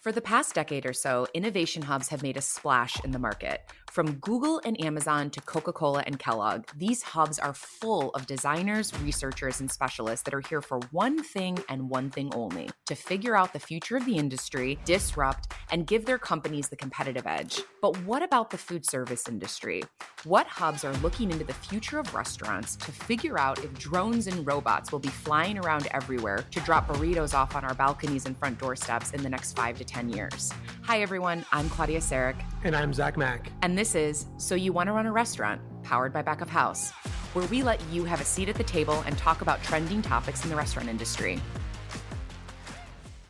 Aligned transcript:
For 0.00 0.12
the 0.12 0.22
past 0.22 0.54
decade 0.54 0.86
or 0.86 0.94
so, 0.94 1.26
innovation 1.34 1.82
hubs 1.82 2.08
have 2.08 2.22
made 2.22 2.38
a 2.38 2.40
splash 2.40 3.04
in 3.04 3.10
the 3.10 3.18
market. 3.18 3.70
From 3.90 4.12
Google 4.20 4.60
and 4.64 4.80
Amazon 4.84 5.30
to 5.30 5.40
Coca 5.40 5.72
Cola 5.72 6.04
and 6.06 6.16
Kellogg, 6.16 6.66
these 6.76 7.02
hubs 7.02 7.40
are 7.40 7.52
full 7.52 8.10
of 8.10 8.24
designers, 8.24 8.92
researchers, 9.00 9.58
and 9.58 9.68
specialists 9.68 10.22
that 10.22 10.32
are 10.32 10.42
here 10.48 10.62
for 10.62 10.78
one 10.92 11.20
thing 11.24 11.58
and 11.68 11.90
one 11.90 12.08
thing 12.08 12.32
only 12.32 12.70
to 12.86 12.94
figure 12.94 13.34
out 13.34 13.52
the 13.52 13.58
future 13.58 13.96
of 13.96 14.04
the 14.04 14.16
industry, 14.16 14.78
disrupt, 14.84 15.54
and 15.72 15.88
give 15.88 16.06
their 16.06 16.18
companies 16.18 16.68
the 16.68 16.76
competitive 16.76 17.26
edge. 17.26 17.62
But 17.82 17.96
what 18.04 18.22
about 18.22 18.50
the 18.50 18.58
food 18.58 18.88
service 18.88 19.28
industry? 19.28 19.82
What 20.22 20.46
hubs 20.46 20.84
are 20.84 20.92
looking 20.98 21.32
into 21.32 21.44
the 21.44 21.54
future 21.54 21.98
of 21.98 22.14
restaurants 22.14 22.76
to 22.76 22.92
figure 22.92 23.40
out 23.40 23.64
if 23.64 23.76
drones 23.76 24.28
and 24.28 24.46
robots 24.46 24.92
will 24.92 24.98
be 25.00 25.08
flying 25.08 25.58
around 25.58 25.88
everywhere 25.92 26.44
to 26.52 26.60
drop 26.60 26.86
burritos 26.86 27.34
off 27.34 27.56
on 27.56 27.64
our 27.64 27.74
balconies 27.74 28.26
and 28.26 28.38
front 28.38 28.60
doorsteps 28.60 29.12
in 29.12 29.22
the 29.22 29.30
next 29.30 29.56
five 29.56 29.78
to 29.78 29.84
10 29.84 30.10
years? 30.10 30.52
Hi, 30.82 31.00
everyone. 31.00 31.44
I'm 31.50 31.68
Claudia 31.70 32.00
Sarek. 32.00 32.36
And 32.62 32.76
I'm 32.76 32.92
Zach 32.92 33.16
Mack. 33.16 33.50
And 33.62 33.79
this 33.80 33.94
is 33.94 34.26
So 34.36 34.54
You 34.54 34.74
Want 34.74 34.88
to 34.88 34.92
Run 34.92 35.06
a 35.06 35.12
Restaurant, 35.12 35.58
powered 35.82 36.12
by 36.12 36.20
Back 36.20 36.42
of 36.42 36.50
House, 36.50 36.90
where 37.32 37.46
we 37.46 37.62
let 37.62 37.80
you 37.90 38.04
have 38.04 38.20
a 38.20 38.26
seat 38.26 38.50
at 38.50 38.56
the 38.56 38.62
table 38.62 39.02
and 39.06 39.16
talk 39.16 39.40
about 39.40 39.62
trending 39.62 40.02
topics 40.02 40.44
in 40.44 40.50
the 40.50 40.54
restaurant 40.54 40.90
industry. 40.90 41.40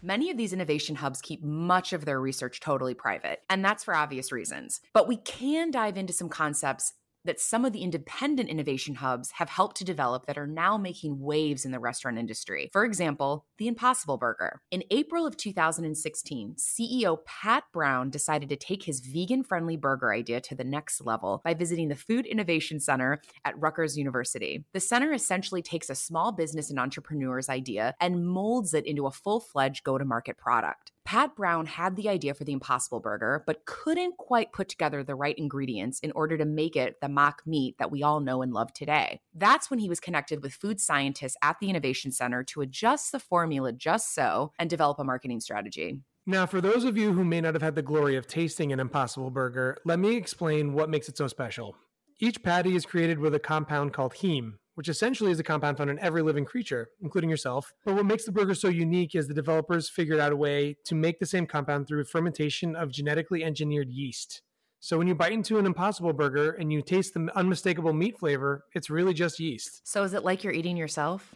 Many 0.03 0.29
of 0.29 0.37
these 0.37 0.53
innovation 0.53 0.97
hubs 0.97 1.21
keep 1.21 1.45
much 1.45 1.93
of 1.93 2.05
their 2.05 2.21
research 2.21 2.59
totally 2.59 2.95
private, 2.95 3.43
and 3.49 3.65
that's 3.65 3.85
for 3.85 3.95
obvious 3.95 4.33
reasons. 4.33 4.81
But 4.93 5.07
we 5.07 5.19
can 5.19 5.71
dive 5.71 5.97
into 5.97 6.13
some 6.13 6.29
concepts 6.29 6.95
that 7.25 7.41
some 7.41 7.65
of 7.65 7.73
the 7.73 7.83
independent 7.83 8.49
innovation 8.49 8.97
hubs 8.97 9.33
have 9.33 9.49
helped 9.49 9.77
to 9.77 9.85
develop 9.85 10.27
that 10.27 10.39
are 10.39 10.47
now 10.47 10.77
making 10.77 11.21
waves 11.21 11.65
in 11.65 11.73
the 11.73 11.79
restaurant 11.79 12.19
industry. 12.19 12.71
For 12.73 12.85
example, 12.85 13.47
the 13.59 13.69
Impossible 13.69 14.17
Burger. 14.17 14.61
In 14.71 14.85
April 14.91 15.27
of 15.27 15.37
2016, 15.37 16.55
CEO 16.59 17.19
Pat 17.25 17.65
Brown 17.73 18.11
decided 18.11 18.49
to 18.49 18.57
take 18.57 18.85
his 18.85 19.01
vegan 19.01 19.43
friendly 19.43 19.77
burger 19.77 20.13
idea 20.13 20.41
to 20.41 20.55
the 20.55 20.65
next 20.65 21.05
level 21.05 21.41
by 21.45 21.55
visiting 21.55 21.89
the 21.89 21.97
Food 21.97 22.27
Innovation 22.27 22.81
Center 22.81 23.21
at 23.45 23.59
Rutgers 23.59 23.97
University. 23.97 24.65
The 24.73 24.81
center 24.81 25.13
essentially 25.13 25.63
takes 25.63 25.91
a 25.91 25.95
small 25.95 26.33
business 26.33 26.71
and 26.71 26.79
entrepreneur's 26.79 27.49
idea 27.49 27.95
and 28.01 28.27
molds 28.27 28.75
it 28.75 28.87
into 28.87 29.07
a 29.07 29.11
full 29.11 29.41
fledged 29.41 29.85
go 29.85 29.99
to 29.99 30.05
market 30.05 30.39
product. 30.39 30.93
Pat 31.05 31.35
Brown 31.35 31.67
had 31.67 31.97
the 31.97 32.09
idea 32.09 32.35
for 32.35 32.45
the 32.45 32.53
Impossible 32.53 33.01
Burger, 33.01 33.43
but 33.47 33.65
couldn't 33.65 34.17
quite 34.17 34.53
put 34.53 34.69
together 34.69 35.03
the 35.03 35.15
right 35.15 35.37
ingredients 35.37 35.99
in 36.01 36.13
order 36.13 36.39
to 36.39 36.45
make 36.45 36.77
it 36.77 36.97
the 37.01 37.09
mock 37.09 37.43
meat 37.47 37.77
that 37.79 37.91
we 37.91 38.03
all 38.03 38.21
know 38.21 38.43
and 38.43 38.53
love 38.53 38.73
today. 38.73 39.21
That's 39.35 39.71
when 39.71 39.81
he 39.81 39.89
was 39.89 40.01
connected 40.01 40.43
with 40.43 40.53
food 40.53 40.81
scientists 40.81 41.37
at 41.43 41.57
the 41.61 41.69
Innovation 41.69 42.13
Center 42.13 42.45
to 42.45 42.61
adjust 42.61 43.13
the 43.13 43.19
formula 43.19 43.73
just 43.73 44.15
so 44.15 44.53
and 44.59 44.71
develop 44.71 44.99
a 44.99 45.05
marketing 45.05 45.41
strategy. 45.41 46.01
Now, 46.27 46.47
for 46.47 46.61
those 46.61 46.85
of 46.85 46.97
you 46.97 47.13
who 47.13 47.25
may 47.25 47.41
not 47.41 47.55
have 47.55 47.63
had 47.63 47.75
the 47.75 47.83
glory 47.83 48.15
of 48.17 48.27
tasting 48.27 48.73
an 48.73 48.79
Impossible 48.79 49.31
Burger, 49.31 49.79
let 49.85 49.99
me 49.99 50.17
explain 50.17 50.75
what 50.75 50.91
makes 50.91 51.09
it 51.09 51.17
so 51.17 51.27
special. 51.27 51.77
Each 52.21 52.43
patty 52.43 52.77
is 52.77 52.85
created 52.85 53.19
with 53.19 53.35
a 53.35 53.41
compound 53.41 53.95
called 53.95 54.15
heme, 54.15 54.55
which 54.81 54.89
essentially 54.89 55.31
is 55.31 55.39
a 55.39 55.43
compound 55.43 55.77
found 55.77 55.91
in 55.91 55.99
every 55.99 56.23
living 56.23 56.47
creature, 56.47 56.89
including 57.03 57.29
yourself. 57.29 57.75
But 57.85 57.97
what 57.97 58.07
makes 58.07 58.25
the 58.25 58.33
burger 58.33 58.55
so 58.55 58.69
unique 58.69 59.15
is 59.15 59.29
the 59.29 59.35
developers 59.35 59.91
figured 59.91 60.19
out 60.19 60.33
a 60.33 60.37
way 60.37 60.75
to 60.87 60.95
make 60.95 61.19
the 61.19 61.27
same 61.27 61.47
compound 61.47 61.87
through 61.87 62.05
fermentation 62.05 62.75
of 62.75 62.91
genetically 62.91 63.45
engineered 63.45 63.91
yeast. 63.91 64.41
So 64.79 64.97
when 64.97 65.07
you 65.07 65.15
bite 65.15 65.33
into 65.33 65.59
an 65.59 65.67
impossible 65.67 66.15
burger 66.15 66.53
and 66.53 66.73
you 66.73 66.81
taste 66.81 67.13
the 67.13 67.29
unmistakable 67.37 67.93
meat 67.93 68.19
flavor, 68.19 68.65
it's 68.75 68.89
really 68.89 69.13
just 69.13 69.39
yeast. 69.39 69.87
So 69.87 70.03
is 70.03 70.15
it 70.15 70.25
like 70.25 70.45
you're 70.45 70.55
eating 70.55 70.79
yourself? 70.79 71.35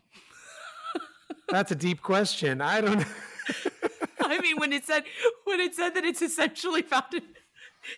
That's 1.51 1.71
a 1.71 1.77
deep 1.77 2.01
question. 2.01 2.63
I 2.63 2.81
don't 2.81 3.01
know. 3.01 3.05
I 4.23 4.41
mean 4.41 4.57
when 4.57 4.73
it 4.73 4.87
said 4.87 5.05
when 5.45 5.61
it 5.61 5.75
said 5.75 5.91
that 5.97 6.05
it's 6.07 6.23
essentially 6.23 6.81
found 6.81 7.13
in 7.13 7.23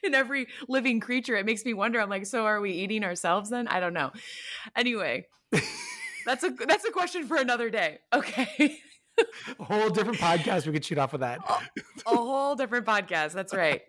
in 0.02 0.14
every 0.14 0.48
living 0.68 1.00
creature. 1.00 1.36
It 1.36 1.46
makes 1.46 1.64
me 1.64 1.74
wonder. 1.74 2.00
I'm 2.00 2.10
like, 2.10 2.26
so 2.26 2.44
are 2.44 2.60
we 2.60 2.72
eating 2.72 3.04
ourselves 3.04 3.50
then? 3.50 3.68
I 3.68 3.80
don't 3.80 3.92
know. 3.92 4.12
Anyway, 4.74 5.26
that's 6.26 6.44
a 6.44 6.50
that's 6.50 6.84
a 6.84 6.90
question 6.90 7.26
for 7.26 7.36
another 7.36 7.70
day. 7.70 7.98
Okay. 8.12 8.78
a 9.58 9.64
whole 9.64 9.88
different 9.90 10.18
podcast 10.18 10.66
we 10.66 10.72
could 10.72 10.84
shoot 10.84 10.98
off 10.98 11.14
of 11.14 11.20
that. 11.20 11.40
a, 12.06 12.10
a 12.10 12.16
whole 12.16 12.54
different 12.54 12.86
podcast. 12.86 13.32
That's 13.32 13.54
right. 13.54 13.82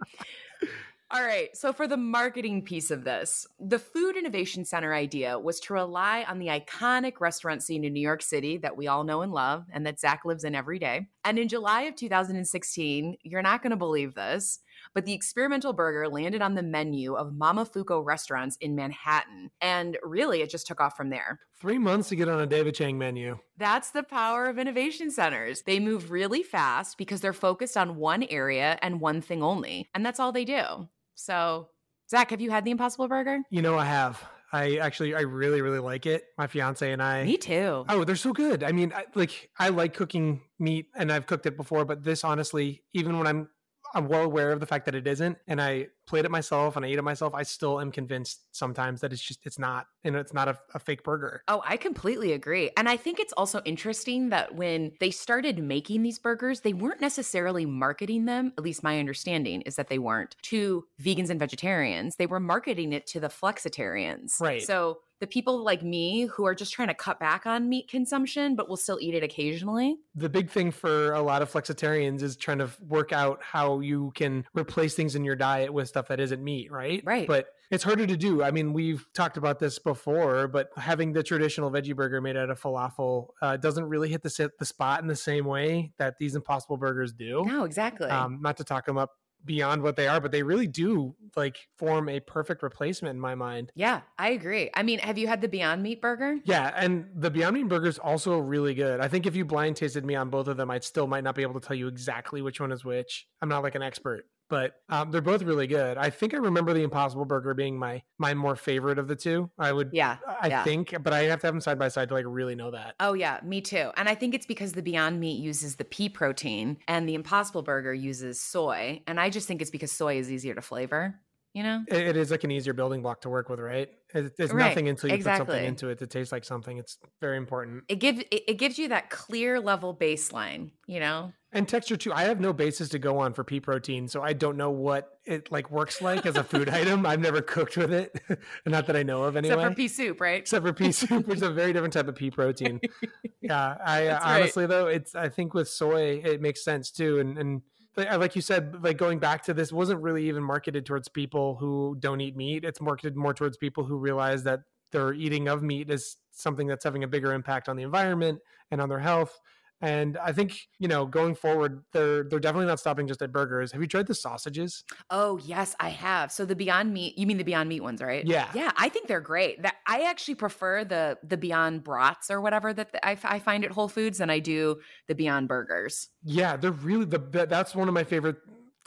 All 1.09 1.23
right. 1.23 1.55
So, 1.55 1.71
for 1.71 1.87
the 1.87 1.95
marketing 1.95 2.63
piece 2.63 2.91
of 2.91 3.05
this, 3.05 3.47
the 3.61 3.79
Food 3.79 4.17
Innovation 4.17 4.65
Center 4.65 4.93
idea 4.93 5.39
was 5.39 5.61
to 5.61 5.73
rely 5.73 6.25
on 6.27 6.37
the 6.37 6.47
iconic 6.47 7.21
restaurant 7.21 7.63
scene 7.63 7.85
in 7.85 7.93
New 7.93 8.01
York 8.01 8.21
City 8.21 8.57
that 8.57 8.75
we 8.75 8.87
all 8.87 9.05
know 9.05 9.21
and 9.21 9.31
love 9.31 9.65
and 9.71 9.85
that 9.85 10.01
Zach 10.01 10.25
lives 10.25 10.43
in 10.43 10.53
every 10.53 10.79
day. 10.79 11.07
And 11.23 11.39
in 11.39 11.47
July 11.47 11.83
of 11.83 11.95
2016, 11.95 13.15
you're 13.23 13.41
not 13.41 13.63
going 13.63 13.71
to 13.71 13.77
believe 13.77 14.15
this, 14.15 14.59
but 14.97 15.05
the 15.05 15.13
experimental 15.13 15.73
burger 15.73 16.09
landed 16.09 16.41
on 16.41 16.55
the 16.55 16.63
menu 16.63 17.13
of 17.13 17.31
Mama 17.31 17.67
Momofuku 17.67 18.03
restaurants 18.03 18.57
in 18.61 18.73
Manhattan. 18.75 19.51
And 19.61 19.95
really, 20.01 20.41
it 20.41 20.49
just 20.49 20.65
took 20.65 20.81
off 20.81 20.97
from 20.97 21.11
there. 21.11 21.39
Three 21.61 21.77
months 21.77 22.09
to 22.09 22.15
get 22.15 22.27
on 22.27 22.41
a 22.41 22.47
David 22.47 22.73
Chang 22.73 22.97
menu. 22.97 23.37
That's 23.57 23.91
the 23.91 24.01
power 24.01 24.47
of 24.47 24.57
innovation 24.57 25.11
centers. 25.11 25.61
They 25.61 25.79
move 25.79 26.09
really 26.09 26.41
fast 26.41 26.97
because 26.97 27.21
they're 27.21 27.31
focused 27.31 27.77
on 27.77 27.97
one 27.97 28.23
area 28.23 28.79
and 28.81 28.99
one 28.99 29.21
thing 29.21 29.43
only. 29.43 29.87
And 29.93 30.03
that's 30.03 30.19
all 30.19 30.31
they 30.31 30.45
do. 30.45 30.89
So, 31.13 31.69
Zach, 32.09 32.31
have 32.31 32.41
you 32.41 32.49
had 32.49 32.65
the 32.65 32.71
Impossible 32.71 33.07
Burger? 33.07 33.43
You 33.51 33.61
know, 33.61 33.77
I 33.77 33.85
have. 33.85 34.19
I 34.51 34.77
actually, 34.77 35.13
I 35.13 35.21
really, 35.21 35.61
really 35.61 35.77
like 35.77 36.07
it. 36.07 36.23
My 36.39 36.47
fiance 36.47 36.91
and 36.91 37.03
I. 37.03 37.23
Me 37.23 37.37
too. 37.37 37.85
Oh, 37.87 38.03
they're 38.03 38.15
so 38.15 38.33
good. 38.33 38.63
I 38.63 38.71
mean, 38.71 38.93
I, 38.95 39.05
like, 39.13 39.51
I 39.59 39.69
like 39.69 39.93
cooking 39.93 40.41
meat 40.57 40.87
and 40.95 41.11
I've 41.11 41.27
cooked 41.27 41.45
it 41.45 41.55
before, 41.55 41.85
but 41.85 42.03
this 42.03 42.23
honestly, 42.23 42.81
even 42.93 43.19
when 43.19 43.27
I'm 43.27 43.49
I'm 43.97 44.07
well 44.07 44.21
aware 44.21 44.51
of 44.51 44.59
the 44.59 44.67
fact 44.67 44.85
that 44.85 44.93
it 44.93 45.07
isn't, 45.07 45.39
and 45.47 45.59
I 45.59 45.87
played 46.05 46.23
it 46.23 46.29
myself 46.29 46.75
and 46.75 46.85
I 46.85 46.89
ate 46.89 46.99
it 46.99 47.03
myself. 47.03 47.33
I 47.33 47.41
still 47.41 47.81
am 47.81 47.91
convinced 47.91 48.55
sometimes 48.55 49.01
that 49.01 49.11
it's 49.11 49.21
just 49.21 49.39
it's 49.43 49.57
not, 49.57 49.87
and 50.03 50.15
it's 50.15 50.33
not 50.33 50.47
a, 50.47 50.59
a, 50.75 50.79
fake 50.79 51.03
burger. 51.03 51.41
Oh, 51.47 51.63
I 51.65 51.77
completely 51.77 52.31
agree, 52.33 52.69
and 52.77 52.87
I 52.87 52.95
think 52.95 53.19
it's 53.19 53.33
also 53.33 53.61
interesting 53.65 54.29
that 54.29 54.53
when 54.53 54.91
they 54.99 55.09
started 55.09 55.57
making 55.57 56.03
these 56.03 56.19
burgers, 56.19 56.61
they 56.61 56.73
weren't 56.73 57.01
necessarily 57.01 57.65
marketing 57.65 58.25
them. 58.25 58.53
At 58.55 58.63
least 58.63 58.83
my 58.83 58.99
understanding 58.99 59.61
is 59.61 59.75
that 59.77 59.87
they 59.87 59.97
weren't 59.97 60.35
to 60.43 60.85
vegans 61.01 61.31
and 61.31 61.39
vegetarians. 61.39 62.17
They 62.17 62.27
were 62.27 62.39
marketing 62.39 62.93
it 62.93 63.07
to 63.07 63.19
the 63.19 63.29
flexitarians. 63.29 64.39
Right. 64.39 64.61
So 64.61 64.99
the 65.19 65.27
people 65.27 65.63
like 65.63 65.83
me 65.83 66.25
who 66.25 66.45
are 66.45 66.55
just 66.55 66.73
trying 66.73 66.87
to 66.89 66.93
cut 66.93 67.19
back 67.19 67.45
on 67.45 67.69
meat 67.69 67.87
consumption 67.89 68.55
but 68.55 68.69
will 68.69 68.77
still 68.77 68.99
eat 69.01 69.13
it 69.13 69.23
occasionally. 69.23 69.97
The 70.15 70.29
big 70.29 70.49
thing 70.49 70.71
for 70.71 71.13
a 71.13 71.21
lot 71.21 71.41
of 71.41 71.51
flexitarians 71.51 72.21
is 72.21 72.35
trying 72.35 72.59
to 72.59 72.69
work 72.87 73.11
out 73.11 73.41
how 73.41 73.79
you 73.79 74.11
can 74.15 74.45
replace 74.53 74.95
things 74.95 75.15
in 75.15 75.23
your 75.23 75.35
diet 75.35 75.73
with 75.73 75.87
stuff 75.87 76.07
that 76.09 76.19
isn't 76.19 76.43
meat, 76.43 76.71
right? 76.71 77.01
Right. 77.05 77.27
But 77.27 77.47
it's 77.69 77.83
harder 77.83 78.07
to 78.07 78.15
do. 78.15 78.43
I 78.43 78.51
mean, 78.51 78.73
we've 78.73 79.05
talked 79.13 79.37
about 79.37 79.59
this 79.59 79.77
before, 79.79 80.47
but 80.47 80.69
having 80.77 81.11
the 81.13 81.23
traditional 81.23 81.69
veggie 81.69 81.95
burger 81.95 82.21
made 82.21 82.37
out 82.37 82.49
of 82.49 82.61
falafel 82.61 83.27
uh, 83.41 83.57
doesn't 83.57 83.85
really 83.85 84.09
hit 84.09 84.23
the, 84.23 84.51
the 84.57 84.65
spot 84.65 85.01
in 85.01 85.07
the 85.07 85.15
same 85.15 85.45
way 85.45 85.91
that 85.97 86.17
these 86.17 86.35
impossible 86.35 86.77
burgers 86.77 87.11
do. 87.11 87.43
No, 87.45 87.65
exactly. 87.65 88.09
Um, 88.09 88.39
not 88.41 88.57
to 88.57 88.63
talk 88.63 88.85
them 88.85 88.97
up 88.97 89.11
beyond 89.47 89.81
what 89.81 89.95
they 89.95 90.07
are, 90.07 90.21
but 90.21 90.31
they 90.31 90.43
really 90.43 90.67
do 90.67 91.15
like 91.35 91.67
form 91.77 92.09
a 92.09 92.19
perfect 92.19 92.61
replacement 92.61 93.15
in 93.15 93.19
my 93.19 93.33
mind. 93.33 93.71
Yeah, 93.73 94.01
I 94.19 94.29
agree. 94.29 94.69
I 94.75 94.83
mean, 94.83 94.99
have 94.99 95.17
you 95.17 95.27
had 95.27 95.41
the 95.41 95.47
Beyond 95.47 95.81
Meat 95.81 96.01
burger? 96.01 96.37
Yeah, 96.43 96.71
and 96.75 97.07
the 97.15 97.31
Beyond 97.31 97.55
Meat 97.55 97.67
burger 97.67 97.87
is 97.87 97.97
also 97.97 98.37
really 98.37 98.75
good. 98.75 98.99
I 98.99 99.07
think 99.07 99.25
if 99.25 99.35
you 99.35 99.45
blind 99.45 99.77
tasted 99.77 100.05
me 100.05 100.15
on 100.15 100.29
both 100.29 100.47
of 100.47 100.57
them, 100.57 100.69
I 100.69 100.79
still 100.79 101.07
might 101.07 101.23
not 101.23 101.33
be 101.33 101.41
able 101.41 101.59
to 101.59 101.65
tell 101.65 101.75
you 101.75 101.87
exactly 101.87 102.41
which 102.41 102.59
one 102.59 102.71
is 102.71 102.85
which. 102.85 103.25
I'm 103.41 103.49
not 103.49 103.63
like 103.63 103.75
an 103.75 103.81
expert 103.81 104.25
but 104.49 104.75
um, 104.89 105.11
they're 105.11 105.21
both 105.21 105.41
really 105.41 105.67
good. 105.67 105.97
I 105.97 106.09
think 106.09 106.33
I 106.33 106.37
remember 106.37 106.73
the 106.73 106.83
Impossible 106.83 107.25
Burger 107.25 107.53
being 107.53 107.77
my 107.77 108.01
my 108.17 108.33
more 108.33 108.55
favorite 108.55 108.99
of 108.99 109.07
the 109.07 109.15
two. 109.15 109.49
I 109.57 109.71
would, 109.71 109.89
yeah, 109.93 110.17
I 110.41 110.47
yeah. 110.47 110.63
think, 110.63 110.95
but 111.03 111.13
I 111.13 111.23
have 111.23 111.41
to 111.41 111.47
have 111.47 111.53
them 111.53 111.61
side 111.61 111.79
by 111.79 111.87
side 111.87 112.09
to 112.09 112.13
like 112.13 112.25
really 112.27 112.55
know 112.55 112.71
that. 112.71 112.95
Oh 112.99 113.13
yeah, 113.13 113.39
me 113.43 113.61
too. 113.61 113.91
And 113.97 114.07
I 114.07 114.15
think 114.15 114.33
it's 114.33 114.45
because 114.45 114.73
the 114.73 114.81
Beyond 114.81 115.19
Meat 115.19 115.39
uses 115.39 115.75
the 115.75 115.85
pea 115.85 116.09
protein 116.09 116.77
and 116.87 117.07
the 117.07 117.15
Impossible 117.15 117.61
Burger 117.61 117.93
uses 117.93 118.41
soy, 118.41 119.01
and 119.07 119.19
I 119.19 119.29
just 119.29 119.47
think 119.47 119.61
it's 119.61 119.71
because 119.71 119.91
soy 119.91 120.17
is 120.17 120.31
easier 120.31 120.55
to 120.55 120.61
flavor. 120.61 121.19
You 121.53 121.63
know, 121.63 121.83
it, 121.87 122.09
it 122.09 122.17
is 122.17 122.29
like 122.29 122.43
an 122.43 122.51
easier 122.51 122.73
building 122.73 123.01
block 123.01 123.21
to 123.21 123.29
work 123.29 123.49
with, 123.49 123.59
right? 123.59 123.89
It's 124.13 124.53
right. 124.53 124.69
nothing 124.69 124.87
until 124.87 125.09
you 125.09 125.15
exactly. 125.15 125.45
put 125.45 125.51
something 125.51 125.67
into 125.67 125.89
it 125.89 125.99
to 125.99 126.07
taste 126.07 126.31
like 126.31 126.45
something. 126.45 126.77
It's 126.77 126.97
very 127.19 127.37
important. 127.37 127.83
It 127.89 127.97
gives 127.97 128.19
it, 128.19 128.43
it 128.47 128.53
gives 128.57 128.79
you 128.79 128.87
that 128.89 129.09
clear 129.09 129.59
level 129.59 129.95
baseline. 129.95 130.71
You 130.87 131.01
know, 131.01 131.33
and 131.51 131.67
texture 131.67 131.97
too. 131.97 132.13
I 132.13 132.23
have 132.23 132.39
no 132.39 132.53
basis 132.53 132.89
to 132.89 132.99
go 132.99 133.19
on 133.19 133.33
for 133.33 133.43
pea 133.43 133.59
protein, 133.59 134.07
so 134.07 134.21
I 134.21 134.33
don't 134.33 134.57
know 134.57 134.71
what 134.71 135.17
it 135.25 135.51
like 135.51 135.71
works 135.71 136.01
like 136.01 136.25
as 136.25 136.35
a 136.35 136.43
food 136.43 136.69
item. 136.73 137.05
I've 137.05 137.19
never 137.19 137.41
cooked 137.41 137.75
with 137.77 137.91
it, 137.91 138.17
not 138.65 138.87
that 138.87 138.95
I 138.95 139.03
know 139.03 139.23
of 139.23 139.35
anyway. 139.35 139.55
Except 139.55 139.71
for 139.71 139.75
pea 139.75 139.87
soup, 139.87 140.21
right? 140.21 140.39
Except 140.39 140.65
for 140.65 140.73
pea 140.73 140.91
soup, 140.91 141.27
which 141.27 141.37
is 141.37 141.43
a 141.43 141.51
very 141.51 141.73
different 141.73 141.93
type 141.93 142.07
of 142.07 142.15
pea 142.15 142.31
protein. 142.31 142.79
yeah, 143.41 143.75
I 143.83 144.07
uh, 144.07 144.19
honestly 144.23 144.63
right. 144.63 144.69
though, 144.69 144.87
it's 144.87 145.15
I 145.15 145.29
think 145.29 145.53
with 145.53 145.69
soy 145.69 146.21
it 146.23 146.41
makes 146.41 146.63
sense 146.63 146.91
too, 146.91 147.19
and 147.19 147.37
and 147.37 147.61
Uh, 147.97 148.17
like 148.19 148.35
you 148.35 148.41
said, 148.41 148.83
like 148.83 148.97
going 148.97 149.19
back 149.19 149.43
to 149.43 149.53
this, 149.53 149.71
wasn't 149.71 150.01
really 150.01 150.27
even 150.27 150.43
marketed 150.43 150.85
towards 150.85 151.07
people 151.07 151.55
who 151.55 151.97
don't 151.99 152.21
eat 152.21 152.35
meat. 152.35 152.63
It's 152.63 152.79
marketed 152.79 153.15
more 153.15 153.33
towards 153.33 153.57
people 153.57 153.83
who 153.83 153.97
realize 153.97 154.43
that 154.43 154.61
their 154.91 155.13
eating 155.13 155.47
of 155.47 155.63
meat 155.63 155.89
is 155.89 156.17
something 156.31 156.67
that's 156.67 156.83
having 156.83 157.03
a 157.03 157.07
bigger 157.07 157.33
impact 157.33 157.67
on 157.67 157.75
the 157.75 157.83
environment 157.83 158.39
and 158.71 158.79
on 158.81 158.89
their 158.89 158.99
health. 158.99 159.39
And 159.81 160.17
I 160.17 160.31
think, 160.31 160.59
you 160.79 160.87
know, 160.87 161.05
going 161.05 161.35
forward, 161.35 161.83
they're 161.93 162.23
they're 162.23 162.39
definitely 162.39 162.67
not 162.67 162.79
stopping 162.79 163.07
just 163.07 163.21
at 163.21 163.31
burgers. 163.31 163.71
Have 163.71 163.81
you 163.81 163.87
tried 163.87 164.07
the 164.07 164.15
sausages? 164.15 164.83
Oh, 165.09 165.37
yes, 165.43 165.75
I 165.79 165.89
have. 165.89 166.31
So 166.31 166.45
the 166.45 166.55
Beyond 166.55 166.93
Meat, 166.93 167.17
you 167.17 167.27
mean 167.27 167.37
the 167.37 167.43
Beyond 167.43 167.69
Meat 167.69 167.81
ones, 167.81 168.01
right? 168.01 168.25
Yeah. 168.25 168.49
Yeah, 168.55 168.71
I 168.75 168.89
think 168.89 169.07
they're 169.07 169.21
great. 169.21 169.61
That 169.61 169.75
I 169.85 170.01
actually 170.03 170.35
prefer 170.35 170.83
the 170.83 171.17
the 171.23 171.37
Beyond 171.37 171.83
Brats 171.83 172.31
or 172.31 172.41
whatever 172.41 172.73
that 172.73 172.91
the, 172.91 173.05
I, 173.05 173.17
I 173.23 173.39
find 173.39 173.63
at 173.63 173.71
Whole 173.71 173.87
Foods 173.87 174.17
than 174.17 174.29
I 174.29 174.39
do 174.39 174.77
the 175.07 175.15
Beyond 175.15 175.47
Burgers. 175.47 176.09
Yeah, 176.23 176.57
they're 176.57 176.71
really 176.71 177.05
the 177.05 177.19
that's 177.47 177.75
one 177.75 177.87
of 177.87 177.93
my 177.93 178.03
favorite 178.03 178.37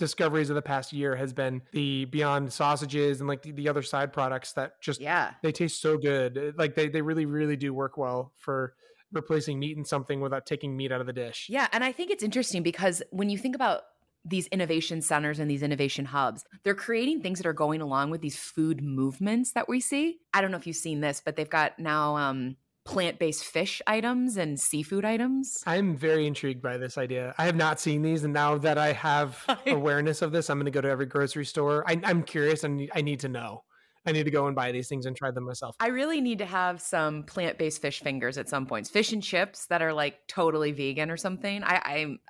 discoveries 0.01 0.49
of 0.49 0.57
the 0.57 0.63
past 0.63 0.95
year 0.95 1.15
has 1.15 1.35
been 1.35 1.61
the 1.73 2.07
beyond 2.07 2.51
sausages 2.51 3.21
and 3.21 3.29
like 3.29 3.43
the, 3.43 3.53
the 3.53 3.69
other 3.69 3.83
side 3.83 4.15
products 4.15 4.55
that 4.55 4.81
just 4.81 4.99
yeah 4.99 5.35
they 5.43 5.53
taste 5.53 5.83
so 5.83 5.99
good 5.99 6.55
like 6.57 6.75
they, 6.75 6.89
they 6.89 7.03
really 7.03 7.27
really 7.27 7.55
do 7.55 7.75
work 7.75 7.99
well 7.99 8.33
for 8.39 8.75
replacing 9.13 9.59
meat 9.59 9.77
in 9.77 9.85
something 9.85 10.21
without 10.21 10.47
taking 10.47 10.77
meat 10.77 10.93
out 10.93 11.01
of 11.01 11.07
the 11.07 11.13
dish 11.13 11.47
yeah 11.49 11.69
and 11.73 11.85
i 11.85 11.93
think 11.93 12.11
it's 12.11 12.23
interesting 12.23 12.63
because 12.63 13.03
when 13.11 13.29
you 13.31 13.39
think 13.39 13.55
about 13.55 13.83
these 14.25 14.47
innovation 14.49 15.01
centers 15.01 15.39
and 15.39 15.51
these 15.51 15.63
innovation 15.63 16.05
hubs, 16.05 16.45
they're 16.63 16.75
creating 16.75 17.23
things 17.23 17.39
that 17.39 17.47
are 17.47 17.55
going 17.55 17.81
along 17.81 18.11
with 18.11 18.21
these 18.21 18.37
food 18.37 18.83
movements 18.83 19.53
that 19.53 19.69
we 19.69 19.81
see. 19.81 20.19
I 20.35 20.41
don't 20.41 20.51
know 20.51 20.59
if 20.59 20.67
you've 20.67 20.77
seen 20.77 21.01
this, 21.01 21.23
but 21.25 21.37
they've 21.37 21.49
got 21.49 21.79
now 21.79 22.17
um, 22.17 22.57
plant-based 22.85 23.45
fish 23.45 23.81
items 23.87 24.37
and 24.37 24.59
seafood 24.59 25.05
items. 25.05 25.63
I'm 25.67 25.97
very 25.97 26.27
intrigued 26.27 26.63
by 26.63 26.77
this 26.77 26.99
idea. 26.99 27.35
I 27.39 27.47
have 27.47 27.57
not 27.57 27.81
seen 27.81 28.03
these, 28.03 28.25
and 28.25 28.33
now 28.33 28.59
that 28.59 28.79
I 28.79 28.93
have 28.93 29.43
awareness 29.67 30.23
of 30.23 30.33
this, 30.33 30.51
I'm 30.51 30.59
going 30.59 30.67
to 30.67 30.71
go 30.71 30.81
to 30.81 30.89
every 30.89 31.07
grocery 31.07 31.47
store. 31.47 31.85
I, 31.87 32.01
am 32.05 32.23
curious, 32.23 32.65
and 32.65 32.91
I 32.95 33.01
need 33.01 33.21
to 33.21 33.29
know. 33.29 33.65
I 34.07 34.13
need 34.13 34.25
to 34.25 34.31
go 34.31 34.47
and 34.47 34.57
buy 34.57 34.73
these 34.73 34.89
things 34.89 35.07
and 35.07 35.15
try 35.15 35.31
them 35.31 35.45
myself. 35.45 35.77
I 35.81 35.89
really 35.89 36.21
need 36.21 36.39
to 36.39 36.47
have 36.47 36.81
some 36.81 37.25
plant-based 37.25 37.83
fish 37.83 38.01
fingers 38.01 38.39
at 38.39 38.49
some 38.49 38.67
points, 38.67 38.89
fish 38.89 39.13
and 39.13 39.23
chips 39.23 39.67
that 39.67 39.83
are 39.83 39.93
like 39.93 40.27
totally 40.27 40.73
vegan 40.73 41.11
or 41.11 41.17
something. 41.17 41.63
I 41.63 41.81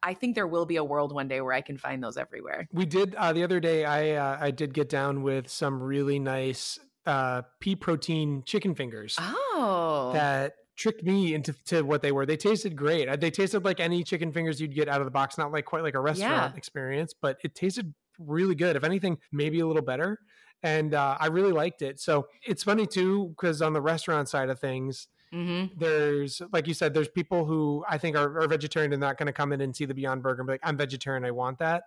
I, 0.03 0.11
I 0.11 0.15
think 0.15 0.35
there 0.35 0.47
will 0.47 0.67
be 0.67 0.77
a 0.77 0.85
world 0.85 1.13
one 1.13 1.29
day 1.29 1.41
where 1.41 1.53
I 1.53 1.61
can 1.61 1.77
find 1.77 2.03
those 2.03 2.17
everywhere. 2.17 2.67
We 2.73 2.87
did 2.87 3.15
uh, 3.15 3.33
the 3.33 3.45
other 3.45 3.61
day. 3.61 3.85
I 3.85 4.13
uh, 4.13 4.39
I 4.41 4.51
did 4.51 4.75
get 4.75 4.89
down 4.89 5.23
with 5.23 5.49
some 5.49 5.83
really 5.83 6.19
nice 6.19 6.79
uh, 7.07 7.43
pea 7.61 7.77
protein 7.77 8.43
chicken 8.45 8.75
fingers. 8.75 9.17
Oh, 9.19 10.11
that 10.15 10.55
tricked 10.77 11.05
me 11.05 11.35
into 11.35 11.53
to 11.67 11.83
what 11.83 12.03
they 12.03 12.11
were. 12.11 12.27
They 12.27 12.37
tasted 12.37 12.75
great. 12.75 13.09
Uh, 13.09 13.17
they 13.17 13.31
tasted 13.31 13.65
like 13.65 13.81
any 13.81 14.03
chicken 14.03 14.33
fingers 14.33 14.61
you'd 14.61 14.75
get 14.75 14.89
out 14.89 15.01
of 15.01 15.05
the 15.05 15.11
box, 15.11 15.39
not 15.39 15.53
like 15.53 15.67
quite 15.67 15.83
like 15.83 15.95
a 15.95 16.01
restaurant 16.01 16.53
yeah. 16.53 16.59
experience, 16.59 17.15
but 17.21 17.39
it 17.45 17.55
tasted 17.55 17.95
really 18.19 18.55
good. 18.55 18.77
If 18.77 18.85
anything, 18.85 19.19
maybe 19.33 19.61
a 19.61 19.67
little 19.67 19.83
better. 19.83 20.19
And 20.63 20.95
uh, 20.95 21.17
I 21.19 21.27
really 21.29 21.53
liked 21.53 21.83
it. 21.83 22.01
So 22.01 22.29
it's 22.43 22.63
funny 22.63 22.87
too, 22.87 23.29
because 23.31 23.63
on 23.63 23.73
the 23.73 23.81
restaurant 23.81 24.29
side 24.29 24.51
of 24.51 24.59
things, 24.59 25.09
Mm-hmm. 25.33 25.79
There's, 25.79 26.43
like 26.53 26.67
you 26.67 26.75
said, 26.75 26.93
there's 26.93 27.09
people 27.09 27.45
who 27.45 27.85
I 27.89 27.99
think 27.99 28.17
are, 28.17 28.41
are 28.41 28.49
vegetarian 28.49 28.93
and 28.93 29.01
not 29.01 29.17
going 29.17 29.27
to 29.29 29.33
come 29.33 29.53
in 29.53 29.61
and 29.61 29.75
see 29.75 29.85
the 29.85 29.95
Beyond 29.95 30.23
Burger 30.23 30.41
and 30.41 30.47
be 30.49 30.55
like, 30.55 30.61
I'm 30.65 30.77
vegetarian, 30.77 31.25
I 31.25 31.31
want 31.31 31.59
that. 31.61 31.85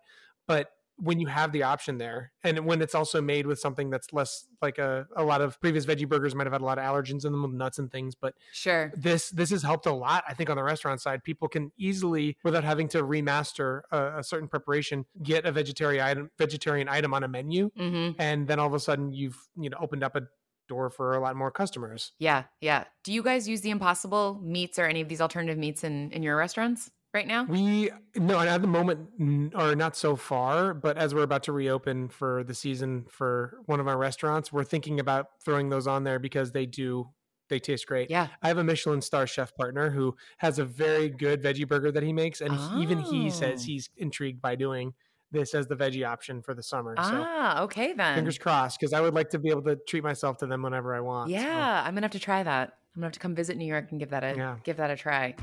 But 0.48 0.72
when 0.98 1.20
you 1.20 1.28
have 1.28 1.52
the 1.52 1.64
option 1.64 1.98
there 1.98 2.32
and 2.44 2.66
when 2.66 2.82
it's 2.82 2.96
also 2.96 3.22
made 3.22 3.46
with 3.46 3.60
something 3.60 3.90
that's 3.90 4.14
less 4.14 4.48
like 4.62 4.78
a, 4.78 5.08
a 5.16 5.24
lot 5.24 5.42
of 5.42 5.60
previous 5.60 5.86
veggie 5.86 6.08
burgers 6.08 6.36
might 6.36 6.46
have 6.46 6.54
had 6.54 6.62
a 6.62 6.66
lot 6.66 6.78
of 6.78 6.84
allergens 6.84 7.26
in 7.26 7.32
them 7.32 7.42
with 7.42 7.52
nuts 7.52 7.80
and 7.80 7.92
things 7.92 8.16
but 8.16 8.36
sure. 8.52 8.92
this 8.96 9.30
this 9.32 9.50
has 9.50 9.64
helped 9.64 9.86
a 9.86 9.92
lot 9.92 10.24
i 10.28 10.34
think 10.34 10.50
on 10.50 10.58
the 10.58 10.64
restaurant 10.64 11.02
side. 11.02 11.24
People 11.24 11.48
can 11.48 11.72
easily 11.78 12.38
without 12.44 12.64
having 12.64 12.88
to 12.90 13.04
remaster 13.04 13.82
a, 13.92 14.20
a 14.20 14.24
certain 14.24 14.48
preparation 14.48 15.06
get 15.22 15.46
a 15.46 15.52
vegetarian 15.52 16.04
item 16.04 16.30
vegetarian 16.38 16.88
item 16.88 17.14
on 17.14 17.24
a 17.24 17.28
menu 17.28 17.70
mm-hmm. 17.78 18.20
and 18.22 18.48
then 18.48 18.60
all 18.60 18.68
of 18.68 18.74
a 18.74 18.80
sudden 18.80 19.12
you've 19.12 19.38
you 19.58 19.70
know 19.70 19.78
opened 19.80 20.04
up 20.04 20.16
a 20.16 20.22
door 20.70 20.90
for 20.90 21.14
a 21.14 21.20
lot 21.20 21.36
more 21.36 21.52
customers. 21.52 22.14
Yeah 22.20 22.44
yeah. 22.62 22.86
Do 23.04 23.12
you 23.12 23.22
guys 23.22 23.50
use 23.50 23.62
the 23.62 23.70
impossible 23.70 24.40
meats 24.42 24.80
or 24.80 24.86
any 24.86 25.02
of 25.02 25.10
these 25.10 25.20
alternative 25.20 25.58
meats 25.58 25.84
in 25.84 26.12
in 26.12 26.24
your 26.24 26.38
restaurants 26.38 26.90
right 27.14 27.28
now? 27.28 27.44
We 27.44 27.92
no, 28.16 28.40
at 28.40 28.62
the 28.62 28.68
moment, 28.68 29.54
are 29.56 29.76
not 29.76 29.96
so 29.96 30.16
far. 30.16 30.74
But 30.74 30.98
as 30.98 31.14
we're 31.14 31.24
about 31.24 31.44
to 31.44 31.52
reopen 31.52 32.10
for 32.10 32.44
the 32.44 32.54
season 32.54 33.06
for 33.10 33.60
one 33.66 33.80
of 33.80 33.88
our 33.88 33.98
restaurants, 33.98 34.52
we're 34.52 34.64
thinking 34.64 35.00
about 35.00 35.28
throwing 35.44 35.70
those 35.70 35.88
on 35.88 36.04
there 36.04 36.20
because 36.20 36.52
they 36.52 36.66
do 36.66 37.10
they 37.50 37.60
taste 37.60 37.86
great. 37.88 38.10
Yeah. 38.10 38.28
I 38.42 38.48
have 38.48 38.58
a 38.58 38.64
Michelin 38.64 39.02
star 39.02 39.28
chef 39.28 39.54
partner 39.56 39.90
who 39.90 40.16
has 40.38 40.60
a 40.60 40.66
very 40.66 41.10
good 41.10 41.44
veggie 41.44 41.68
burger 41.68 41.92
that 41.92 42.02
he 42.02 42.14
makes. 42.14 42.42
And 42.42 42.52
oh. 42.54 42.80
even 42.82 43.00
he 43.00 43.30
says 43.30 43.62
oh. 43.62 43.66
he's 43.66 43.90
intrigued 43.98 44.42
by 44.42 44.56
doing 44.56 44.94
this 45.32 45.54
as 45.54 45.68
the 45.68 45.76
veggie 45.76 46.08
option 46.08 46.42
for 46.42 46.54
the 46.54 46.64
summer. 46.64 46.96
Ah, 46.98 47.56
so 47.58 47.64
okay 47.64 47.94
then. 47.94 48.16
Fingers 48.16 48.38
crossed, 48.38 48.80
because 48.80 48.94
I 48.94 49.02
would 49.02 49.14
like 49.14 49.30
to 49.32 49.40
be 49.40 49.50
able 49.50 49.64
to 49.64 49.76
treat 49.88 50.04
myself 50.04 50.38
to 50.38 50.46
them 50.46 50.62
whenever 50.62 50.96
I 50.96 51.02
want. 51.02 51.30
Yeah, 51.30 51.82
so. 51.82 51.88
I'm 51.88 51.96
gonna 51.96 52.06
have 52.06 52.12
to 52.12 52.20
try 52.20 52.44
that. 52.44 52.78
I'm 52.96 53.00
gonna 53.00 53.08
have 53.08 53.14
to 53.14 53.20
come 53.20 53.36
visit 53.36 53.58
New 53.58 53.66
York 53.66 53.88
and 53.92 54.00
give 54.00 54.12
that 54.12 54.24
a 54.24 54.36
yeah. 54.38 54.56
give 54.64 54.78
that 54.78 54.92
a 54.92 54.96
try. 54.96 55.36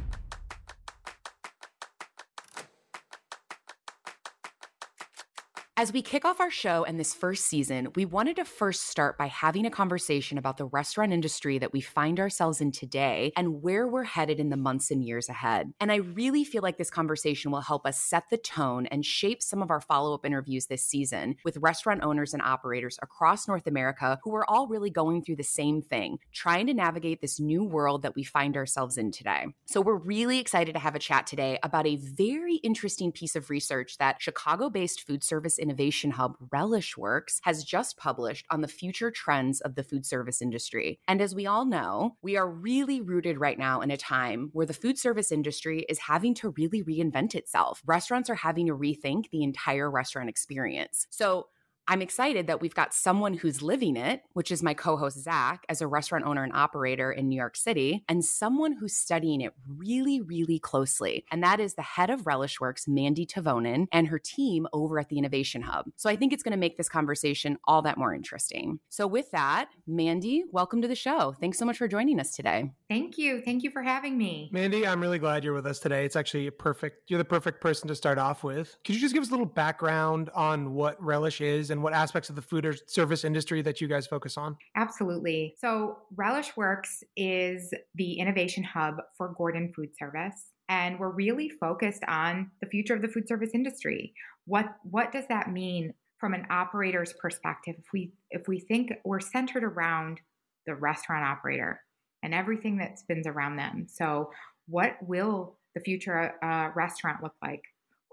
As 5.81 5.95
we 5.95 6.03
kick 6.03 6.27
off 6.27 6.41
our 6.41 6.51
show 6.51 6.85
and 6.85 7.01
this 7.01 7.15
first 7.15 7.47
season, 7.47 7.89
we 7.97 8.05
wanted 8.05 8.37
to 8.37 8.45
first 8.45 8.83
start 8.83 9.17
by 9.17 9.29
having 9.29 9.65
a 9.65 9.71
conversation 9.71 10.37
about 10.37 10.59
the 10.59 10.67
restaurant 10.67 11.11
industry 11.11 11.57
that 11.57 11.73
we 11.73 11.81
find 11.81 12.21
ourselves 12.21 12.61
in 12.61 12.71
today 12.71 13.33
and 13.35 13.63
where 13.63 13.89
we're 13.89 14.05
headed 14.05 14.39
in 14.39 14.51
the 14.51 14.59
months 14.59 14.91
and 14.91 15.03
years 15.03 15.31
ahead. 15.31 15.73
And 15.81 15.91
I 15.91 15.97
really 15.97 16.45
feel 16.45 16.61
like 16.61 16.77
this 16.77 16.91
conversation 16.91 17.51
will 17.51 17.63
help 17.63 17.87
us 17.87 17.99
set 17.99 18.25
the 18.29 18.37
tone 18.37 18.89
and 18.89 19.07
shape 19.07 19.43
some 19.43 19.63
of 19.63 19.71
our 19.71 19.81
follow 19.81 20.13
up 20.13 20.27
interviews 20.27 20.67
this 20.67 20.85
season 20.85 21.37
with 21.47 21.57
restaurant 21.57 22.03
owners 22.03 22.35
and 22.35 22.43
operators 22.43 22.99
across 23.01 23.49
North 23.49 23.67
America 23.67 24.19
who 24.23 24.35
are 24.35 24.45
all 24.51 24.69
really 24.69 24.91
going 24.91 25.25
through 25.25 25.37
the 25.37 25.43
same 25.43 25.81
thing, 25.81 26.19
trying 26.35 26.67
to 26.67 26.75
navigate 26.75 27.23
this 27.23 27.41
new 27.41 27.65
world 27.65 28.03
that 28.03 28.15
we 28.15 28.23
find 28.23 28.55
ourselves 28.55 28.99
in 28.99 29.11
today. 29.11 29.47
So 29.65 29.81
we're 29.81 29.97
really 29.97 30.41
excited 30.41 30.75
to 30.75 30.79
have 30.79 30.95
a 30.95 30.99
chat 30.99 31.27
today 31.27 31.59
about 31.63 31.87
a 31.87 31.97
very 31.97 32.57
interesting 32.57 33.13
piece 33.13 33.35
of 33.35 33.49
research 33.49 33.97
that 33.97 34.21
Chicago 34.21 34.69
based 34.69 35.07
food 35.07 35.25
service 35.25 35.59
innovation 35.71 36.11
hub 36.11 36.35
RelishWorks 36.53 37.39
has 37.43 37.63
just 37.63 37.97
published 37.97 38.45
on 38.51 38.61
the 38.61 38.67
future 38.67 39.11
trends 39.13 39.61
of 39.61 39.77
the 39.77 39.85
food 39.85 40.05
service 40.05 40.43
industry. 40.43 40.99
And 41.07 41.23
as 41.23 41.33
we 41.33 41.47
all 41.47 41.65
know, 41.65 42.17
we 42.23 42.37
are 42.37 42.51
really 42.51 43.01
rooted 43.01 43.39
right 43.39 43.57
now 43.57 43.81
in 43.81 43.93
a 43.93 43.97
time 43.97 44.51
where 44.53 44.67
the 44.67 44.75
food 44.75 44.99
service 44.99 45.31
industry 45.31 45.87
is 45.89 46.01
having 46.01 46.35
to 46.35 46.51
really 46.59 46.83
reinvent 46.83 47.37
itself. 47.37 47.83
Restaurants 47.87 48.29
are 48.29 48.35
having 48.35 48.67
to 48.67 48.77
rethink 48.77 49.31
the 49.31 49.45
entire 49.45 49.89
restaurant 49.89 50.29
experience. 50.29 51.07
So, 51.09 51.47
I'm 51.91 52.03
excited 52.03 52.47
that 52.47 52.61
we've 52.61 52.73
got 52.73 52.95
someone 52.95 53.35
who's 53.35 53.63
living 53.63 53.97
it, 53.97 54.23
which 54.35 54.53
is 54.53 54.63
my 54.63 54.75
co 54.75 54.97
host, 54.97 55.19
Zach, 55.19 55.65
as 55.69 55.81
a 55.81 55.89
restaurant 55.89 56.25
owner 56.25 56.45
and 56.45 56.53
operator 56.53 57.11
in 57.11 57.29
New 57.29 57.35
York 57.35 57.57
City, 57.57 58.05
and 58.09 58.25
someone 58.25 58.75
who's 58.75 58.95
studying 58.95 59.41
it 59.41 59.55
really, 59.67 60.21
really 60.21 60.61
closely. 60.61 61.25
And 61.33 61.43
that 61.43 61.59
is 61.59 61.75
the 61.75 61.83
head 61.83 62.09
of 62.09 62.23
RelishWorks, 62.23 62.87
Mandy 62.87 63.27
Tavonen, 63.27 63.89
and 63.91 64.07
her 64.07 64.21
team 64.21 64.69
over 64.73 65.01
at 65.01 65.09
the 65.09 65.19
Innovation 65.19 65.63
Hub. 65.63 65.87
So 65.97 66.09
I 66.09 66.15
think 66.15 66.33
it's 66.33 66.45
going 66.45 66.53
to 66.53 66.59
make 66.59 66.77
this 66.77 66.89
conversation 66.89 67.59
all 67.65 67.83
that 67.83 67.99
more 67.99 68.15
interesting. 68.15 68.79
So, 68.89 69.09
with 69.09 69.33
that, 69.33 69.71
Mandy, 69.89 70.45
welcome 70.53 70.83
to 70.83 70.89
the 70.89 70.95
show. 70.95 71.35
Thanks 71.41 71.59
so 71.59 71.65
much 71.65 71.79
for 71.79 71.89
joining 71.89 72.21
us 72.21 72.37
today. 72.37 72.71
Thank 72.89 73.19
you. 73.19 73.41
Thank 73.41 73.65
you 73.65 73.71
for 73.71 73.83
having 73.83 74.17
me. 74.17 74.49
Mandy, 74.53 74.87
I'm 74.87 75.01
really 75.01 75.19
glad 75.19 75.43
you're 75.43 75.55
with 75.55 75.67
us 75.67 75.81
today. 75.81 76.05
It's 76.05 76.15
actually 76.15 76.51
perfect. 76.51 77.11
You're 77.11 77.19
the 77.19 77.25
perfect 77.25 77.61
person 77.61 77.89
to 77.89 77.97
start 77.97 78.19
off 78.19 78.45
with. 78.45 78.77
Could 78.85 78.95
you 78.95 79.01
just 79.01 79.13
give 79.13 79.25
us 79.25 79.31
a 79.31 79.33
little 79.33 79.45
background 79.45 80.31
on 80.37 80.73
what 80.73 81.03
Relish 81.03 81.41
is 81.41 81.71
and 81.71 81.80
and 81.81 81.85
what 81.85 81.95
aspects 81.95 82.29
of 82.29 82.37
the 82.37 82.43
food 82.43 82.67
or 82.67 82.75
service 82.87 83.25
industry 83.25 83.63
that 83.63 83.81
you 83.81 83.89
guys 83.89 84.07
focus 84.07 84.37
on? 84.37 84.59
Absolutely. 84.77 85.55
So, 85.59 85.97
Relish 86.15 86.55
Works 86.55 87.03
is 87.17 87.73
the 87.95 88.21
innovation 88.21 88.63
hub 88.63 88.97
for 89.17 89.29
Gordon 89.29 89.73
Food 89.75 89.89
Service. 89.99 90.49
And 90.69 90.99
we're 90.99 91.09
really 91.09 91.49
focused 91.49 92.03
on 92.07 92.51
the 92.61 92.69
future 92.69 92.95
of 92.95 93.01
the 93.01 93.09
food 93.09 93.27
service 93.27 93.53
industry. 93.55 94.13
What 94.45 94.67
what 94.83 95.11
does 95.11 95.25
that 95.29 95.51
mean 95.51 95.95
from 96.19 96.35
an 96.35 96.47
operator's 96.51 97.15
perspective? 97.15 97.77
If 97.79 97.87
we 97.95 98.13
if 98.31 98.47
we 98.47 98.61
think 98.61 98.93
we're 99.03 99.21
centered 99.21 99.65
around 99.65 100.21
the 100.67 100.75
restaurant 100.75 101.25
operator 101.25 101.81
and 102.23 102.35
everything 102.35 102.77
that 102.77 102.99
spins 102.99 103.27
around 103.27 103.57
them. 103.57 103.87
So, 103.89 104.31
what 104.69 104.97
will 105.01 105.57
the 105.75 105.81
future 105.81 106.35
uh, 106.45 106.73
restaurant 106.75 107.23
look 107.23 107.35
like? 107.43 107.63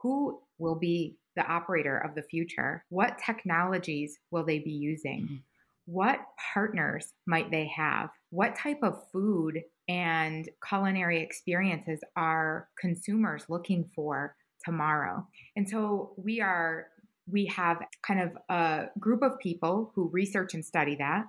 Who 0.01 0.39
will 0.57 0.75
be 0.75 1.17
the 1.38 1.46
operator 1.48 1.98
of 1.98 2.15
the 2.15 2.24
future? 2.24 2.84
What 2.89 3.17
technologies 3.25 4.20
will 4.32 4.44
they 4.44 4.60
be 4.60 4.72
using? 4.72 5.22
Mm-hmm. 5.22 5.36
What 5.86 6.20
partners 6.53 7.13
might 7.25 7.50
they 7.50 7.67
have? 7.67 8.10
What 8.32 8.58
type 8.58 8.79
of 8.84 9.10
food 9.13 9.62
and 9.88 10.50
culinary 10.67 11.22
experiences 11.22 12.01
are 12.17 12.67
consumers 12.77 13.46
looking 13.48 13.89
for 13.96 14.36
tomorrow? 14.65 15.25
And 15.56 15.70
so 15.70 16.13
we 16.17 16.41
are 16.41 16.88
we 17.29 17.46
have 17.46 17.82
kind 18.06 18.22
of 18.22 18.32
a 18.50 18.88
group 19.00 19.22
of 19.22 19.39
people 19.39 19.91
who 19.96 20.10
research 20.10 20.53
and 20.53 20.63
study 20.65 20.96
that. 20.96 21.25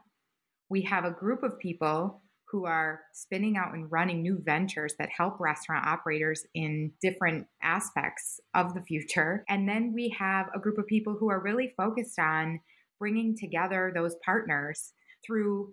We 0.69 0.83
have 0.83 1.05
a 1.05 1.11
group 1.11 1.43
of 1.43 1.59
people 1.59 2.23
who 2.51 2.65
are 2.65 3.01
spinning 3.13 3.57
out 3.57 3.75
and 3.75 3.91
running 3.93 4.23
new 4.23 4.41
ventures 4.43 4.95
that 4.99 5.11
help 5.15 5.39
restaurant 5.39 5.87
operators 5.87 6.45
in 6.55 6.91
different 7.03 7.47
aspects 7.63 8.41
of 8.55 8.75
the 8.75 8.83
future. 8.83 9.45
And 9.49 9.69
then 9.69 9.93
we 9.95 10.15
have 10.19 10.47
a 10.55 10.59
group 10.59 10.79
of 10.79 10.87
people 10.87 11.17
who 11.19 11.31
are 11.31 11.43
really 11.43 11.75
focused 11.77 12.19
on 12.19 12.61
bringing 12.99 13.37
together 13.37 13.93
those 13.95 14.17
partners 14.25 14.93
through 15.27 15.73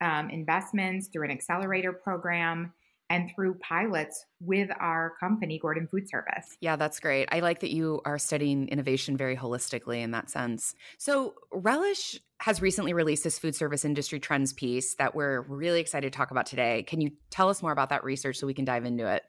um, 0.00 0.28
investments, 0.30 1.08
through 1.12 1.24
an 1.24 1.30
accelerator 1.30 1.92
program, 1.92 2.72
and 3.08 3.30
through 3.34 3.54
pilots 3.54 4.24
with 4.40 4.68
our 4.80 5.14
company, 5.20 5.58
Gordon 5.58 5.86
Food 5.86 6.08
Service. 6.08 6.56
Yeah, 6.60 6.76
that's 6.76 7.00
great. 7.00 7.28
I 7.30 7.40
like 7.40 7.60
that 7.60 7.70
you 7.70 8.00
are 8.04 8.18
studying 8.18 8.68
innovation 8.68 9.16
very 9.16 9.36
holistically 9.36 10.02
in 10.02 10.10
that 10.10 10.30
sense. 10.30 10.74
So, 10.98 11.34
Relish 11.52 12.20
has 12.40 12.60
recently 12.60 12.92
released 12.92 13.24
this 13.24 13.38
food 13.38 13.54
service 13.54 13.84
industry 13.84 14.20
trends 14.20 14.52
piece 14.52 14.94
that 14.96 15.14
we're 15.14 15.42
really 15.42 15.80
excited 15.80 16.12
to 16.12 16.16
talk 16.16 16.30
about 16.30 16.46
today. 16.46 16.82
Can 16.82 17.00
you 17.00 17.12
tell 17.30 17.48
us 17.48 17.62
more 17.62 17.72
about 17.72 17.90
that 17.90 18.04
research 18.04 18.36
so 18.36 18.46
we 18.46 18.54
can 18.54 18.64
dive 18.64 18.84
into 18.84 19.06
it? 19.06 19.22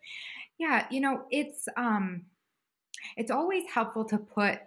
Yeah, 0.57 0.87
you 0.89 0.99
know, 0.99 1.23
it's 1.29 1.67
um 1.77 2.25
it's 3.15 3.31
always 3.31 3.63
helpful 3.73 4.05
to 4.05 4.17
put 4.17 4.59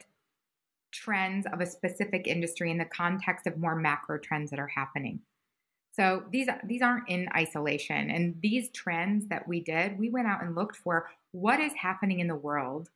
trends 0.92 1.46
of 1.52 1.60
a 1.60 1.66
specific 1.66 2.26
industry 2.26 2.70
in 2.70 2.78
the 2.78 2.84
context 2.84 3.46
of 3.46 3.58
more 3.58 3.76
macro 3.76 4.18
trends 4.18 4.50
that 4.50 4.58
are 4.58 4.68
happening. 4.68 5.20
So 5.92 6.24
these 6.30 6.48
these 6.64 6.82
aren't 6.82 7.08
in 7.08 7.28
isolation 7.36 8.10
and 8.10 8.36
these 8.40 8.70
trends 8.70 9.26
that 9.28 9.46
we 9.48 9.60
did, 9.60 9.98
we 9.98 10.08
went 10.08 10.28
out 10.28 10.42
and 10.42 10.54
looked 10.54 10.76
for 10.76 11.08
what 11.32 11.60
is 11.60 11.72
happening 11.74 12.20
in 12.20 12.28
the 12.28 12.36
world 12.36 12.90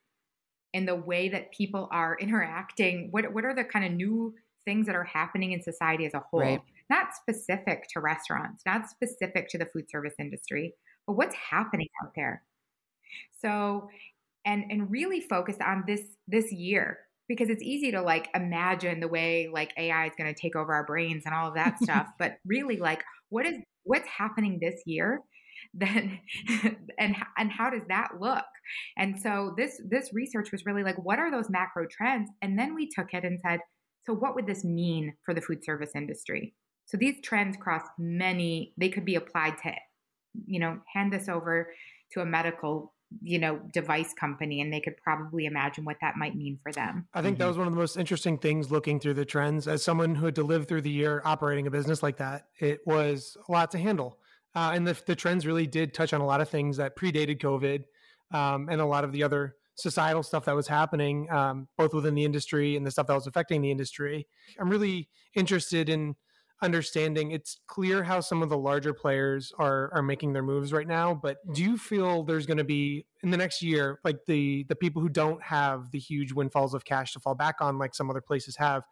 in 0.72 0.86
the 0.86 0.94
way 0.94 1.28
that 1.28 1.52
people 1.52 1.88
are 1.90 2.16
interacting. 2.20 3.08
What 3.10 3.32
what 3.32 3.44
are 3.44 3.54
the 3.54 3.64
kind 3.64 3.84
of 3.84 3.92
new 3.92 4.34
things 4.64 4.86
that 4.86 4.96
are 4.96 5.04
happening 5.04 5.52
in 5.52 5.62
society 5.62 6.06
as 6.06 6.14
a 6.14 6.20
whole? 6.20 6.40
Right. 6.40 6.60
Not 6.90 7.14
specific 7.14 7.88
to 7.94 8.00
restaurants, 8.00 8.62
not 8.66 8.90
specific 8.90 9.48
to 9.50 9.58
the 9.58 9.66
food 9.66 9.88
service 9.88 10.14
industry, 10.18 10.74
but 11.06 11.14
what's 11.14 11.34
happening 11.34 11.88
out 12.02 12.12
there. 12.14 12.42
So 13.40 13.88
and 14.44 14.64
and 14.70 14.90
really 14.90 15.20
focused 15.20 15.62
on 15.62 15.84
this 15.86 16.02
this 16.28 16.52
year 16.52 16.98
because 17.28 17.48
it's 17.48 17.62
easy 17.62 17.90
to 17.92 18.02
like 18.02 18.28
imagine 18.34 19.00
the 19.00 19.08
way 19.08 19.48
like 19.52 19.72
AI 19.76 20.06
is 20.06 20.12
going 20.18 20.32
to 20.32 20.40
take 20.40 20.56
over 20.56 20.72
our 20.72 20.84
brains 20.84 21.22
and 21.26 21.34
all 21.34 21.48
of 21.48 21.54
that 21.54 21.82
stuff, 21.82 22.08
but 22.18 22.36
really 22.44 22.76
like 22.76 23.02
what 23.30 23.46
is 23.46 23.56
what's 23.84 24.08
happening 24.08 24.58
this 24.60 24.80
year 24.86 25.20
then 25.72 26.20
and 26.98 27.16
and 27.36 27.50
how 27.50 27.70
does 27.70 27.82
that 27.88 28.12
look? 28.20 28.44
And 28.96 29.20
so 29.20 29.54
this 29.56 29.80
this 29.88 30.10
research 30.12 30.52
was 30.52 30.64
really 30.64 30.82
like 30.82 30.96
what 30.96 31.18
are 31.18 31.30
those 31.30 31.50
macro 31.50 31.86
trends 31.90 32.30
and 32.42 32.58
then 32.58 32.74
we 32.74 32.88
took 32.88 33.12
it 33.12 33.24
and 33.24 33.38
said 33.40 33.60
so 34.06 34.12
what 34.12 34.34
would 34.34 34.46
this 34.46 34.64
mean 34.64 35.14
for 35.24 35.34
the 35.34 35.40
food 35.40 35.64
service 35.64 35.90
industry? 35.94 36.54
So 36.86 36.98
these 36.98 37.20
trends 37.22 37.56
cross 37.56 37.82
many 37.98 38.72
they 38.78 38.88
could 38.88 39.04
be 39.04 39.16
applied 39.16 39.58
to 39.64 39.72
you 40.46 40.60
know 40.60 40.78
hand 40.94 41.12
this 41.12 41.28
over 41.28 41.72
to 42.12 42.20
a 42.20 42.26
medical 42.26 42.93
you 43.22 43.38
know 43.38 43.60
device 43.72 44.12
company 44.18 44.60
and 44.60 44.72
they 44.72 44.80
could 44.80 44.96
probably 44.96 45.46
imagine 45.46 45.84
what 45.84 45.96
that 46.00 46.16
might 46.16 46.34
mean 46.34 46.58
for 46.62 46.72
them. 46.72 47.06
I 47.14 47.22
think 47.22 47.34
mm-hmm. 47.34 47.42
that 47.42 47.48
was 47.48 47.58
one 47.58 47.66
of 47.66 47.72
the 47.72 47.78
most 47.78 47.96
interesting 47.96 48.38
things 48.38 48.70
looking 48.70 49.00
through 49.00 49.14
the 49.14 49.24
trends. 49.24 49.68
As 49.68 49.82
someone 49.82 50.14
who 50.14 50.26
had 50.26 50.34
to 50.36 50.42
live 50.42 50.66
through 50.66 50.82
the 50.82 50.90
year 50.90 51.22
operating 51.24 51.66
a 51.66 51.70
business 51.70 52.02
like 52.02 52.18
that 52.18 52.46
it 52.58 52.80
was 52.86 53.36
a 53.48 53.52
lot 53.52 53.70
to 53.72 53.78
handle. 53.78 54.18
Uh, 54.54 54.70
and 54.72 54.86
the, 54.86 54.96
the 55.06 55.16
trends 55.16 55.46
really 55.46 55.66
did 55.66 55.92
touch 55.92 56.12
on 56.12 56.20
a 56.20 56.26
lot 56.26 56.40
of 56.40 56.48
things 56.48 56.76
that 56.76 56.96
predated 56.96 57.40
covid 57.40 57.84
um, 58.32 58.68
and 58.70 58.80
a 58.80 58.86
lot 58.86 59.02
of 59.02 59.10
the 59.10 59.22
other 59.22 59.56
societal 59.76 60.22
stuff 60.22 60.44
that 60.44 60.54
was 60.54 60.68
happening 60.68 61.30
um, 61.30 61.68
both 61.76 61.92
within 61.92 62.14
the 62.14 62.24
industry 62.24 62.76
and 62.76 62.86
the 62.86 62.90
stuff 62.90 63.06
that 63.06 63.14
was 63.14 63.26
affecting 63.26 63.60
the 63.60 63.70
industry. 63.70 64.26
I'm 64.58 64.68
really 64.68 65.08
interested 65.34 65.88
in 65.88 66.14
understanding 66.62 67.32
it's 67.32 67.60
clear 67.66 68.02
how 68.02 68.20
some 68.20 68.42
of 68.42 68.48
the 68.48 68.56
larger 68.56 68.94
players 68.94 69.52
are 69.58 69.90
are 69.92 70.02
making 70.02 70.32
their 70.32 70.42
moves 70.42 70.72
right 70.72 70.86
now 70.86 71.12
but 71.12 71.38
do 71.52 71.62
you 71.62 71.76
feel 71.76 72.22
there's 72.22 72.46
going 72.46 72.58
to 72.58 72.64
be 72.64 73.04
in 73.22 73.30
the 73.30 73.36
next 73.36 73.60
year 73.60 73.98
like 74.04 74.24
the 74.26 74.64
the 74.68 74.76
people 74.76 75.02
who 75.02 75.08
don't 75.08 75.42
have 75.42 75.90
the 75.90 75.98
huge 75.98 76.32
windfalls 76.32 76.72
of 76.72 76.84
cash 76.84 77.12
to 77.12 77.20
fall 77.20 77.34
back 77.34 77.56
on 77.60 77.76
like 77.76 77.94
some 77.94 78.08
other 78.08 78.20
places 78.20 78.56
have 78.56 78.84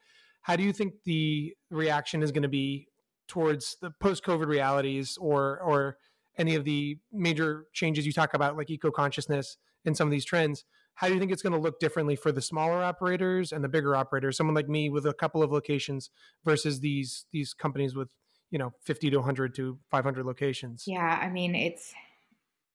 how 0.42 0.56
do 0.56 0.62
you 0.62 0.72
think 0.72 0.92
the 1.04 1.54
reaction 1.70 2.22
is 2.22 2.32
going 2.32 2.42
to 2.42 2.48
be 2.48 2.88
towards 3.28 3.76
the 3.80 3.90
post 4.00 4.24
covid 4.24 4.46
realities 4.46 5.16
or 5.20 5.60
or 5.60 5.96
any 6.38 6.56
of 6.56 6.64
the 6.64 6.98
major 7.12 7.66
changes 7.72 8.04
you 8.04 8.12
talk 8.12 8.34
about 8.34 8.56
like 8.56 8.70
eco 8.70 8.90
consciousness 8.90 9.56
and 9.84 9.96
some 9.96 10.08
of 10.08 10.12
these 10.12 10.24
trends 10.24 10.64
how 10.94 11.08
do 11.08 11.14
you 11.14 11.20
think 11.20 11.32
it's 11.32 11.42
going 11.42 11.54
to 11.54 11.58
look 11.58 11.80
differently 11.80 12.16
for 12.16 12.32
the 12.32 12.42
smaller 12.42 12.82
operators 12.82 13.52
and 13.52 13.64
the 13.64 13.68
bigger 13.68 13.96
operators? 13.96 14.36
Someone 14.36 14.54
like 14.54 14.68
me 14.68 14.90
with 14.90 15.06
a 15.06 15.14
couple 15.14 15.42
of 15.42 15.50
locations 15.50 16.10
versus 16.44 16.80
these 16.80 17.26
these 17.32 17.54
companies 17.54 17.94
with 17.94 18.08
you 18.52 18.58
know 18.58 18.72
50 18.84 19.10
to 19.10 19.16
100 19.16 19.54
to 19.56 19.78
500 19.90 20.24
locations. 20.24 20.84
Yeah 20.86 21.18
i 21.20 21.28
mean 21.28 21.56
it's 21.56 21.92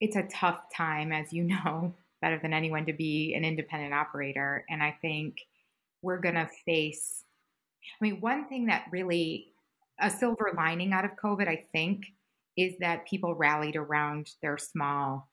it's 0.01 0.17
a 0.17 0.24
tough 0.24 0.59
time 0.75 1.13
as 1.13 1.31
you 1.31 1.43
know 1.45 1.95
better 2.21 2.39
than 2.41 2.51
anyone 2.51 2.86
to 2.88 2.93
be 2.93 3.33
an 3.36 3.45
independent 3.45 3.93
operator 3.93 4.65
and 4.69 4.83
i 4.83 4.97
think 5.01 5.38
we're 6.01 6.19
going 6.19 6.36
to 6.36 6.50
face 6.65 7.24
i 8.01 8.03
mean 8.03 8.19
one 8.19 8.50
thing 8.50 8.65
that 8.65 8.88
really 8.91 9.53
a 10.01 10.09
silver 10.09 10.51
lining 10.57 10.93
out 10.93 11.05
of 11.05 11.12
covid 11.24 11.47
i 11.47 11.63
think 11.71 12.05
is 12.57 12.74
that 12.79 13.07
people 13.07 13.36
rallied 13.36 13.75
around 13.75 14.31
their 14.41 14.57
small 14.57 15.29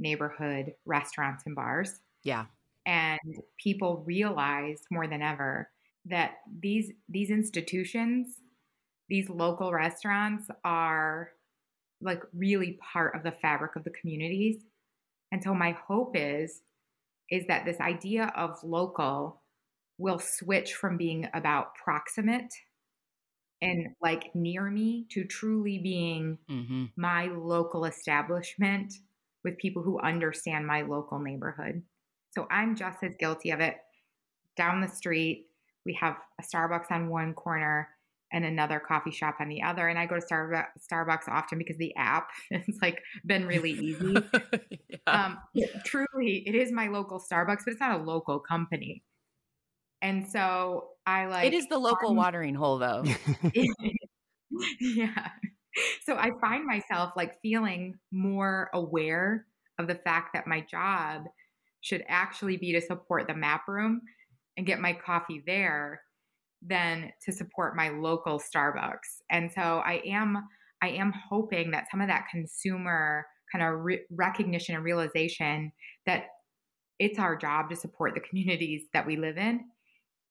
neighborhood 0.00 0.72
restaurants 0.84 1.44
and 1.46 1.54
bars 1.54 2.00
yeah. 2.24 2.46
And 2.86 3.20
people 3.58 4.02
realized 4.06 4.84
more 4.90 5.06
than 5.06 5.22
ever 5.22 5.70
that 6.06 6.38
these 6.60 6.90
these 7.08 7.30
institutions, 7.30 8.40
these 9.08 9.30
local 9.30 9.72
restaurants 9.72 10.48
are 10.64 11.30
like 12.00 12.22
really 12.34 12.78
part 12.92 13.14
of 13.14 13.22
the 13.22 13.32
fabric 13.32 13.76
of 13.76 13.84
the 13.84 13.90
communities. 13.90 14.56
And 15.32 15.42
so 15.42 15.54
my 15.54 15.72
hope 15.72 16.14
is 16.14 16.62
is 17.30 17.46
that 17.46 17.64
this 17.64 17.80
idea 17.80 18.32
of 18.36 18.62
local 18.62 19.40
will 19.98 20.18
switch 20.18 20.74
from 20.74 20.96
being 20.96 21.28
about 21.32 21.74
proximate 21.74 22.52
and 23.62 23.94
like 24.02 24.34
near 24.34 24.68
me 24.70 25.06
to 25.10 25.24
truly 25.24 25.78
being 25.78 26.36
mm-hmm. 26.50 26.84
my 26.96 27.26
local 27.26 27.86
establishment 27.86 28.92
with 29.42 29.56
people 29.58 29.82
who 29.82 29.98
understand 30.00 30.66
my 30.66 30.82
local 30.82 31.18
neighborhood. 31.18 31.82
So 32.34 32.46
I'm 32.50 32.74
just 32.76 33.02
as 33.02 33.14
guilty 33.18 33.50
of 33.50 33.60
it. 33.60 33.76
Down 34.56 34.80
the 34.80 34.88
street, 34.88 35.46
we 35.84 35.94
have 36.00 36.16
a 36.40 36.42
Starbucks 36.42 36.90
on 36.90 37.08
one 37.08 37.34
corner 37.34 37.88
and 38.32 38.44
another 38.44 38.80
coffee 38.80 39.12
shop 39.12 39.36
on 39.40 39.48
the 39.48 39.62
other. 39.62 39.88
And 39.88 39.98
I 39.98 40.06
go 40.06 40.16
to 40.16 40.20
Starbucks, 40.20 40.66
Starbucks 40.90 41.28
often 41.28 41.58
because 41.58 41.76
the 41.76 41.94
app 41.96 42.28
has 42.52 42.64
like 42.82 43.00
been 43.24 43.46
really 43.46 43.70
easy. 43.70 44.16
yeah. 44.88 44.96
um, 45.06 45.38
truly, 45.84 46.42
it 46.46 46.54
is 46.54 46.72
my 46.72 46.88
local 46.88 47.20
Starbucks, 47.20 47.60
but 47.64 47.72
it's 47.72 47.80
not 47.80 48.00
a 48.00 48.02
local 48.02 48.40
company. 48.40 49.02
And 50.02 50.28
so 50.28 50.88
I 51.06 51.26
like 51.26 51.46
it 51.46 51.54
is 51.54 51.66
the 51.68 51.78
local 51.78 52.10
um, 52.10 52.16
watering 52.16 52.54
hole 52.54 52.78
though. 52.78 53.04
yeah. 54.80 55.28
So 56.04 56.16
I 56.16 56.30
find 56.40 56.66
myself 56.66 57.12
like 57.16 57.40
feeling 57.40 57.94
more 58.12 58.68
aware 58.74 59.46
of 59.78 59.86
the 59.86 59.94
fact 59.94 60.34
that 60.34 60.46
my 60.46 60.60
job 60.60 61.24
should 61.84 62.02
actually 62.08 62.56
be 62.56 62.72
to 62.72 62.80
support 62.80 63.28
the 63.28 63.34
map 63.34 63.68
room 63.68 64.00
and 64.56 64.66
get 64.66 64.80
my 64.80 64.94
coffee 64.94 65.42
there 65.46 66.00
than 66.66 67.12
to 67.22 67.30
support 67.30 67.76
my 67.76 67.90
local 67.90 68.40
Starbucks. 68.40 69.20
And 69.30 69.52
so 69.52 69.60
I 69.60 70.00
am 70.06 70.48
I 70.82 70.88
am 70.88 71.12
hoping 71.28 71.70
that 71.72 71.90
some 71.90 72.00
of 72.00 72.08
that 72.08 72.24
consumer 72.30 73.26
kind 73.52 73.62
of 73.64 73.84
re- 73.84 74.04
recognition 74.10 74.74
and 74.74 74.84
realization 74.84 75.72
that 76.06 76.24
it's 76.98 77.18
our 77.18 77.36
job 77.36 77.68
to 77.68 77.76
support 77.76 78.14
the 78.14 78.20
communities 78.20 78.84
that 78.94 79.06
we 79.06 79.16
live 79.16 79.36
in 79.36 79.60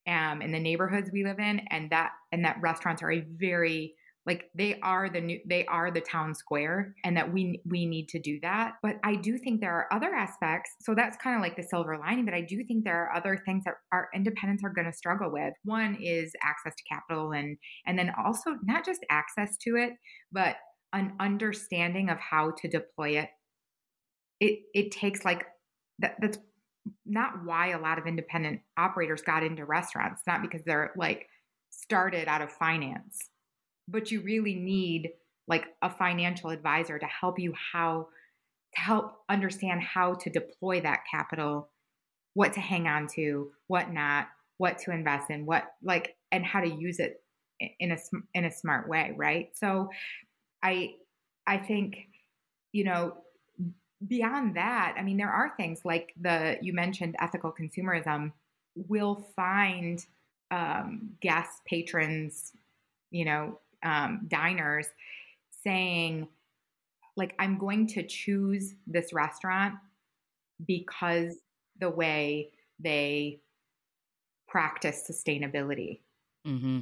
um, 0.08 0.42
in 0.42 0.52
the 0.52 0.60
neighborhoods 0.60 1.12
we 1.14 1.24
live 1.24 1.40
in 1.40 1.60
and 1.70 1.92
that 1.92 2.14
and 2.32 2.44
that 2.46 2.58
restaurants 2.62 3.04
are 3.04 3.12
a 3.12 3.26
very 3.38 3.94
like 4.26 4.50
they 4.56 4.80
are 4.82 5.10
the 5.10 5.20
new 5.20 5.40
they 5.46 5.66
are 5.66 5.92
the 5.92 6.02
town 6.02 6.34
square 6.34 6.96
and 7.04 7.18
that 7.18 7.32
we 7.32 7.62
we 7.66 7.86
need 7.86 8.08
to 8.10 8.20
do 8.20 8.40
that. 8.42 8.76
But 8.82 8.98
i 9.04 9.16
do 9.16 9.38
think 9.38 9.60
there 9.60 9.74
are 9.74 9.94
other 9.94 10.14
aspects. 10.14 10.72
So 10.82 10.96
that's 10.96 11.18
kind 11.18 11.36
of 11.36 11.42
like 11.42 11.56
the 11.56 11.64
silver 11.64 11.98
lining 11.98 12.26
but 12.26 12.34
i 12.34 12.42
do 12.42 12.64
think 12.64 12.84
there 12.84 13.04
are 13.04 13.16
other 13.16 13.42
things 13.46 13.64
that 13.66 13.76
our 13.92 14.10
independents 14.16 14.64
are 14.64 14.74
going 14.74 14.90
to 14.90 14.98
struggle 14.98 15.32
with. 15.32 15.54
One 15.64 15.98
is 16.02 16.32
access 16.42 16.74
to 16.76 16.84
capital 16.90 17.32
and 17.32 17.58
and 17.86 18.00
then 18.00 18.12
also 18.24 18.52
not 18.64 18.86
just 18.86 19.06
access 19.10 19.58
to 19.58 19.76
it 19.76 19.94
but 20.32 20.56
an 20.94 21.14
understanding 21.20 22.10
of 22.10 22.20
how 22.20 22.52
to 22.62 22.68
deploy 22.70 23.20
it. 23.20 23.30
It 24.40 24.60
it 24.74 24.92
takes 24.92 25.26
like 25.26 25.46
that 26.00 26.16
that's 26.20 26.38
not 27.06 27.46
why 27.46 27.70
a 27.70 27.80
lot 27.80 27.98
of 27.98 28.08
independent 28.08 28.62
operators 28.78 29.22
got 29.22 29.44
into 29.44 29.66
restaurants 29.66 30.22
not 30.28 30.42
because 30.42 30.62
they're 30.66 30.92
like 30.98 31.28
started 31.70 32.28
out 32.28 32.42
of 32.42 32.52
finance 32.52 33.18
but 33.88 34.12
you 34.12 34.22
really 34.22 34.56
need 34.56 35.12
like 35.48 35.66
a 35.82 35.90
financial 35.90 36.50
advisor 36.50 36.98
to 36.98 37.06
help 37.06 37.40
you 37.40 37.54
how 37.72 38.08
to 38.76 38.82
help 38.82 39.18
understand 39.30 39.82
how 39.82 40.14
to 40.16 40.30
deploy 40.30 40.82
that 40.82 41.02
capital 41.10 41.70
what 42.34 42.54
to 42.54 42.60
hang 42.60 42.88
on 42.88 43.08
to 43.08 43.52
what 43.68 43.92
not 43.92 44.28
what 44.58 44.78
to 44.80 44.92
invest 44.92 45.30
in 45.30 45.46
what 45.46 45.66
like 45.84 46.16
and 46.32 46.46
how 46.46 46.60
to 46.60 46.70
use 46.70 47.00
it 47.00 47.22
in 47.80 47.92
a 47.92 47.98
in 48.34 48.46
a 48.46 48.52
smart 48.52 48.90
way 48.90 49.14
right? 49.16 49.50
So 49.54 49.90
i 50.64 50.94
i 51.46 51.58
think 51.58 52.08
you 52.72 52.86
know 52.86 53.18
beyond 54.08 54.56
that 54.56 54.96
i 54.98 55.04
mean 55.04 55.18
there 55.18 55.30
are 55.30 55.54
things 55.56 55.82
like 55.86 56.14
the 56.20 56.58
you 56.62 56.74
mentioned 56.74 57.16
ethical 57.20 57.54
consumerism 57.54 58.32
will 58.88 59.28
find 59.36 60.06
um, 60.50 61.12
guests 61.22 61.62
patrons 61.66 62.54
you 63.12 63.26
know 63.26 63.60
um, 63.84 64.22
diners 64.28 64.88
saying, 65.64 66.28
like 67.16 67.36
I'm 67.40 67.58
going 67.58 67.88
to 67.88 68.06
choose 68.06 68.74
this 68.88 69.14
restaurant 69.14 69.76
because 70.66 71.36
the 71.80 71.90
way 71.90 72.52
they 72.80 73.40
practice 74.48 75.10
sustainability. 75.10 76.00
Mm-hmm. 76.48 76.82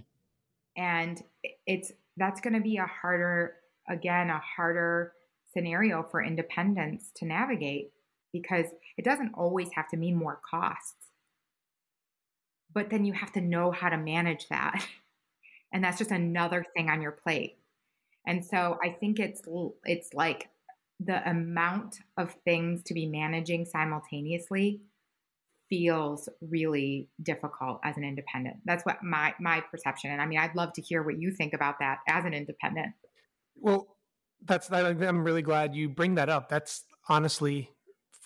And 0.78 1.24
it's 1.66 1.92
that's 2.18 2.42
going 2.42 2.54
to 2.54 2.60
be 2.60 2.78
a 2.78 2.86
harder, 2.86 3.56
again, 3.90 4.30
a 4.30 4.40
harder 4.40 5.14
scenario 5.54 6.04
for 6.04 6.24
independents 6.24 7.12
to 7.16 7.26
navigate 7.26 7.92
because 8.34 8.66
it 8.98 9.06
doesn't 9.06 9.34
always 9.34 9.70
have 9.76 9.90
to 9.90 9.98
mean 9.98 10.16
more 10.16 10.40
costs. 10.50 11.08
But 12.74 12.90
then 12.90 13.06
you 13.06 13.14
have 13.14 13.32
to 13.34 13.42
know 13.42 13.72
how 13.72 13.90
to 13.90 13.98
manage 13.98 14.48
that. 14.50 14.86
And 15.74 15.84
that's 15.84 15.98
just 15.98 16.12
another 16.12 16.66
thing 16.76 16.90
on 16.90 17.02
your 17.02 17.12
plate. 17.12 17.58
And 18.26 18.46
so 18.46 18.78
I 18.84 18.90
think 18.90 19.20
it's 19.20 19.42
it's 19.86 20.14
like 20.14 20.50
the 21.00 21.28
amount 21.28 22.00
of 22.18 22.36
things 22.46 22.84
to 22.84 22.94
be 22.94 23.08
managing 23.08 23.66
simultaneously 23.66 24.82
feels 25.70 26.28
really 26.42 27.08
difficult 27.24 27.80
as 27.84 27.98
an 27.98 28.04
independent. 28.04 28.58
That's 28.66 28.86
what 28.86 29.02
my 29.04 29.34
my 29.40 29.62
perception. 29.62 30.12
And 30.12 30.22
I 30.22 30.26
mean, 30.26 30.40
I'd 30.40 30.56
love 30.56 30.74
to 30.74 30.82
hear 30.82 31.02
what 31.02 31.18
you 31.18 31.32
think 31.32 31.54
about 31.54 31.80
that 31.80 32.00
as 32.08 32.26
an 32.26 32.34
independent. 32.34 32.94
Well, 33.56 33.96
that's 34.44 34.72
I'm 34.72 35.24
really 35.24 35.42
glad 35.42 35.74
you 35.76 35.90
bring 35.90 36.16
that 36.16 36.30
up. 36.30 36.50
That's 36.50 36.84
honestly 37.10 37.70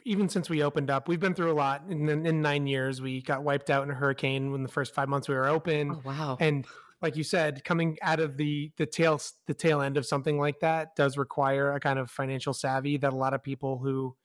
even 0.05 0.29
since 0.29 0.49
we 0.49 0.61
opened 0.61 0.89
up, 0.89 1.07
we've 1.07 1.19
been 1.19 1.33
through 1.33 1.51
a 1.51 1.55
lot. 1.55 1.83
In, 1.89 2.07
in 2.07 2.41
nine 2.41 2.67
years, 2.67 3.01
we 3.01 3.21
got 3.21 3.43
wiped 3.43 3.71
out 3.71 3.83
in 3.83 3.89
a 3.89 3.95
hurricane 3.95 4.51
when 4.51 4.61
the 4.61 4.69
first 4.69 4.93
five 4.93 5.09
months 5.09 5.27
we 5.27 5.33
were 5.33 5.47
open. 5.47 5.91
Oh 5.91 6.01
wow! 6.05 6.37
And 6.39 6.65
like 7.05 7.15
you 7.15 7.23
said, 7.23 7.63
coming 7.63 7.99
out 8.01 8.19
of 8.19 8.35
the 8.35 8.71
the 8.77 8.85
tail 8.87 9.21
the 9.45 9.53
tail 9.53 9.79
end 9.79 9.95
of 9.95 10.07
something 10.07 10.39
like 10.39 10.59
that 10.61 10.95
does 10.95 11.19
require 11.19 11.73
a 11.73 11.79
kind 11.79 11.99
of 11.99 12.09
financial 12.09 12.51
savvy 12.51 12.97
that 12.97 13.13
a 13.13 13.15
lot 13.15 13.35
of 13.35 13.43
people 13.43 13.77
who 13.77 14.15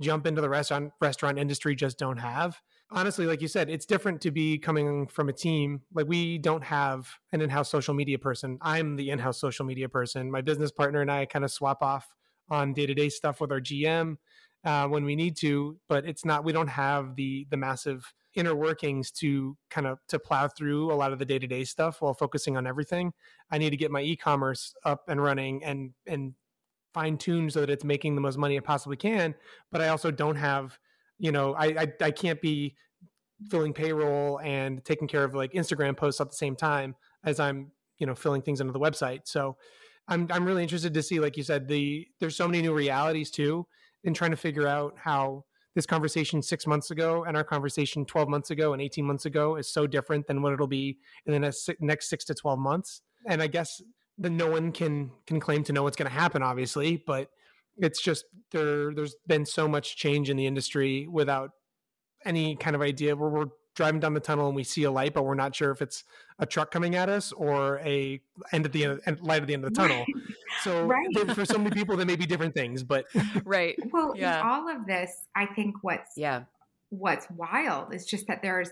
jump 0.00 0.26
into 0.26 0.42
the 0.42 0.48
restaurant 0.50 0.92
restaurant 1.00 1.38
industry 1.38 1.74
just 1.74 1.98
don't 1.98 2.18
have. 2.18 2.60
Honestly, 2.90 3.24
like 3.24 3.40
you 3.40 3.48
said, 3.48 3.70
it's 3.70 3.86
different 3.86 4.20
to 4.20 4.30
be 4.30 4.58
coming 4.58 5.06
from 5.06 5.30
a 5.30 5.32
team. 5.32 5.80
Like 5.94 6.06
we 6.06 6.36
don't 6.36 6.62
have 6.62 7.08
an 7.32 7.40
in-house 7.40 7.70
social 7.70 7.94
media 7.94 8.18
person. 8.18 8.58
I'm 8.60 8.96
the 8.96 9.08
in-house 9.08 9.40
social 9.40 9.64
media 9.64 9.88
person. 9.88 10.30
My 10.30 10.42
business 10.42 10.70
partner 10.70 11.00
and 11.00 11.10
I 11.10 11.24
kind 11.24 11.44
of 11.44 11.50
swap 11.50 11.82
off 11.82 12.06
on 12.50 12.74
day-to-day 12.74 13.08
stuff 13.08 13.40
with 13.40 13.50
our 13.50 13.62
GM 13.62 14.18
uh, 14.62 14.88
when 14.88 15.06
we 15.06 15.16
need 15.16 15.38
to, 15.38 15.78
but 15.88 16.04
it's 16.04 16.26
not. 16.26 16.44
We 16.44 16.52
don't 16.52 16.68
have 16.68 17.16
the 17.16 17.46
the 17.50 17.56
massive 17.56 18.12
inner 18.36 18.54
workings 18.54 19.10
to 19.10 19.56
kind 19.70 19.86
of 19.86 19.98
to 20.08 20.18
plow 20.18 20.46
through 20.46 20.92
a 20.92 20.94
lot 20.94 21.12
of 21.12 21.18
the 21.18 21.24
day-to-day 21.24 21.64
stuff 21.64 22.00
while 22.00 22.14
focusing 22.14 22.56
on 22.56 22.66
everything 22.66 23.12
i 23.50 23.58
need 23.58 23.70
to 23.70 23.76
get 23.76 23.90
my 23.90 24.00
e-commerce 24.00 24.74
up 24.84 25.08
and 25.08 25.22
running 25.22 25.62
and 25.64 25.92
and 26.06 26.34
fine 26.94 27.18
tune 27.18 27.50
so 27.50 27.60
that 27.60 27.70
it's 27.70 27.84
making 27.84 28.14
the 28.14 28.20
most 28.20 28.38
money 28.38 28.56
it 28.56 28.64
possibly 28.64 28.96
can 28.96 29.34
but 29.72 29.80
i 29.80 29.88
also 29.88 30.10
don't 30.10 30.36
have 30.36 30.78
you 31.18 31.32
know 31.32 31.54
i 31.54 31.66
i, 31.66 31.92
I 32.00 32.10
can't 32.10 32.40
be 32.40 32.74
filling 33.50 33.72
payroll 33.72 34.40
and 34.40 34.84
taking 34.84 35.08
care 35.08 35.24
of 35.24 35.34
like 35.34 35.52
instagram 35.52 35.96
posts 35.96 36.20
at 36.20 36.30
the 36.30 36.36
same 36.36 36.56
time 36.56 36.94
as 37.24 37.40
i'm 37.40 37.70
you 37.98 38.06
know 38.06 38.14
filling 38.14 38.42
things 38.42 38.60
into 38.60 38.72
the 38.72 38.80
website. 38.80 39.20
So 39.24 39.56
i'm 40.08 40.26
i'm 40.30 40.44
really 40.44 40.62
interested 40.62 40.94
to 40.94 41.02
see 41.02 41.20
like 41.20 41.36
you 41.36 41.42
said 41.42 41.66
the 41.68 42.06
there's 42.20 42.36
so 42.36 42.46
many 42.46 42.62
new 42.62 42.74
realities 42.74 43.30
too 43.30 43.66
in 44.04 44.14
trying 44.14 44.30
to 44.30 44.36
figure 44.36 44.66
out 44.66 44.94
how 44.96 45.44
this 45.76 45.86
conversation 45.86 46.40
six 46.40 46.66
months 46.66 46.90
ago 46.90 47.24
and 47.24 47.36
our 47.36 47.44
conversation 47.44 48.06
12 48.06 48.28
months 48.30 48.50
ago 48.50 48.72
and 48.72 48.80
18 48.80 49.04
months 49.04 49.26
ago 49.26 49.56
is 49.56 49.68
so 49.68 49.86
different 49.86 50.26
than 50.26 50.40
what 50.40 50.54
it'll 50.54 50.66
be 50.66 50.96
in 51.26 51.32
the 51.34 51.38
next, 51.80 52.08
six 52.08 52.24
to 52.24 52.34
12 52.34 52.58
months. 52.58 53.02
And 53.26 53.42
I 53.42 53.46
guess 53.46 53.82
that 54.18 54.30
no 54.30 54.50
one 54.50 54.72
can 54.72 55.10
can 55.26 55.38
claim 55.38 55.62
to 55.64 55.74
know 55.74 55.82
what's 55.82 55.96
going 55.96 56.10
to 56.10 56.18
happen, 56.18 56.42
obviously, 56.42 57.04
but 57.06 57.28
it's 57.76 58.00
just 58.00 58.24
there. 58.52 58.94
There's 58.94 59.16
been 59.26 59.44
so 59.44 59.68
much 59.68 59.96
change 59.98 60.30
in 60.30 60.38
the 60.38 60.46
industry 60.46 61.06
without 61.06 61.50
any 62.24 62.56
kind 62.56 62.74
of 62.74 62.80
idea 62.80 63.14
where 63.14 63.28
we're 63.28 63.46
driving 63.76 64.00
down 64.00 64.14
the 64.14 64.20
tunnel 64.20 64.48
and 64.48 64.56
we 64.56 64.64
see 64.64 64.82
a 64.82 64.90
light, 64.90 65.14
but 65.14 65.24
we're 65.24 65.34
not 65.34 65.54
sure 65.54 65.70
if 65.70 65.80
it's 65.80 66.02
a 66.38 66.46
truck 66.46 66.70
coming 66.70 66.96
at 66.96 67.08
us 67.08 67.30
or 67.32 67.78
a 67.80 68.20
end 68.52 68.66
at 68.66 68.72
the 68.72 68.84
end, 68.84 69.20
light 69.20 69.42
at 69.42 69.46
the 69.46 69.54
end 69.54 69.64
of 69.64 69.72
the 69.72 69.76
tunnel. 69.76 70.04
So 70.62 70.86
right. 70.86 71.30
for 71.34 71.44
so 71.44 71.58
many 71.58 71.70
people, 71.70 71.98
there 71.98 72.06
may 72.06 72.16
be 72.16 72.24
different 72.24 72.54
things, 72.54 72.82
but 72.82 73.04
right. 73.44 73.76
Well, 73.92 74.14
yeah. 74.16 74.42
all 74.42 74.68
of 74.68 74.86
this, 74.86 75.26
I 75.36 75.44
think 75.44 75.76
what's 75.82 76.12
yeah 76.16 76.44
what's 76.90 77.26
wild 77.30 77.94
is 77.94 78.06
just 78.06 78.26
that 78.28 78.42
there's 78.42 78.70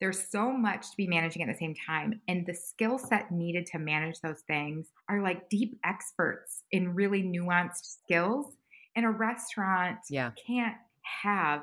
there's 0.00 0.28
so 0.30 0.50
much 0.50 0.90
to 0.90 0.96
be 0.96 1.06
managing 1.06 1.42
at 1.42 1.48
the 1.48 1.58
same 1.58 1.74
time 1.86 2.20
and 2.26 2.44
the 2.46 2.54
skill 2.54 2.98
set 2.98 3.30
needed 3.30 3.66
to 3.66 3.78
manage 3.78 4.20
those 4.20 4.40
things 4.46 4.88
are 5.08 5.22
like 5.22 5.48
deep 5.48 5.78
experts 5.84 6.64
in 6.72 6.94
really 6.94 7.22
nuanced 7.22 7.98
skills 8.02 8.56
and 8.96 9.06
a 9.06 9.10
restaurant 9.10 9.98
yeah. 10.10 10.30
can't 10.46 10.76
have 11.22 11.62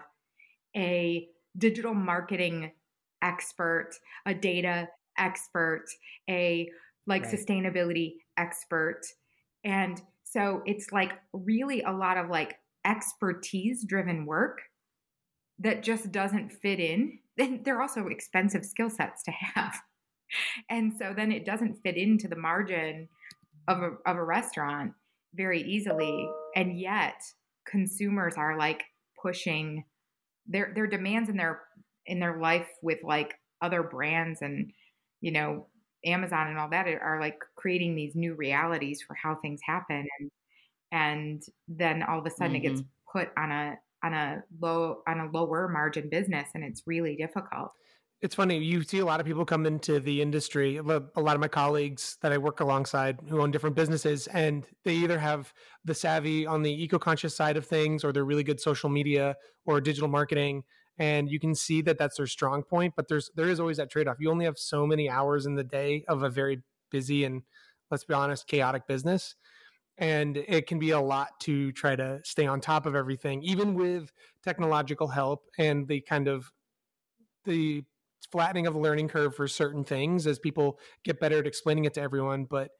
a 0.75 1.27
digital 1.57 1.93
marketing 1.93 2.71
expert, 3.21 3.91
a 4.25 4.33
data 4.33 4.87
expert, 5.17 5.85
a 6.29 6.69
like 7.07 7.23
right. 7.23 7.33
sustainability 7.33 8.13
expert. 8.37 9.01
And 9.63 10.01
so 10.23 10.61
it's 10.65 10.91
like 10.91 11.13
really 11.33 11.81
a 11.81 11.91
lot 11.91 12.17
of 12.17 12.29
like 12.29 12.55
expertise 12.85 13.83
driven 13.83 14.25
work 14.25 14.59
that 15.59 15.83
just 15.83 16.11
doesn't 16.11 16.53
fit 16.53 16.79
in. 16.79 17.19
Then 17.37 17.61
they're 17.63 17.81
also 17.81 18.07
expensive 18.07 18.65
skill 18.65 18.89
sets 18.89 19.23
to 19.23 19.31
have. 19.31 19.81
And 20.69 20.93
so 20.93 21.13
then 21.15 21.31
it 21.31 21.45
doesn't 21.45 21.81
fit 21.83 21.97
into 21.97 22.27
the 22.27 22.35
margin 22.35 23.09
of 23.67 23.79
a, 23.79 23.91
of 24.05 24.17
a 24.17 24.23
restaurant 24.23 24.93
very 25.33 25.61
easily. 25.63 26.29
And 26.55 26.79
yet 26.79 27.21
consumers 27.67 28.35
are 28.37 28.57
like 28.57 28.83
pushing 29.21 29.83
their 30.49 30.73
their 30.75 30.87
demands 30.87 31.29
in 31.29 31.37
their 31.37 31.61
in 32.05 32.19
their 32.19 32.39
life 32.39 32.67
with 32.81 32.99
like 33.03 33.35
other 33.61 33.83
brands 33.83 34.41
and 34.41 34.71
you 35.21 35.31
know 35.31 35.67
Amazon 36.05 36.47
and 36.47 36.57
all 36.57 36.69
that 36.69 36.87
are 36.87 37.19
like 37.19 37.39
creating 37.55 37.95
these 37.95 38.15
new 38.15 38.33
realities 38.33 39.01
for 39.01 39.15
how 39.15 39.35
things 39.35 39.61
happen 39.63 40.07
and 40.19 40.31
and 40.91 41.43
then 41.67 42.03
all 42.03 42.19
of 42.19 42.25
a 42.25 42.29
sudden 42.31 42.55
mm-hmm. 42.55 42.65
it 42.65 42.69
gets 42.69 42.81
mm-hmm. 42.81 43.19
put 43.19 43.29
on 43.37 43.51
a 43.51 43.77
on 44.03 44.13
a 44.13 44.43
low 44.59 45.01
on 45.07 45.19
a 45.19 45.29
lower 45.31 45.67
margin 45.67 46.09
business 46.09 46.49
and 46.55 46.63
it's 46.63 46.83
really 46.87 47.15
difficult 47.15 47.71
it's 48.21 48.35
funny 48.35 48.57
you 48.57 48.83
see 48.83 48.99
a 48.99 49.05
lot 49.05 49.19
of 49.19 49.25
people 49.25 49.45
come 49.45 49.65
into 49.65 49.99
the 49.99 50.21
industry 50.21 50.77
a 50.77 50.81
lot 50.81 51.35
of 51.35 51.39
my 51.39 51.47
colleagues 51.47 52.17
that 52.21 52.31
i 52.31 52.37
work 52.37 52.59
alongside 52.59 53.19
who 53.29 53.41
own 53.41 53.51
different 53.51 53.75
businesses 53.75 54.27
and 54.27 54.67
they 54.83 54.93
either 54.93 55.17
have 55.17 55.53
the 55.85 55.93
savvy 55.95 56.45
on 56.45 56.61
the 56.61 56.83
eco-conscious 56.83 57.35
side 57.35 57.57
of 57.57 57.65
things 57.65 58.03
or 58.03 58.11
they're 58.11 58.25
really 58.25 58.43
good 58.43 58.59
social 58.59 58.89
media 58.89 59.35
or 59.65 59.79
digital 59.79 60.09
marketing 60.09 60.63
and 60.97 61.29
you 61.29 61.39
can 61.39 61.55
see 61.55 61.81
that 61.81 61.97
that's 61.97 62.17
their 62.17 62.27
strong 62.27 62.61
point 62.61 62.93
but 62.95 63.07
there's 63.07 63.31
there 63.35 63.49
is 63.49 63.59
always 63.59 63.77
that 63.77 63.89
trade-off. 63.89 64.17
You 64.19 64.29
only 64.29 64.45
have 64.45 64.57
so 64.57 64.85
many 64.85 65.09
hours 65.09 65.45
in 65.45 65.55
the 65.55 65.63
day 65.63 66.03
of 66.07 66.23
a 66.23 66.29
very 66.29 66.61
busy 66.91 67.23
and 67.23 67.43
let's 67.89 68.03
be 68.03 68.13
honest 68.13 68.47
chaotic 68.47 68.85
business 68.87 69.35
and 69.97 70.37
it 70.37 70.67
can 70.67 70.79
be 70.79 70.91
a 70.91 70.99
lot 70.99 71.29
to 71.41 71.71
try 71.73 71.95
to 71.95 72.19
stay 72.23 72.45
on 72.45 72.59
top 72.59 72.85
of 72.85 72.95
everything 72.95 73.41
even 73.43 73.75
with 73.75 74.11
technological 74.43 75.07
help 75.07 75.45
and 75.57 75.87
the 75.87 76.01
kind 76.01 76.27
of 76.27 76.51
the 77.45 77.83
flattening 78.31 78.67
of 78.67 78.73
the 78.73 78.79
learning 78.79 79.07
curve 79.07 79.35
for 79.35 79.47
certain 79.47 79.83
things 79.83 80.27
as 80.27 80.39
people 80.39 80.79
get 81.03 81.19
better 81.19 81.39
at 81.39 81.47
explaining 81.47 81.85
it 81.85 81.93
to 81.93 82.01
everyone 82.01 82.45
but 82.45 82.71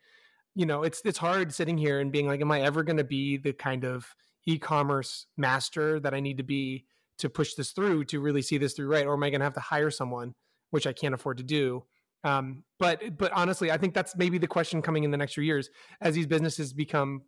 you 0.55 0.65
know 0.65 0.83
it's 0.83 1.01
it's 1.05 1.17
hard 1.17 1.53
sitting 1.53 1.77
here 1.77 1.99
and 1.99 2.11
being 2.11 2.27
like 2.27 2.41
am 2.41 2.51
i 2.51 2.61
ever 2.61 2.83
going 2.83 2.97
to 2.97 3.03
be 3.03 3.37
the 3.37 3.53
kind 3.53 3.83
of 3.83 4.05
e-commerce 4.47 5.27
master 5.37 5.99
that 5.99 6.13
i 6.13 6.19
need 6.19 6.37
to 6.37 6.43
be 6.43 6.85
to 7.17 7.29
push 7.29 7.53
this 7.53 7.71
through 7.71 8.03
to 8.05 8.19
really 8.19 8.41
see 8.41 8.57
this 8.57 8.73
through 8.73 8.87
right 8.87 9.05
or 9.05 9.13
am 9.13 9.23
i 9.23 9.29
going 9.29 9.39
to 9.39 9.45
have 9.45 9.53
to 9.53 9.59
hire 9.59 9.91
someone 9.91 10.33
which 10.71 10.87
i 10.87 10.93
can't 10.93 11.13
afford 11.13 11.37
to 11.37 11.43
do? 11.43 11.83
Um, 12.23 12.63
but 12.79 13.17
but 13.17 13.31
honestly 13.31 13.71
i 13.71 13.77
think 13.77 13.93
that's 13.93 14.15
maybe 14.17 14.37
the 14.37 14.47
question 14.47 14.81
coming 14.81 15.03
in 15.03 15.11
the 15.11 15.17
next 15.17 15.33
few 15.35 15.43
years. 15.43 15.69
As 16.01 16.15
these 16.15 16.27
businesses 16.27 16.73
become 16.73 17.21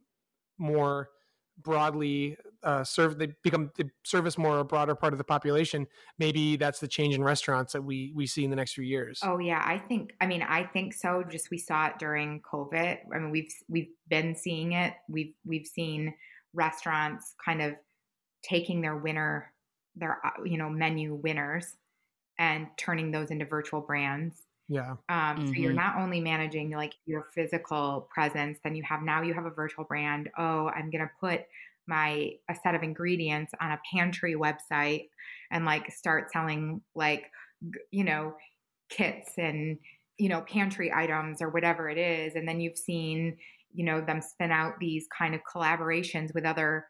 more 0.58 1.10
broadly 1.58 2.38
uh, 2.64 2.84
serve 2.84 3.18
they 3.18 3.28
become 3.44 3.72
they 3.78 3.86
service 4.04 4.38
more 4.38 4.60
a 4.60 4.66
broader 4.66 4.96
part 4.96 5.14
of 5.14 5.18
the 5.18 5.24
population 5.24 5.88
maybe 6.20 6.56
that's 6.56 6.80
the 6.80 6.88
change 6.88 7.16
in 7.16 7.24
restaurants 7.24 7.74
that 7.74 7.84
we 7.84 8.12
we 8.16 8.28
see 8.28 8.44
in 8.44 8.50
the 8.50 8.56
next 8.56 8.74
few 8.74 8.84
years 8.84 9.20
oh 9.24 9.40
yeah 9.40 9.62
i 9.66 9.78
think 9.78 10.14
i 10.22 10.28
mean 10.28 10.42
i 10.44 10.64
think 10.64 10.94
so 10.94 11.24
just 11.30 11.50
we 11.52 11.58
saw 11.58 11.88
it 11.88 11.94
during 12.00 12.42
covid 12.42 12.98
i 13.14 13.18
mean 13.18 13.32
we've 13.32 13.54
we've 13.68 13.90
been 14.10 14.36
seeing 14.36 14.74
it 14.74 14.94
we've 15.10 15.34
we've 15.46 15.68
seen 15.68 16.14
restaurants 16.54 17.36
kind 17.44 17.62
of 17.62 17.74
taking 18.44 18.82
their 18.82 18.96
winner 18.96 19.52
their 19.96 20.20
uh, 20.26 20.44
you 20.44 20.58
know 20.58 20.70
menu 20.70 21.16
winners 21.16 21.78
and 22.40 22.68
turning 22.78 23.12
those 23.12 23.32
into 23.32 23.46
virtual 23.46 23.82
brands 23.82 24.44
yeah. 24.72 24.92
Um, 25.10 25.18
mm-hmm. 25.18 25.48
So 25.48 25.54
you're 25.54 25.72
mm-hmm. 25.72 25.80
not 25.80 25.98
only 25.98 26.22
managing 26.22 26.72
like 26.72 26.94
your 27.06 27.28
physical 27.36 28.08
presence, 28.10 28.58
then 28.64 28.74
you 28.74 28.84
have 28.84 29.02
now 29.02 29.22
you 29.22 29.34
have 29.34 29.46
a 29.46 29.50
virtual 29.50 29.84
brand. 29.84 30.30
Oh, 30.38 30.70
I'm 30.70 30.90
gonna 30.90 31.12
put 31.20 31.42
my 31.88 32.32
a 32.50 32.56
set 32.64 32.76
of 32.76 32.84
ingredients 32.84 33.54
on 33.60 33.72
a 33.72 33.80
pantry 33.94 34.36
website 34.36 35.10
and 35.52 35.66
like 35.66 35.92
start 35.92 36.32
selling 36.32 36.82
like 36.96 37.26
you 37.92 38.04
know 38.04 38.34
kits 38.90 39.34
and 39.38 39.78
you 40.18 40.30
know 40.30 40.42
pantry 40.42 40.92
items 40.94 41.42
or 41.42 41.50
whatever 41.50 41.90
it 41.90 41.98
is. 41.98 42.36
And 42.36 42.48
then 42.48 42.60
you've 42.60 42.78
seen 42.78 43.38
you 43.74 43.86
know 43.86 44.02
them 44.02 44.22
spin 44.22 44.52
out 44.52 44.80
these 44.80 45.08
kind 45.18 45.36
of 45.36 45.42
collaborations 45.44 46.34
with 46.34 46.46
other 46.46 46.88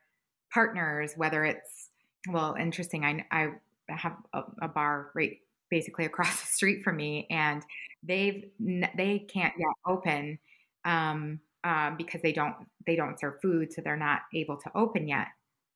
partners 0.54 1.14
whether 1.16 1.46
it's 1.46 1.90
well 2.30 2.56
interesting 2.60 3.06
i, 3.06 3.24
I 3.32 3.50
have 3.90 4.16
a, 4.34 4.42
a 4.64 4.68
bar 4.68 5.12
right 5.16 5.38
basically 5.70 6.06
across 6.06 6.42
the 6.42 6.48
street 6.48 6.84
from 6.84 6.98
me 6.98 7.28
and 7.30 7.64
they've 8.04 8.46
they 8.60 9.26
can't 9.32 9.54
yet 9.58 9.74
open 9.88 10.40
um, 10.84 11.40
um, 11.64 11.96
because 11.98 12.22
they 12.22 12.34
don't 12.34 12.56
they 12.86 12.96
don't 12.96 13.20
serve 13.20 13.36
food 13.42 13.72
so 13.72 13.82
they're 13.82 13.98
not 13.98 14.22
able 14.34 14.58
to 14.58 14.72
open 14.76 15.08
yet 15.08 15.28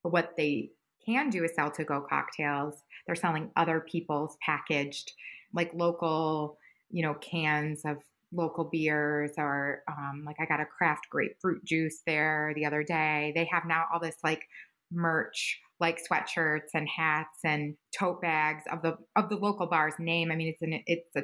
but 0.03 0.11
what 0.13 0.33
they 0.37 0.69
can 1.05 1.29
do 1.29 1.43
is 1.43 1.51
sell 1.55 1.71
to 1.71 1.83
go 1.83 2.01
cocktails 2.01 2.75
they're 3.05 3.15
selling 3.15 3.51
other 3.55 3.85
people's 3.89 4.37
packaged 4.45 5.11
like 5.53 5.71
local 5.73 6.57
you 6.89 7.03
know 7.03 7.13
cans 7.15 7.81
of 7.85 7.97
local 8.35 8.65
beers 8.65 9.31
or 9.37 9.83
um, 9.87 10.23
like 10.25 10.35
I 10.39 10.45
got 10.45 10.59
a 10.59 10.65
craft 10.65 11.07
grapefruit 11.09 11.63
juice 11.63 12.01
there 12.05 12.53
the 12.55 12.65
other 12.65 12.83
day. 12.83 13.31
They 13.35 13.47
have 13.51 13.63
now 13.65 13.85
all 13.93 13.99
this 13.99 14.17
like 14.23 14.43
merch 14.91 15.59
like 15.79 15.99
sweatshirts 15.99 16.69
and 16.73 16.87
hats 16.87 17.39
and 17.43 17.75
tote 17.97 18.21
bags 18.21 18.63
of 18.71 18.81
the 18.81 18.97
of 19.15 19.29
the 19.29 19.35
local 19.35 19.67
bar's 19.67 19.93
name. 19.99 20.31
I 20.31 20.35
mean 20.35 20.49
it's 20.49 20.61
an 20.61 20.81
it's 20.85 21.15
a 21.15 21.23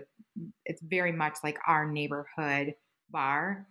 it's 0.65 0.81
very 0.83 1.11
much 1.11 1.37
like 1.43 1.57
our 1.67 1.89
neighborhood 1.89 2.73
bar. 3.09 3.67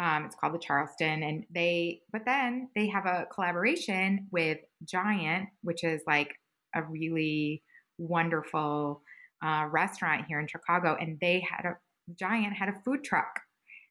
Um, 0.00 0.24
it's 0.24 0.34
called 0.34 0.54
the 0.54 0.58
Charleston, 0.58 1.22
and 1.22 1.44
they 1.54 2.00
but 2.12 2.22
then 2.24 2.68
they 2.74 2.88
have 2.88 3.06
a 3.06 3.26
collaboration 3.32 4.26
with 4.32 4.58
Giant, 4.84 5.48
which 5.62 5.84
is 5.84 6.02
like 6.06 6.34
a 6.74 6.82
really 6.82 7.62
wonderful 7.98 9.02
uh, 9.44 9.66
restaurant 9.70 10.24
here 10.26 10.40
in 10.40 10.48
Chicago, 10.48 10.96
and 11.00 11.18
they 11.20 11.44
had 11.48 11.64
a 11.64 11.76
Giant 12.18 12.54
had 12.54 12.68
a 12.68 12.80
food 12.84 13.04
truck 13.04 13.40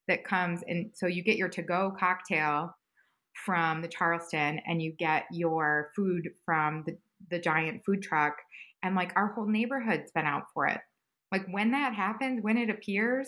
that 0.08 0.26
comes 0.26 0.62
and 0.68 0.92
so 0.94 1.08
you 1.08 1.24
get 1.24 1.38
your 1.38 1.50
to 1.50 1.62
go 1.62 1.96
cocktail 1.98 2.76
from 3.46 3.82
the 3.82 3.88
Charleston 3.88 4.60
and 4.66 4.82
you 4.82 4.94
get 4.98 5.26
your 5.32 5.92
food 5.96 6.30
from 6.46 6.84
the, 6.86 6.98
the 7.30 7.39
Giant 7.39 7.82
food 7.86 8.02
truck. 8.02 8.36
And 8.84 8.96
like 8.96 9.13
our 9.16 9.34
whole 9.34 9.48
neighborhood's 9.48 10.12
been 10.12 10.26
out 10.26 10.44
for 10.54 10.68
it. 10.68 10.80
Like 11.32 11.46
when 11.50 11.72
that 11.72 11.94
happens, 11.94 12.39
when 12.42 12.58
it 12.58 12.70
appears, 12.70 13.28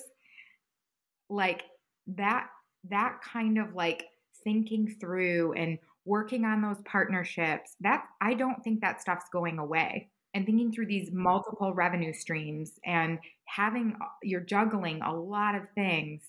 like 1.30 1.64
that, 2.08 2.48
that 2.90 3.20
kind 3.22 3.58
of 3.58 3.74
like 3.74 4.06
thinking 4.44 4.96
through 5.00 5.54
and 5.54 5.80
working 6.06 6.46
on 6.46 6.62
those 6.62 6.82
partnerships, 6.86 7.76
that 7.82 8.04
I 8.22 8.36
don't 8.36 8.64
think 8.64 8.82
that 8.82 9.02
stuff's 9.02 9.26
going 9.32 9.60
away. 9.60 10.10
And 10.34 10.46
thinking 10.46 10.74
through 10.74 10.88
these 10.88 11.12
multiple 11.14 11.74
revenue 11.74 12.12
streams 12.12 12.74
and 12.86 13.20
having 13.46 13.96
uh, 14.02 14.06
you're 14.22 14.42
juggling 14.42 15.02
a 15.02 15.16
lot 15.16 15.56
of 15.56 15.62
things 15.76 16.24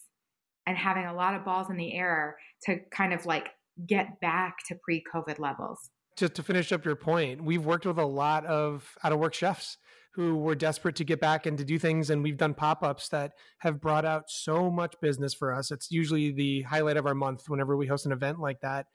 and 0.64 0.76
having 0.76 1.06
a 1.06 1.14
lot 1.14 1.34
of 1.34 1.44
balls 1.44 1.70
in 1.70 1.76
the 1.76 1.92
air 1.92 2.36
to 2.66 2.78
kind 2.92 3.12
of 3.12 3.26
like 3.26 3.48
get 3.84 4.20
back 4.20 4.58
to 4.68 4.76
pre-covid 4.76 5.40
levels. 5.40 5.90
Just 6.16 6.34
to 6.34 6.44
finish 6.44 6.70
up 6.70 6.84
your 6.84 6.94
point 6.94 7.42
we've 7.42 7.64
worked 7.64 7.84
with 7.84 7.98
a 7.98 8.06
lot 8.06 8.46
of 8.46 8.96
out 9.02 9.10
of 9.10 9.18
work 9.18 9.34
chefs 9.34 9.76
who 10.16 10.34
were 10.38 10.54
desperate 10.54 10.96
to 10.96 11.04
get 11.04 11.20
back 11.20 11.44
and 11.44 11.58
to 11.58 11.64
do 11.64 11.78
things 11.78 12.08
and 12.08 12.22
we've 12.22 12.38
done 12.38 12.54
pop-ups 12.54 13.10
that 13.10 13.32
have 13.58 13.82
brought 13.82 14.06
out 14.06 14.30
so 14.30 14.70
much 14.70 14.94
business 15.02 15.34
for 15.34 15.52
us. 15.52 15.70
It's 15.70 15.90
usually 15.90 16.32
the 16.32 16.62
highlight 16.62 16.96
of 16.96 17.06
our 17.06 17.14
month 17.14 17.50
whenever 17.50 17.76
we 17.76 17.86
host 17.86 18.06
an 18.06 18.12
event 18.12 18.40
like 18.40 18.60
that. 18.62 18.86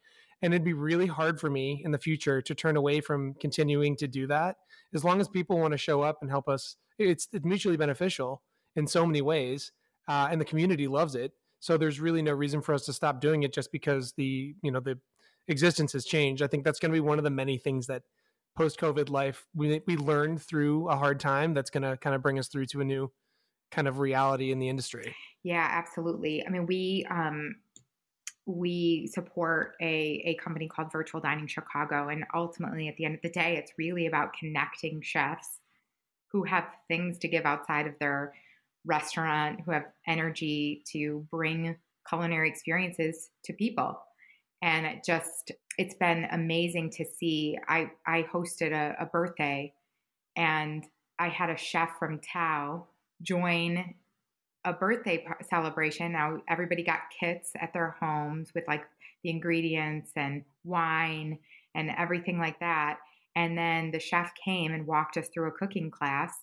And 0.42 0.52
it'd 0.52 0.66
be 0.66 0.74
really 0.74 1.06
hard 1.06 1.40
for 1.40 1.48
me 1.48 1.84
in 1.86 1.92
the 1.92 2.00
future 2.00 2.42
to 2.42 2.56
turn 2.56 2.76
away 2.76 3.02
from 3.02 3.36
continuing 3.36 3.96
to 3.98 4.08
do 4.08 4.26
that 4.28 4.56
as 4.96 5.04
long 5.04 5.22
as 5.22 5.28
people 5.28 5.60
want 5.60 5.74
to 5.74 5.78
show 5.78 6.02
up 6.02 6.18
and 6.22 6.32
help 6.32 6.50
us. 6.50 6.76
It's, 6.98 7.28
it's 7.32 7.46
mutually 7.46 7.78
beneficial 7.78 8.42
in 8.76 8.88
so 8.88 9.06
many 9.06 9.22
ways 9.22 9.72
uh, 10.08 10.28
and 10.32 10.42
the 10.42 10.46
community 10.46 10.88
loves 10.88 11.14
it. 11.14 11.34
So 11.60 11.78
there's 11.78 12.00
really 12.00 12.24
no 12.24 12.34
reason 12.34 12.62
for 12.62 12.74
us 12.74 12.86
to 12.88 12.94
stop 12.94 13.22
doing 13.22 13.44
it 13.44 13.54
just 13.54 13.72
because 13.72 14.14
the 14.14 14.56
you 14.64 14.72
know 14.72 14.80
the 14.80 14.98
existence 15.48 15.94
has 15.94 16.06
changed. 16.06 16.42
I 16.42 16.48
think 16.48 16.64
that's 16.64 16.80
going 16.80 16.92
to 16.92 16.96
be 16.96 17.00
one 17.00 17.20
of 17.20 17.24
the 17.24 17.30
many 17.30 17.60
things 17.60 17.86
that 17.86 18.02
post 18.56 18.80
covid 18.80 19.10
life 19.10 19.46
we, 19.56 19.82
we 19.88 19.96
learned 19.98 20.42
through 20.42 20.88
a 20.90 20.96
hard 20.96 21.20
time 21.20 21.54
that's 21.54 21.70
going 21.70 21.84
to 21.84 21.98
kind 21.98 22.16
of 22.16 22.22
bring 22.22 22.38
us 22.38 22.48
through 22.48 22.66
to 22.66 22.82
a 22.82 22.86
new 22.86 23.12
kind 23.72 23.88
of 23.88 24.00
reality 24.00 24.52
in 24.52 24.60
the 24.60 24.68
industry 24.68 25.16
yeah 25.44 25.68
absolutely 25.72 26.46
i 26.46 26.50
mean 26.50 26.66
we 26.66 27.06
um 27.10 27.56
we 28.46 29.08
support 29.08 29.74
a, 29.82 30.22
a 30.26 30.36
company 30.36 30.68
called 30.68 30.92
Virtual 30.92 31.22
Dining 31.22 31.48
Chicago. 31.48 32.10
And 32.10 32.26
ultimately, 32.34 32.88
at 32.88 32.98
the 32.98 33.06
end 33.06 33.16
of 33.16 33.22
the 33.22 33.30
day, 33.30 33.58
it's 33.58 33.74
really 33.78 34.08
about 34.08 34.34
connecting 34.34 35.02
chefs 35.02 35.60
who 36.32 36.44
have 36.44 36.66
things 36.88 37.18
to 37.20 37.28
give 37.28 37.46
outside 37.46 37.88
of 37.88 37.94
their 38.00 38.34
restaurant, 38.86 39.62
who 39.66 39.72
have 39.72 39.86
energy 40.08 40.84
to 40.92 41.26
bring 41.30 41.76
culinary 42.08 42.50
experiences 42.50 43.30
to 43.44 43.54
people. 43.54 44.00
And 44.62 44.86
it 44.86 45.04
just, 45.04 45.52
it's 45.78 45.96
been 45.96 46.28
amazing 46.32 46.92
to 46.92 47.06
see. 47.06 47.58
I, 47.68 47.92
I 48.06 48.24
hosted 48.32 48.72
a, 48.74 48.96
a 49.02 49.06
birthday 49.06 49.74
and 50.36 50.84
I 51.18 51.30
had 51.30 51.50
a 51.50 51.58
chef 51.58 51.98
from 52.00 52.20
Tao 52.20 52.88
join 53.22 53.96
a 54.64 54.74
birthday 54.74 55.26
celebration. 55.50 56.12
Now 56.12 56.38
everybody 56.48 56.84
got 56.84 57.00
kits 57.20 57.52
at 57.60 57.74
their 57.74 57.96
homes 58.00 58.52
with 58.54 58.64
like 58.68 58.84
the 59.24 59.30
ingredients 59.30 60.12
and 60.16 60.44
wine 60.64 61.40
and 61.76 61.90
everything 61.98 62.40
like 62.40 62.60
that. 62.60 63.00
And 63.36 63.58
then 63.58 63.92
the 63.92 64.00
chef 64.00 64.32
came 64.44 64.74
and 64.74 64.86
walked 64.86 65.18
us 65.18 65.30
through 65.34 65.48
a 65.48 65.52
cooking 65.52 65.90
class. 65.90 66.34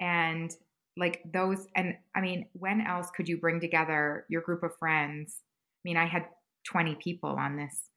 And 0.00 0.50
like 0.96 1.22
those, 1.32 1.66
and 1.76 1.94
I 2.14 2.20
mean, 2.20 2.46
when 2.52 2.80
else 2.80 3.10
could 3.14 3.28
you 3.28 3.38
bring 3.38 3.60
together 3.60 4.24
your 4.28 4.42
group 4.42 4.62
of 4.62 4.76
friends? 4.78 5.36
I 5.38 5.82
mean, 5.84 5.96
I 5.96 6.06
had 6.06 6.26
20 6.64 6.96
people 6.96 7.30
on 7.30 7.56
this 7.56 7.90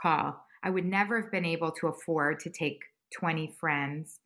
call. 0.00 0.36
I 0.62 0.70
would 0.70 0.84
never 0.84 1.20
have 1.20 1.30
been 1.30 1.44
able 1.44 1.72
to 1.72 1.88
afford 1.88 2.40
to 2.40 2.50
take 2.50 2.80
20 3.18 3.54
friends 3.58 4.20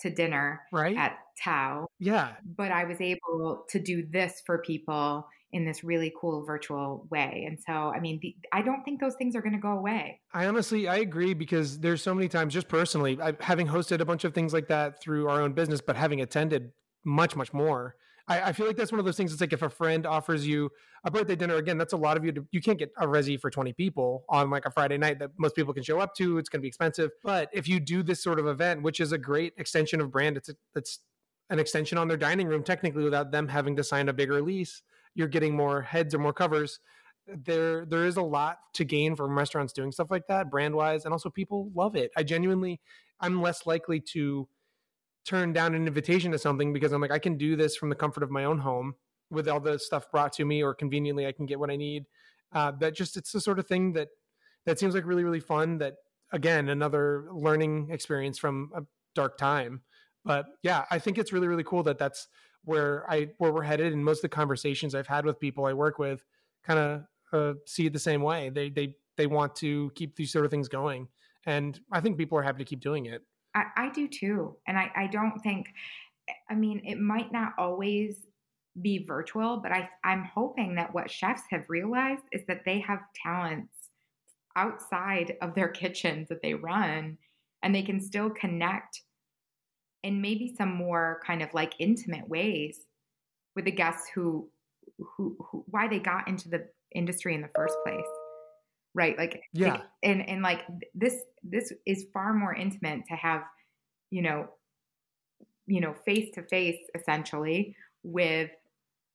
to 0.00 0.10
dinner 0.10 0.60
right. 0.72 0.96
at 0.96 1.18
Tao. 1.42 1.88
Yeah. 1.98 2.32
But 2.56 2.70
I 2.70 2.84
was 2.84 3.00
able 3.00 3.64
to 3.68 3.78
do 3.78 4.06
this 4.10 4.42
for 4.46 4.58
people 4.58 5.26
in 5.52 5.64
this 5.64 5.82
really 5.82 6.12
cool 6.20 6.44
virtual 6.44 7.06
way. 7.10 7.44
And 7.48 7.58
so, 7.58 7.72
I 7.72 8.00
mean, 8.00 8.18
the, 8.20 8.36
I 8.52 8.60
don't 8.60 8.82
think 8.84 9.00
those 9.00 9.14
things 9.14 9.34
are 9.34 9.40
going 9.40 9.54
to 9.54 9.58
go 9.58 9.72
away. 9.72 10.20
I 10.34 10.46
honestly, 10.46 10.88
I 10.88 10.96
agree 10.96 11.32
because 11.32 11.80
there's 11.80 12.02
so 12.02 12.14
many 12.14 12.28
times, 12.28 12.52
just 12.52 12.68
personally, 12.68 13.18
I, 13.20 13.32
having 13.40 13.66
hosted 13.66 14.00
a 14.00 14.04
bunch 14.04 14.24
of 14.24 14.34
things 14.34 14.52
like 14.52 14.68
that 14.68 15.00
through 15.00 15.28
our 15.28 15.40
own 15.40 15.54
business, 15.54 15.80
but 15.80 15.96
having 15.96 16.20
attended 16.20 16.72
much, 17.04 17.34
much 17.34 17.52
more. 17.54 17.96
I, 18.28 18.48
I, 18.48 18.52
feel 18.52 18.66
like 18.66 18.76
that's 18.76 18.92
one 18.92 18.98
of 18.98 19.04
those 19.04 19.16
things. 19.16 19.32
It's 19.32 19.40
like 19.40 19.52
if 19.52 19.62
a 19.62 19.70
friend 19.70 20.06
offers 20.06 20.46
you 20.46 20.70
a 21.04 21.10
birthday 21.10 21.34
dinner, 21.34 21.56
again, 21.56 21.78
that's 21.78 21.94
a 21.94 21.96
lot 21.96 22.16
of 22.16 22.24
you. 22.24 22.32
To, 22.32 22.46
you 22.52 22.60
can't 22.60 22.78
get 22.78 22.92
a 22.98 23.06
resi 23.06 23.40
for 23.40 23.50
20 23.50 23.72
people 23.72 24.24
on 24.28 24.50
like 24.50 24.66
a 24.66 24.70
Friday 24.70 24.98
night 24.98 25.18
that 25.20 25.30
most 25.38 25.56
people 25.56 25.72
can 25.72 25.82
show 25.82 25.98
up 25.98 26.14
to. 26.16 26.38
It's 26.38 26.48
going 26.48 26.60
to 26.60 26.62
be 26.62 26.68
expensive. 26.68 27.10
But 27.24 27.48
if 27.52 27.66
you 27.66 27.80
do 27.80 28.02
this 28.02 28.22
sort 28.22 28.38
of 28.38 28.46
event, 28.46 28.82
which 28.82 29.00
is 29.00 29.12
a 29.12 29.18
great 29.18 29.54
extension 29.56 30.00
of 30.00 30.10
brand, 30.10 30.36
it's 30.36 30.50
a, 30.50 30.54
it's 30.74 31.00
an 31.50 31.58
extension 31.58 31.96
on 31.96 32.08
their 32.08 32.16
dining 32.16 32.46
room 32.46 32.62
technically 32.62 33.04
without 33.04 33.32
them 33.32 33.48
having 33.48 33.74
to 33.76 33.84
sign 33.84 34.08
a 34.08 34.12
bigger 34.12 34.42
lease. 34.42 34.82
You're 35.14 35.28
getting 35.28 35.56
more 35.56 35.80
heads 35.80 36.14
or 36.14 36.18
more 36.18 36.34
covers. 36.34 36.80
There, 37.26 37.86
there 37.86 38.04
is 38.04 38.16
a 38.16 38.22
lot 38.22 38.58
to 38.74 38.84
gain 38.84 39.16
from 39.16 39.36
restaurants 39.36 39.72
doing 39.72 39.92
stuff 39.92 40.10
like 40.10 40.26
that, 40.28 40.50
brand 40.50 40.74
wise, 40.74 41.04
and 41.04 41.12
also 41.12 41.30
people 41.30 41.70
love 41.74 41.96
it. 41.96 42.10
I 42.16 42.22
genuinely, 42.22 42.80
I'm 43.20 43.42
less 43.42 43.66
likely 43.66 44.00
to 44.12 44.48
turn 45.28 45.52
down 45.52 45.74
an 45.74 45.86
invitation 45.86 46.32
to 46.32 46.38
something 46.38 46.72
because 46.72 46.92
I'm 46.92 47.02
like, 47.02 47.10
I 47.10 47.18
can 47.18 47.36
do 47.36 47.54
this 47.54 47.76
from 47.76 47.90
the 47.90 47.94
comfort 47.94 48.22
of 48.22 48.30
my 48.30 48.44
own 48.44 48.58
home 48.58 48.94
with 49.30 49.46
all 49.46 49.60
the 49.60 49.78
stuff 49.78 50.10
brought 50.10 50.32
to 50.34 50.44
me, 50.44 50.62
or 50.62 50.72
conveniently 50.72 51.26
I 51.26 51.32
can 51.32 51.44
get 51.44 51.58
what 51.58 51.70
I 51.70 51.76
need. 51.76 52.06
Uh, 52.52 52.72
that 52.80 52.94
just 52.94 53.16
it's 53.18 53.32
the 53.32 53.40
sort 53.40 53.58
of 53.58 53.66
thing 53.66 53.92
that 53.92 54.08
that 54.64 54.78
seems 54.78 54.94
like 54.94 55.04
really 55.04 55.24
really 55.24 55.40
fun. 55.40 55.78
That 55.78 55.96
again, 56.32 56.70
another 56.70 57.28
learning 57.30 57.90
experience 57.90 58.38
from 58.38 58.70
a 58.74 58.82
dark 59.14 59.36
time. 59.36 59.82
But 60.24 60.46
yeah, 60.62 60.86
I 60.90 60.98
think 60.98 61.18
it's 61.18 61.32
really 61.32 61.46
really 61.46 61.64
cool 61.64 61.82
that 61.82 61.98
that's 61.98 62.28
where 62.64 63.04
I 63.10 63.28
where 63.36 63.52
we're 63.52 63.62
headed. 63.62 63.92
And 63.92 64.02
most 64.02 64.18
of 64.18 64.22
the 64.22 64.28
conversations 64.30 64.94
I've 64.94 65.06
had 65.06 65.26
with 65.26 65.38
people 65.38 65.66
I 65.66 65.74
work 65.74 65.98
with 65.98 66.24
kind 66.64 66.78
of 66.78 67.02
uh, 67.32 67.58
see 67.66 67.84
it 67.84 67.92
the 67.92 67.98
same 67.98 68.22
way. 68.22 68.48
They 68.48 68.70
they 68.70 68.94
they 69.18 69.26
want 69.26 69.54
to 69.56 69.92
keep 69.94 70.16
these 70.16 70.32
sort 70.32 70.46
of 70.46 70.50
things 70.50 70.68
going, 70.68 71.08
and 71.44 71.78
I 71.92 72.00
think 72.00 72.16
people 72.16 72.38
are 72.38 72.42
happy 72.42 72.64
to 72.64 72.68
keep 72.68 72.80
doing 72.80 73.06
it. 73.06 73.22
I, 73.54 73.64
I 73.76 73.90
do 73.90 74.08
too. 74.08 74.56
And 74.66 74.78
I, 74.78 74.90
I 74.94 75.06
don't 75.06 75.38
think, 75.40 75.68
I 76.50 76.54
mean, 76.54 76.82
it 76.84 76.98
might 76.98 77.32
not 77.32 77.52
always 77.58 78.26
be 78.80 79.04
virtual, 79.04 79.58
but 79.58 79.72
I, 79.72 79.88
I'm 80.04 80.24
hoping 80.24 80.74
that 80.76 80.94
what 80.94 81.10
chefs 81.10 81.42
have 81.50 81.64
realized 81.68 82.22
is 82.32 82.42
that 82.46 82.64
they 82.64 82.80
have 82.80 83.00
talents 83.22 83.90
outside 84.56 85.36
of 85.42 85.54
their 85.54 85.68
kitchens 85.82 86.28
that 86.28 86.42
they 86.42 86.54
run 86.54 87.18
and 87.62 87.74
they 87.74 87.82
can 87.82 88.00
still 88.00 88.30
connect 88.30 89.02
in 90.04 90.20
maybe 90.20 90.54
some 90.56 90.74
more 90.74 91.20
kind 91.26 91.42
of 91.42 91.52
like 91.54 91.74
intimate 91.80 92.28
ways 92.28 92.86
with 93.56 93.64
the 93.64 93.70
guests 93.72 94.08
who, 94.14 94.48
who, 94.98 95.36
who 95.50 95.64
why 95.68 95.88
they 95.88 95.98
got 95.98 96.28
into 96.28 96.48
the 96.48 96.68
industry 96.94 97.34
in 97.34 97.42
the 97.42 97.50
first 97.54 97.74
place 97.84 98.06
right? 98.98 99.16
Like 99.16 99.42
yeah. 99.52 99.74
like, 99.74 99.82
and 100.02 100.28
and 100.28 100.42
like 100.42 100.62
this 100.92 101.14
this 101.44 101.72
is 101.86 102.06
far 102.12 102.34
more 102.34 102.52
intimate 102.52 103.06
to 103.08 103.14
have 103.14 103.42
you 104.10 104.22
know 104.22 104.48
you 105.66 105.80
know 105.80 105.94
face 106.04 106.30
to 106.34 106.42
face 106.42 106.80
essentially 106.96 107.76
with 108.02 108.50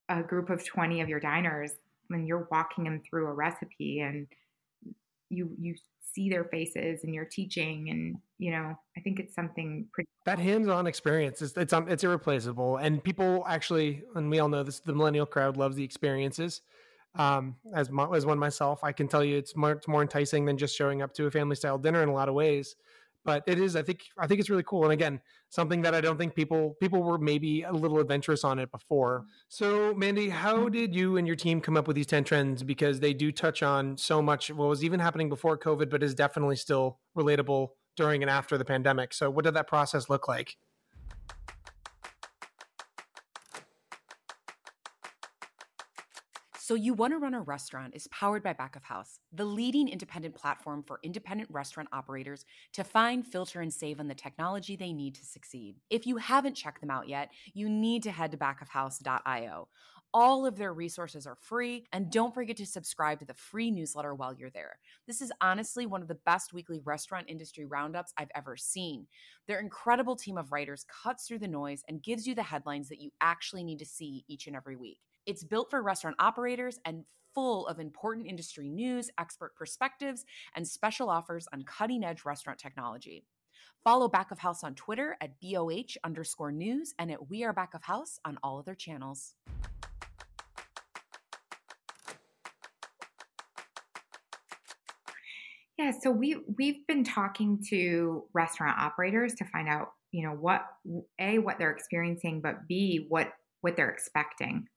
a 0.07 0.23
group 0.23 0.49
of 0.49 0.65
20 0.65 1.01
of 1.01 1.09
your 1.09 1.19
diners 1.19 1.71
when 2.07 2.25
you're 2.25 2.47
walking 2.49 2.85
them 2.85 3.01
through 3.07 3.27
a 3.27 3.33
recipe 3.33 3.99
and 3.99 4.27
you 5.29 5.49
you 5.59 5.75
see 6.13 6.29
their 6.29 6.45
faces 6.45 7.03
and 7.03 7.13
you're 7.13 7.25
teaching 7.25 7.89
and 7.89 8.15
you 8.37 8.51
know 8.51 8.77
i 8.97 8.99
think 9.01 9.19
it's 9.19 9.33
something 9.33 9.87
pretty 9.91 10.07
that 10.25 10.39
hands-on 10.39 10.87
experience 10.87 11.41
is 11.41 11.53
it's 11.57 11.73
um, 11.73 11.87
it's 11.89 12.03
irreplaceable. 12.03 12.77
And 12.77 13.03
people 13.03 13.43
actually 13.47 14.03
and 14.15 14.29
we 14.29 14.39
all 14.39 14.47
know 14.47 14.63
this 14.63 14.79
the 14.79 14.93
millennial 14.93 15.25
crowd 15.25 15.57
loves 15.57 15.75
the 15.75 15.83
experiences 15.83 16.61
um, 17.15 17.55
as 17.75 17.89
as 18.13 18.25
one 18.25 18.39
myself 18.39 18.83
i 18.83 18.91
can 18.91 19.07
tell 19.07 19.23
you 19.23 19.37
it's 19.37 19.55
more, 19.55 19.71
it's 19.71 19.87
more 19.87 20.01
enticing 20.01 20.45
than 20.45 20.57
just 20.57 20.75
showing 20.75 21.01
up 21.01 21.13
to 21.13 21.25
a 21.25 21.31
family 21.31 21.55
style 21.55 21.77
dinner 21.77 22.01
in 22.03 22.09
a 22.09 22.13
lot 22.13 22.29
of 22.29 22.35
ways 22.35 22.75
but 23.23 23.43
it 23.47 23.59
is 23.59 23.75
i 23.75 23.81
think 23.81 24.01
i 24.17 24.27
think 24.27 24.39
it's 24.39 24.49
really 24.49 24.63
cool 24.63 24.83
and 24.83 24.93
again 24.93 25.19
something 25.49 25.81
that 25.81 25.93
i 25.93 26.01
don't 26.01 26.17
think 26.17 26.33
people 26.35 26.75
people 26.79 27.03
were 27.03 27.17
maybe 27.17 27.63
a 27.63 27.71
little 27.71 27.99
adventurous 27.99 28.43
on 28.43 28.59
it 28.59 28.71
before. 28.71 29.25
So 29.47 29.93
mandy 29.93 30.29
how 30.29 30.69
did 30.69 30.95
you 30.95 31.17
and 31.17 31.25
your 31.27 31.35
team 31.35 31.61
come 31.61 31.77
up 31.77 31.87
with 31.87 31.95
these 31.95 32.07
10 32.07 32.23
trends? 32.23 32.63
Because 32.63 32.99
they 32.99 33.13
do 33.13 33.31
touch 33.31 33.63
on 33.63 33.97
so 33.97 34.21
much 34.21 34.51
what 34.51 34.67
was 34.67 34.83
even 34.83 34.99
happening 34.99 35.29
before 35.29 35.57
covid 35.57 35.89
but 35.89 36.03
is 36.03 36.13
definitely 36.15 36.55
still 36.55 36.99
relatable 37.17 37.69
during 37.95 38.23
and 38.23 38.29
after 38.29 38.57
the 38.57 38.65
pandemic. 38.65 39.13
So 39.13 39.29
what 39.29 39.45
did 39.45 39.53
that 39.53 39.67
process 39.67 40.09
look 40.09 40.27
like 40.27 40.57
So 46.73 46.77
You 46.77 46.95
Want 46.95 47.13
to 47.13 47.19
Run 47.19 47.35
a 47.35 47.41
Restaurant 47.41 47.93
is 47.93 48.07
powered 48.07 48.41
by 48.41 48.53
Back 48.53 48.75
of 48.75 48.83
House, 48.83 49.19
the 49.31 49.45
leading 49.45 49.87
independent 49.87 50.33
platform 50.33 50.81
for 50.81 50.99
independent 51.03 51.51
restaurant 51.51 51.87
operators 51.93 52.45
to 52.71 52.83
find, 52.83 53.23
filter, 53.23 53.61
and 53.61 53.71
save 53.71 53.99
on 53.99 54.07
the 54.07 54.15
technology 54.15 54.75
they 54.75 54.91
need 54.91 55.13
to 55.13 55.23
succeed. 55.23 55.75
If 55.91 56.07
you 56.07 56.17
haven't 56.17 56.55
checked 56.55 56.81
them 56.81 56.89
out 56.89 57.07
yet, 57.07 57.29
you 57.53 57.69
need 57.69 58.01
to 58.01 58.11
head 58.11 58.31
to 58.31 58.37
backofhouse.io. 58.37 59.67
All 60.15 60.47
of 60.47 60.57
their 60.57 60.73
resources 60.73 61.27
are 61.27 61.37
free, 61.39 61.85
and 61.93 62.11
don't 62.11 62.33
forget 62.33 62.57
to 62.57 62.65
subscribe 62.65 63.19
to 63.19 63.25
the 63.25 63.35
free 63.35 63.69
newsletter 63.69 64.15
while 64.15 64.33
you're 64.33 64.49
there. 64.49 64.79
This 65.05 65.21
is 65.21 65.31
honestly 65.41 65.85
one 65.85 66.01
of 66.01 66.07
the 66.07 66.17
best 66.25 66.53
weekly 66.53 66.79
restaurant 66.83 67.29
industry 67.29 67.65
roundups 67.65 68.13
I've 68.17 68.31
ever 68.33 68.57
seen. 68.57 69.05
Their 69.47 69.59
incredible 69.59 70.15
team 70.15 70.39
of 70.39 70.51
writers 70.51 70.87
cuts 71.03 71.27
through 71.27 71.39
the 71.39 71.47
noise 71.47 71.83
and 71.87 72.01
gives 72.01 72.25
you 72.25 72.33
the 72.33 72.41
headlines 72.41 72.89
that 72.89 72.99
you 72.99 73.11
actually 73.21 73.63
need 73.63 73.77
to 73.77 73.85
see 73.85 74.25
each 74.27 74.47
and 74.47 74.55
every 74.55 74.75
week. 74.75 74.97
It's 75.25 75.43
built 75.43 75.69
for 75.69 75.81
restaurant 75.81 76.17
operators 76.19 76.79
and 76.83 77.05
full 77.33 77.65
of 77.67 77.79
important 77.79 78.27
industry 78.27 78.69
news, 78.69 79.09
expert 79.17 79.55
perspectives, 79.55 80.25
and 80.55 80.67
special 80.67 81.09
offers 81.09 81.47
on 81.53 81.63
cutting 81.63 82.03
edge 82.03 82.25
restaurant 82.25 82.59
technology. 82.59 83.23
Follow 83.85 84.09
Back 84.09 84.31
of 84.31 84.39
House 84.39 84.63
on 84.65 84.75
Twitter 84.75 85.15
at 85.21 85.39
BOH 85.41 85.97
underscore 86.03 86.51
news 86.51 86.93
and 86.99 87.09
at 87.09 87.29
We 87.29 87.43
Are 87.43 87.53
Back 87.53 87.73
of 87.73 87.83
House 87.83 88.19
on 88.25 88.37
all 88.43 88.59
other 88.59 88.75
channels. 88.75 89.35
Yeah, 95.77 95.91
so 96.01 96.11
we 96.11 96.37
we've 96.57 96.85
been 96.85 97.03
talking 97.03 97.63
to 97.69 98.25
restaurant 98.33 98.77
operators 98.77 99.33
to 99.35 99.45
find 99.45 99.67
out, 99.67 99.93
you 100.11 100.23
know, 100.23 100.33
what 100.33 100.65
a 101.19 101.39
what 101.39 101.57
they're 101.59 101.71
experiencing, 101.71 102.41
but 102.41 102.67
b 102.67 103.05
what 103.09 103.33
what 103.61 103.75
they're 103.75 103.89
expecting 103.89 104.67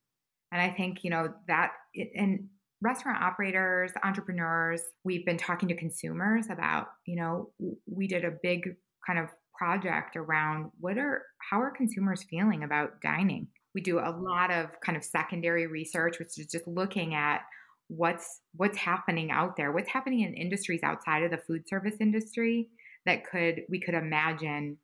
and 0.52 0.61
I 0.61 0.70
think, 0.70 1.02
you 1.02 1.11
know, 1.11 1.32
that, 1.48 1.72
and 2.14 2.48
restaurant 2.82 3.22
operators, 3.22 3.92
entrepreneurs, 4.04 4.80
we've 5.04 5.24
been 5.24 5.38
talking 5.38 5.68
to 5.68 5.76
consumers 5.76 6.46
about, 6.50 6.88
you 7.06 7.16
know, 7.16 7.50
we 7.87 8.06
did 8.06 8.24
a 8.24 8.32
big 8.42 8.76
kind 9.06 9.18
of 9.18 9.28
project 9.56 10.16
around 10.16 10.70
what 10.80 10.98
are, 10.98 11.22
how 11.50 11.61
are 11.61 11.70
consumers 11.70 12.24
feeling 12.28 12.62
about 12.62 13.00
dining? 13.00 13.48
We 13.74 13.80
do 13.80 13.98
a 13.98 14.11
lot 14.11 14.50
of 14.50 14.70
kind 14.85 14.96
of 14.96 15.04
secondary 15.04 15.66
research, 15.66 16.18
which 16.18 16.38
is 16.38 16.46
just 16.46 16.66
looking 16.66 17.14
at 17.14 17.40
what's 17.88 18.40
what's 18.56 18.76
happening 18.76 19.30
out 19.30 19.56
there 19.56 19.70
what's 19.70 19.88
happening 19.88 20.22
in 20.22 20.35
industries 20.35 20.80
outside 20.82 21.22
of 21.22 21.30
the 21.30 21.38
food 21.38 21.62
service 21.68 21.94
industry 22.00 22.68
that 23.04 23.24
could 23.24 23.62
we 23.68 23.80
could 23.80 23.94
imagine 23.94 24.76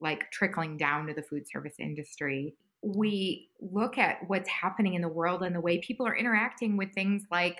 like 0.00 0.30
trickling 0.30 0.76
down 0.76 1.06
to 1.06 1.14
the 1.14 1.22
food 1.22 1.42
service 1.50 1.74
industry 1.80 2.54
we 2.94 3.48
look 3.60 3.98
at 3.98 4.18
what's 4.28 4.48
happening 4.48 4.94
in 4.94 5.02
the 5.02 5.08
world 5.08 5.42
and 5.42 5.54
the 5.54 5.60
way 5.60 5.78
people 5.78 6.06
are 6.06 6.16
interacting 6.16 6.76
with 6.76 6.92
things 6.94 7.22
like 7.30 7.58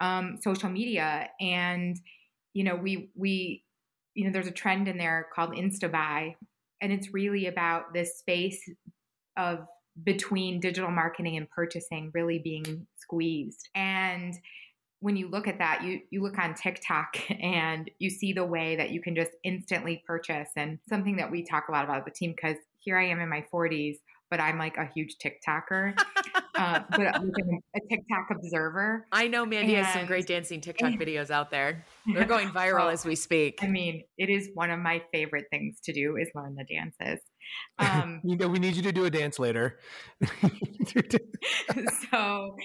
um, 0.00 0.38
social 0.40 0.68
media 0.68 1.28
and 1.40 1.96
you 2.54 2.62
know 2.62 2.76
we 2.76 3.10
we 3.16 3.64
you 4.14 4.24
know 4.24 4.32
there's 4.32 4.46
a 4.46 4.52
trend 4.52 4.86
in 4.86 4.96
there 4.96 5.26
called 5.34 5.50
instabuy 5.50 6.34
and 6.80 6.92
it's 6.92 7.12
really 7.12 7.46
about 7.46 7.92
this 7.92 8.18
space 8.18 8.60
of 9.36 9.66
between 10.04 10.60
digital 10.60 10.90
marketing 10.90 11.36
and 11.36 11.50
purchasing 11.50 12.10
really 12.14 12.38
being 12.38 12.86
squeezed. 12.96 13.68
And 13.74 14.34
when 15.00 15.16
you 15.16 15.28
look 15.28 15.46
at 15.46 15.58
that 15.58 15.84
you 15.84 16.00
you 16.10 16.22
look 16.22 16.38
on 16.38 16.54
TikTok 16.54 17.18
and 17.42 17.90
you 17.98 18.10
see 18.10 18.32
the 18.32 18.44
way 18.44 18.76
that 18.76 18.90
you 18.90 19.00
can 19.00 19.14
just 19.14 19.32
instantly 19.44 20.02
purchase. 20.06 20.48
And 20.56 20.78
something 20.88 21.16
that 21.16 21.30
we 21.30 21.44
talk 21.44 21.68
a 21.68 21.72
lot 21.72 21.84
about 21.84 22.04
the 22.04 22.10
team 22.10 22.34
because 22.36 22.56
here 22.78 22.98
I 22.98 23.06
am 23.06 23.20
in 23.20 23.28
my 23.28 23.44
40s 23.52 23.96
but 24.30 24.40
I'm 24.40 24.58
like 24.58 24.76
a 24.76 24.88
huge 24.94 25.16
TikToker, 25.22 25.98
uh, 26.54 26.80
but 26.90 27.00
I'm 27.16 27.30
a 27.74 27.80
TikTok 27.88 28.28
observer. 28.30 29.06
I 29.12 29.28
know 29.28 29.46
Mandy 29.46 29.74
and, 29.74 29.86
has 29.86 29.94
some 29.94 30.06
great 30.06 30.26
dancing 30.26 30.60
TikTok 30.60 30.94
videos 30.94 31.30
out 31.30 31.50
there. 31.50 31.84
They're 32.06 32.24
going 32.26 32.48
viral 32.48 32.78
well, 32.78 32.88
as 32.90 33.04
we 33.04 33.14
speak. 33.14 33.60
I 33.62 33.68
mean, 33.68 34.04
it 34.18 34.28
is 34.28 34.50
one 34.54 34.70
of 34.70 34.78
my 34.80 35.02
favorite 35.12 35.46
things 35.50 35.80
to 35.84 35.92
do 35.92 36.16
is 36.16 36.28
learn 36.34 36.56
the 36.56 36.64
dances. 36.64 37.24
Um, 37.78 38.20
you 38.24 38.36
know, 38.36 38.48
we 38.48 38.58
need 38.58 38.76
you 38.76 38.82
to 38.82 38.92
do 38.92 39.06
a 39.06 39.10
dance 39.10 39.38
later. 39.38 39.78
so, 42.10 42.56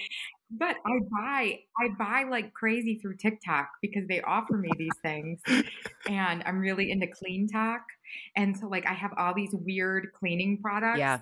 but 0.50 0.76
I 0.86 0.98
buy, 1.10 1.60
I 1.80 1.88
buy 1.98 2.24
like 2.30 2.52
crazy 2.52 2.98
through 3.00 3.16
TikTok 3.16 3.68
because 3.80 4.06
they 4.08 4.20
offer 4.20 4.58
me 4.58 4.68
these 4.76 4.96
things, 5.02 5.40
and 6.06 6.42
I'm 6.44 6.58
really 6.58 6.90
into 6.90 7.06
CleanTok, 7.06 7.80
and 8.36 8.54
so 8.56 8.66
like 8.68 8.86
I 8.86 8.92
have 8.92 9.12
all 9.16 9.32
these 9.34 9.54
weird 9.54 10.08
cleaning 10.12 10.60
products. 10.60 10.98
Yeah 10.98 11.20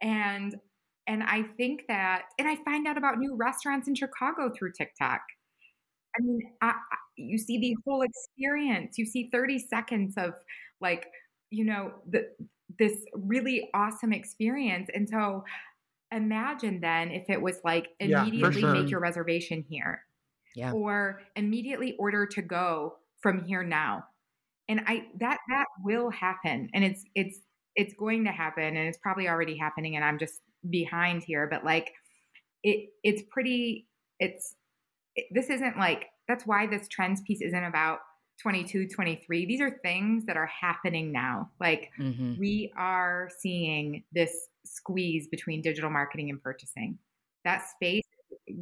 and 0.00 0.56
and 1.06 1.22
I 1.22 1.42
think 1.56 1.82
that 1.88 2.22
and 2.38 2.48
I 2.48 2.56
find 2.64 2.86
out 2.86 2.96
about 2.96 3.18
new 3.18 3.36
restaurants 3.36 3.88
in 3.88 3.94
Chicago 3.94 4.50
through 4.56 4.72
TikTok. 4.72 5.20
I 6.16 6.22
mean, 6.22 6.40
I, 6.60 6.74
you 7.16 7.38
see 7.38 7.58
the 7.58 7.76
whole 7.86 8.02
experience. 8.02 8.98
You 8.98 9.06
see 9.06 9.30
30 9.32 9.58
seconds 9.58 10.14
of 10.16 10.34
like, 10.80 11.06
you 11.50 11.64
know, 11.64 11.92
the 12.08 12.28
this 12.78 12.92
really 13.14 13.70
awesome 13.74 14.12
experience. 14.12 14.88
And 14.94 15.08
so 15.08 15.44
imagine 16.10 16.80
then 16.80 17.10
if 17.10 17.24
it 17.28 17.40
was 17.40 17.58
like 17.64 17.88
immediately 17.98 18.60
yeah, 18.62 18.68
sure. 18.68 18.72
make 18.72 18.90
your 18.90 19.00
reservation 19.00 19.64
here. 19.68 20.02
Yeah. 20.54 20.72
Or 20.72 21.22
immediately 21.34 21.96
order 21.98 22.26
to 22.26 22.42
go 22.42 22.96
from 23.20 23.44
here 23.44 23.62
now. 23.62 24.04
And 24.68 24.82
I 24.86 25.06
that 25.20 25.38
that 25.48 25.66
will 25.82 26.10
happen. 26.10 26.68
And 26.74 26.84
it's 26.84 27.04
it's 27.14 27.40
it's 27.76 27.94
going 27.94 28.24
to 28.24 28.32
happen 28.32 28.64
and 28.64 28.88
it's 28.88 28.98
probably 28.98 29.28
already 29.28 29.56
happening 29.56 29.96
and 29.96 30.04
I'm 30.04 30.18
just 30.18 30.40
behind 30.68 31.22
here 31.22 31.48
but 31.50 31.64
like 31.64 31.92
it 32.62 32.90
it's 33.02 33.22
pretty 33.30 33.88
it's 34.18 34.54
it, 35.16 35.26
this 35.30 35.50
isn't 35.50 35.78
like 35.78 36.06
that's 36.28 36.46
why 36.46 36.66
this 36.66 36.88
trends 36.88 37.20
piece 37.22 37.40
isn't 37.40 37.64
about 37.64 38.00
22 38.40 38.88
23 38.88 39.46
these 39.46 39.60
are 39.60 39.78
things 39.82 40.24
that 40.26 40.36
are 40.36 40.46
happening 40.46 41.12
now. 41.12 41.50
Like 41.60 41.90
mm-hmm. 41.98 42.38
we 42.38 42.72
are 42.76 43.28
seeing 43.38 44.04
this 44.12 44.48
squeeze 44.64 45.28
between 45.28 45.62
digital 45.62 45.90
marketing 45.90 46.30
and 46.30 46.42
purchasing. 46.42 46.98
That 47.44 47.64
space 47.68 48.04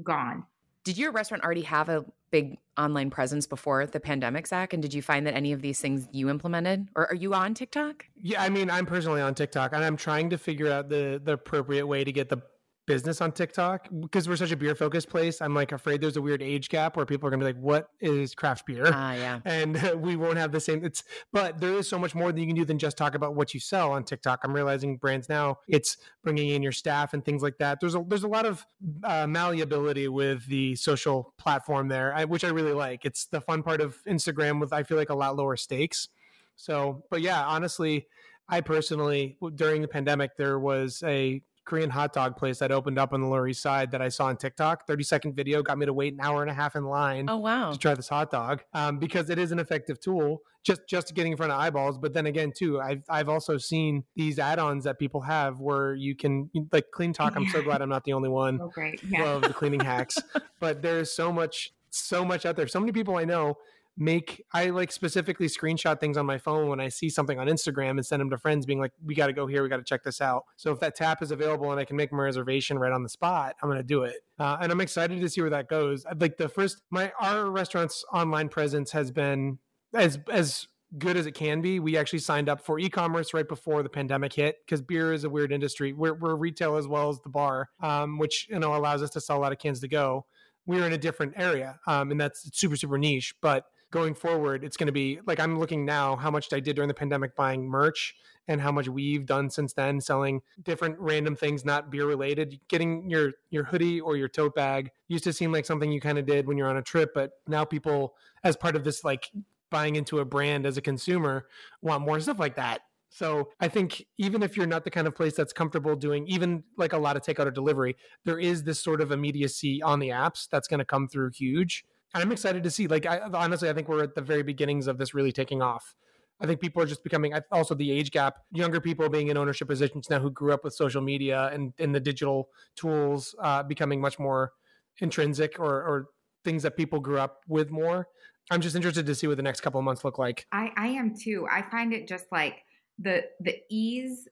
gone. 0.03 0.45
Did 0.85 0.99
your 0.99 1.13
restaurant 1.13 1.45
already 1.45 1.63
have 1.63 1.89
a 1.89 2.05
big 2.31 2.59
online 2.79 3.11
presence 3.11 3.47
before 3.47 3.87
the 3.87 4.01
pandemic, 4.01 4.47
Zach? 4.47 4.73
And 4.73 4.83
did 4.83 4.95
you 4.95 5.03
find 5.03 5.27
that 5.27 5.35
any 5.35 5.53
of 5.53 5.63
these 5.63 5.81
things 5.81 6.09
you 6.13 6.29
implemented, 6.29 6.89
or 6.95 7.09
are 7.09 7.15
you 7.15 7.35
on 7.35 7.55
TikTok? 7.55 8.07
Yeah, 8.21 8.43
I 8.43 8.49
mean, 8.49 8.71
I'm 8.71 8.87
personally 8.87 9.21
on 9.21 9.35
TikTok, 9.35 9.73
and 9.73 9.85
I'm 9.85 9.97
trying 9.97 10.31
to 10.31 10.39
figure 10.39 10.71
out 10.71 10.89
the 10.89 11.21
the 11.23 11.33
appropriate 11.33 11.87
way 11.87 12.05
to 12.05 12.13
get 12.13 12.29
the 12.29 12.43
business 12.91 13.21
on 13.21 13.31
TikTok 13.31 13.87
because 14.01 14.29
we're 14.29 14.35
such 14.35 14.51
a 14.51 14.57
beer 14.57 14.75
focused 14.75 15.09
place. 15.09 15.41
I'm 15.41 15.55
like 15.55 15.71
afraid 15.71 16.01
there's 16.01 16.17
a 16.17 16.21
weird 16.21 16.43
age 16.43 16.69
gap 16.69 16.97
where 16.97 17.07
people 17.07 17.29
are 17.29 17.31
gonna 17.31 17.39
be 17.39 17.53
like, 17.53 17.63
"What 17.63 17.91
is 18.01 18.35
craft 18.35 18.67
beer?" 18.67 18.91
Ah, 18.93 19.11
uh, 19.11 19.15
yeah. 19.15 19.41
And 19.45 19.81
we 20.03 20.17
won't 20.17 20.39
have 20.39 20.51
the 20.51 20.59
same. 20.59 20.85
It's 20.85 21.05
but 21.33 21.61
there 21.61 21.73
is 21.75 21.89
so 21.89 22.01
much 22.01 22.17
more 22.17 22.33
that 22.33 22.41
you 22.41 22.49
can 22.49 22.57
do 22.57 22.65
than 22.65 22.81
just 22.81 22.97
talk 22.97 23.15
about 23.15 23.37
what 23.37 23.55
you 23.55 23.61
sell 23.61 23.93
on 23.93 24.03
TikTok. 24.03 24.41
I'm 24.43 24.53
realizing 24.53 24.97
brands 24.97 25.29
now 25.29 25.59
it's 25.69 25.99
bringing 26.25 26.49
in 26.51 26.65
your 26.65 26.73
staff 26.73 27.15
and 27.15 27.25
things 27.25 27.45
like 27.45 27.59
that. 27.59 27.79
There's 27.79 27.95
a 27.95 28.05
there's 28.09 28.25
a 28.25 28.29
lot 28.29 28.45
of 28.45 28.67
uh, 29.05 29.29
malleability 29.29 30.09
with 30.09 30.45
the 30.47 30.75
social 30.75 31.33
platform 31.39 31.87
there, 31.87 32.13
I, 32.13 32.25
which 32.25 32.43
I 32.43 32.49
really 32.49 32.73
like. 32.73 33.05
It's 33.05 33.27
the 33.27 33.41
fun 33.41 33.63
part 33.63 33.81
of 33.81 34.03
Instagram 34.09 34.59
with 34.59 34.73
I 34.73 34.83
feel 34.83 34.97
like 34.97 35.11
a 35.11 35.15
lot 35.15 35.37
lower 35.37 35.57
stakes. 35.57 36.09
So, 36.57 37.05
but 37.09 37.21
yeah, 37.21 37.47
honestly, 37.47 38.09
I 38.49 38.63
personally 38.63 39.37
during 39.55 39.81
the 39.81 39.89
pandemic 39.89 40.37
there 40.37 40.59
was 40.59 41.05
a 41.07 41.41
Korean 41.71 41.89
hot 41.89 42.13
dog 42.13 42.37
place 42.37 42.59
that 42.59 42.73
opened 42.73 42.99
up 42.99 43.13
on 43.13 43.21
the 43.21 43.29
Lower 43.29 43.47
East 43.47 43.63
Side 43.63 43.93
that 43.93 44.03
I 44.03 44.09
saw 44.09 44.27
on 44.27 44.37
TikTok. 44.37 44.89
30 44.89 45.05
second 45.05 45.37
video 45.37 45.63
got 45.63 45.79
me 45.79 45.87
to 45.87 45.93
wait 45.93 46.13
an 46.13 46.21
hour 46.21 46.43
and 46.43 46.51
a 46.51 46.55
half 46.55 46.75
in 46.75 46.83
line. 46.83 47.27
Oh 47.31 47.37
wow! 47.37 47.71
To 47.71 47.79
try 47.79 47.95
this 47.95 48.09
hot 48.09 48.33
dog 48.33 48.65
um, 48.75 48.99
because 48.99 49.31
it 49.31 49.39
is 49.39 49.53
an 49.53 49.61
effective 49.61 50.01
tool 50.01 50.43
just 50.65 50.83
just 50.89 51.15
getting 51.15 51.33
in 51.33 51.37
front 51.37 51.53
of 51.53 51.61
eyeballs. 51.61 51.97
But 51.97 52.13
then 52.13 52.27
again, 52.27 52.53
too, 52.57 52.81
I've 52.81 53.05
I've 53.09 53.29
also 53.29 53.57
seen 53.57 54.03
these 54.17 54.41
add-ons 54.41 54.83
that 54.83 54.99
people 54.99 55.21
have 55.21 55.61
where 55.61 55.95
you 55.95 56.17
can 56.17 56.51
like 56.73 56.87
CleanTok. 56.93 57.37
I'm 57.37 57.47
so 57.49 57.63
glad 57.63 57.83
I'm 57.83 57.89
not 57.89 58.03
the 58.03 58.15
only 58.15 58.29
one. 58.29 58.61
Oh 58.61 58.69
great! 58.69 59.01
Yeah. 59.05 59.23
Love 59.23 59.43
the 59.43 59.55
cleaning 59.55 59.81
hacks, 59.81 60.19
but 60.61 60.83
there's 60.83 61.13
so 61.13 61.33
much 61.33 61.73
so 61.91 62.25
much 62.25 62.47
out 62.47 62.57
there. 62.57 62.67
So 62.67 62.81
many 62.81 62.91
people 62.91 63.17
I 63.17 63.25
know 63.25 63.59
make 63.97 64.45
I 64.53 64.71
like 64.71 64.93
specifically 64.93 65.47
screenshot 65.47 66.01
things 66.01 66.17
on 66.17 66.25
my 66.27 66.39
phone 66.39 66.69
when 66.69 66.81
I 66.81 66.89
see 66.89 67.11
something 67.11 67.39
on 67.39 67.47
Instagram 67.49 67.91
and 67.91 68.07
send 68.07 68.21
them 68.21 68.31
to 68.31 68.39
friends 68.39 68.65
being 68.67 68.81
like 68.81 68.93
we 69.05 69.15
got 69.15 69.27
to 69.27 69.33
go 69.33 69.47
here 69.47 69.63
we 69.63 69.69
got 69.69 69.77
to 69.77 69.85
check 69.85 70.03
this 70.03 70.21
out. 70.21 70.45
So 70.57 70.73
if 70.73 70.81
that 70.81 70.97
tap 70.97 71.23
is 71.23 71.31
available 71.31 71.71
and 71.71 71.81
I 71.81 71.85
can 71.85 71.97
make 71.97 72.13
my 72.13 72.23
reservation 72.23 72.79
right 72.79 72.93
on 72.93 73.03
the 73.03 73.09
spot, 73.09 73.57
I'm 73.63 73.69
going 73.69 73.79
to 73.79 73.85
do 73.85 74.05
it. 74.05 74.17
Uh, 74.39 74.57
and 74.61 74.73
I'm 74.73 74.81
excited 74.81 75.21
to 75.21 75.29
see 75.29 75.41
where 75.41 75.51
that 75.51 75.69
goes. 75.69 76.05
Like 76.19 76.37
the 76.37 76.49
first 76.49 76.83
my 76.91 77.13
our 77.21 77.51
restaurant's 77.51 78.05
online 78.13 78.49
presence 78.49 78.91
has 78.93 79.11
been 79.11 79.59
as 79.95 80.19
as 80.31 80.67
good 80.99 81.17
as 81.17 81.27
it 81.27 81.33
can 81.33 81.61
be. 81.61 81.79
We 81.79 81.97
actually 81.97 82.19
signed 82.19 82.49
up 82.49 82.61
for 82.61 82.79
e-commerce 82.79 83.33
right 83.33 83.47
before 83.47 83.83
the 83.83 83.89
pandemic 83.89 84.33
hit 84.33 84.57
because 84.65 84.83
beer 84.83 85.13
is 85.13 85.25
a 85.25 85.31
weird 85.31 85.53
industry. 85.53 85.93
We're, 85.93 86.15
we're 86.15 86.35
retail 86.35 86.77
as 86.77 86.89
well 86.89 87.11
as 87.11 87.21
the 87.21 87.29
bar, 87.29 87.71
um, 87.81 88.19
which 88.19 88.49
you 88.51 88.59
know 88.59 88.75
allows 88.75 89.03
us 89.03 89.11
to 89.11 89.21
sell 89.21 89.39
a 89.39 89.41
lot 89.41 89.53
of 89.53 89.59
cans 89.59 89.81
to 89.81 89.89
go. 89.89 90.27
We're 90.67 90.87
in 90.87 90.93
a 90.93 90.99
different 90.99 91.35
area, 91.37 91.79
um, 91.87 92.11
and 92.11 92.21
that's 92.21 92.49
super 92.59 92.77
super 92.77 92.99
niche. 92.99 93.35
But 93.41 93.67
going 93.91 94.15
forward, 94.15 94.65
it's 94.65 94.77
going 94.77 94.87
to 94.87 94.93
be 94.93 95.21
like 95.27 95.41
I'm 95.41 95.59
looking 95.59 95.85
now 95.85 96.17
how 96.17 96.31
much 96.31 96.53
I 96.53 96.61
did 96.61 96.77
during 96.77 96.89
the 96.89 96.95
pandemic 96.95 97.35
buying 97.35 97.69
merch 97.69 98.15
and 98.49 98.61
how 98.61 98.73
much 98.73 98.89
we've 98.89 99.27
done 99.27 99.51
since 99.51 99.73
then 99.73 100.01
selling 100.01 100.43
different 100.63 100.97
random 100.99 101.37
things 101.37 101.65
not 101.65 101.91
beer 101.91 102.07
related. 102.07 102.59
Getting 102.69 103.09
your 103.09 103.33
your 103.51 103.65
hoodie 103.65 104.01
or 104.01 104.17
your 104.17 104.29
tote 104.29 104.55
bag 104.55 104.91
used 105.09 105.25
to 105.25 105.33
seem 105.33 105.53
like 105.53 105.67
something 105.67 105.91
you 105.93 106.01
kind 106.01 106.19
of 106.19 106.27
did 106.27 106.47
when 106.47 106.57
you're 106.57 106.69
on 106.69 106.77
a 106.77 106.83
trip, 106.83 107.13
but 107.15 107.33
now 107.47 107.65
people 107.65 108.15
as 108.45 108.57
part 108.57 108.77
of 108.77 108.85
this 108.85 109.05
like 109.05 109.31
buying 109.71 109.97
into 109.97 110.19
a 110.19 110.25
brand 110.25 110.67
as 110.67 110.77
a 110.77 110.83
consumer 110.83 111.47
want 111.81 112.05
more 112.05 112.19
stuff 112.21 112.39
like 112.39 112.57
that. 112.57 112.81
So 113.11 113.51
I 113.61 113.69
think 113.69 114.07
even 114.19 114.43
if 114.43 114.57
you're 114.57 114.67
not 114.67 114.85
the 114.85 114.91
kind 114.91 115.07
of 115.07 115.17
place 115.17 115.35
that's 115.35 115.53
comfortable 115.53 115.97
doing 115.97 116.27
even 116.29 116.63
like 116.77 116.93
a 116.93 116.99
lot 116.99 117.17
of 117.17 117.23
takeout 117.23 117.47
or 117.47 117.51
delivery, 117.51 117.97
there 118.25 118.39
is 118.39 118.63
this 118.63 118.81
sort 118.81 119.01
of 119.01 119.11
immediacy 119.11 119.83
on 119.83 119.99
the 119.99 120.09
apps 120.09 120.49
that's 120.49 120.69
going 120.69 120.79
to 120.79 120.85
come 120.85 121.09
through 121.09 121.31
huge. 121.35 121.85
And 122.15 122.23
I'm 122.23 122.33
excited 122.33 122.63
to 122.65 122.71
see. 122.71 122.87
Like, 122.87 123.07
I, 123.07 123.21
honestly, 123.33 123.69
I 123.69 123.73
think 123.73 123.89
we're 123.89 124.03
at 124.03 124.15
the 124.15 124.21
very 124.21 124.43
beginnings 124.43 124.87
of 124.87 124.99
this 124.99 125.15
really 125.15 125.33
taking 125.33 125.63
off. 125.63 125.95
I 126.41 126.47
think 126.47 126.61
people 126.61 126.83
are 126.83 126.87
just 126.87 127.05
becoming 127.05 127.35
also 127.53 127.75
the 127.75 127.91
age 127.91 128.11
gap, 128.11 128.39
younger 128.51 128.81
people 128.81 129.09
being 129.09 129.29
in 129.29 129.37
ownership 129.37 129.69
positions 129.69 130.09
now 130.09 130.21
who 130.21 130.31
grew 130.31 130.53
up 130.53 130.65
with 130.65 130.73
social 130.73 131.03
media 131.03 131.51
and, 131.53 131.75
and 131.79 131.95
the 131.95 132.01
digital 132.01 132.49
tools 132.77 133.35
uh, 133.41 133.63
becoming 133.63 134.01
much 134.01 134.19
more 134.19 134.53
intrinsic 135.01 135.61
or, 135.61 135.71
or 135.71 136.09
things 136.45 136.63
that 136.63 136.77
people 136.77 136.99
grew 136.99 137.19
up 137.19 137.43
with 137.47 137.71
more. 137.71 138.09
I'm 138.51 138.61
just 138.61 138.75
interested 138.75 139.07
to 139.07 139.15
see 139.15 139.27
what 139.27 139.37
the 139.37 139.43
next 139.43 139.61
couple 139.61 139.79
of 139.79 139.85
months 139.85 140.03
look 140.03 140.19
like. 140.19 140.47
I, 140.51 140.71
I 140.77 140.89
am 140.89 141.15
too. 141.15 141.47
I 141.51 141.63
find 141.71 141.93
it 141.93 142.09
just 142.09 142.25
like 142.33 142.63
the 142.99 143.23
the 143.41 143.57
ease 143.71 144.27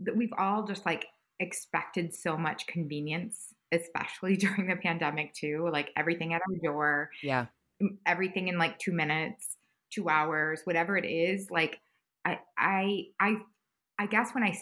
that 0.00 0.16
we've 0.16 0.32
all 0.38 0.66
just 0.66 0.84
like 0.86 1.06
expected 1.38 2.14
so 2.14 2.36
much 2.36 2.66
convenience 2.66 3.54
especially 3.72 4.36
during 4.36 4.66
the 4.66 4.76
pandemic 4.76 5.32
too 5.34 5.68
like 5.72 5.90
everything 5.96 6.34
at 6.34 6.42
our 6.48 6.56
door 6.62 7.10
yeah. 7.22 7.46
everything 8.06 8.48
in 8.48 8.58
like 8.58 8.78
2 8.78 8.92
minutes 8.92 9.56
2 9.94 10.08
hours 10.08 10.60
whatever 10.64 10.96
it 10.96 11.04
is 11.04 11.50
like 11.50 11.80
i 12.24 12.38
i 12.58 13.04
i 13.20 13.36
i 13.98 14.06
guess 14.06 14.30
when 14.32 14.44
i 14.44 14.56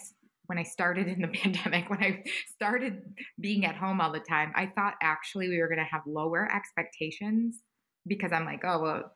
when 0.47 0.57
i 0.57 0.63
started 0.63 1.07
in 1.07 1.21
the 1.21 1.27
pandemic 1.41 1.89
when 1.89 2.01
i 2.03 2.23
started 2.53 3.01
being 3.39 3.65
at 3.65 3.75
home 3.75 4.01
all 4.01 4.11
the 4.11 4.19
time 4.19 4.51
i 4.55 4.65
thought 4.65 4.95
actually 5.01 5.49
we 5.49 5.59
were 5.59 5.67
going 5.67 5.79
to 5.79 5.83
have 5.83 6.01
lower 6.05 6.49
expectations 6.53 7.61
because 8.07 8.31
i'm 8.31 8.45
like 8.45 8.63
oh 8.63 8.79
well 8.81 9.11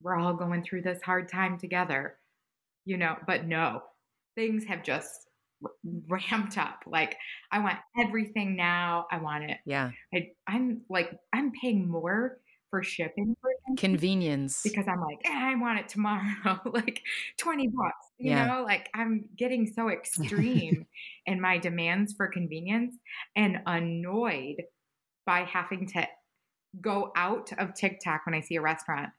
we're 0.00 0.16
all 0.16 0.34
going 0.34 0.62
through 0.62 0.82
this 0.82 1.02
hard 1.02 1.28
time 1.28 1.58
together 1.58 2.16
you 2.84 2.96
know 2.96 3.16
but 3.26 3.46
no 3.46 3.82
things 4.34 4.64
have 4.64 4.82
just 4.84 5.27
ramped 6.08 6.58
up. 6.58 6.80
Like 6.86 7.16
I 7.50 7.60
want 7.60 7.78
everything 7.98 8.56
now. 8.56 9.06
I 9.10 9.18
want 9.18 9.44
it. 9.44 9.58
Yeah. 9.64 9.90
I, 10.14 10.30
I'm 10.46 10.82
like 10.88 11.10
I'm 11.32 11.52
paying 11.52 11.88
more 11.88 12.38
for 12.70 12.82
shipping 12.82 13.34
for 13.40 13.50
convenience 13.78 14.60
because 14.62 14.86
I'm 14.86 15.00
like 15.00 15.18
eh, 15.24 15.32
I 15.32 15.54
want 15.54 15.80
it 15.80 15.88
tomorrow, 15.88 16.60
like 16.72 17.02
twenty 17.38 17.68
bucks. 17.68 18.06
You 18.18 18.30
yeah. 18.30 18.46
know, 18.46 18.64
like 18.64 18.88
I'm 18.94 19.24
getting 19.36 19.66
so 19.66 19.88
extreme 19.90 20.86
in 21.26 21.40
my 21.40 21.58
demands 21.58 22.14
for 22.16 22.28
convenience 22.28 22.94
and 23.36 23.60
annoyed 23.66 24.62
by 25.26 25.40
having 25.40 25.86
to 25.88 26.06
go 26.80 27.12
out 27.16 27.50
of 27.58 27.74
TikTok 27.74 28.26
when 28.26 28.34
I 28.34 28.40
see 28.40 28.56
a 28.56 28.60
restaurant 28.60 29.10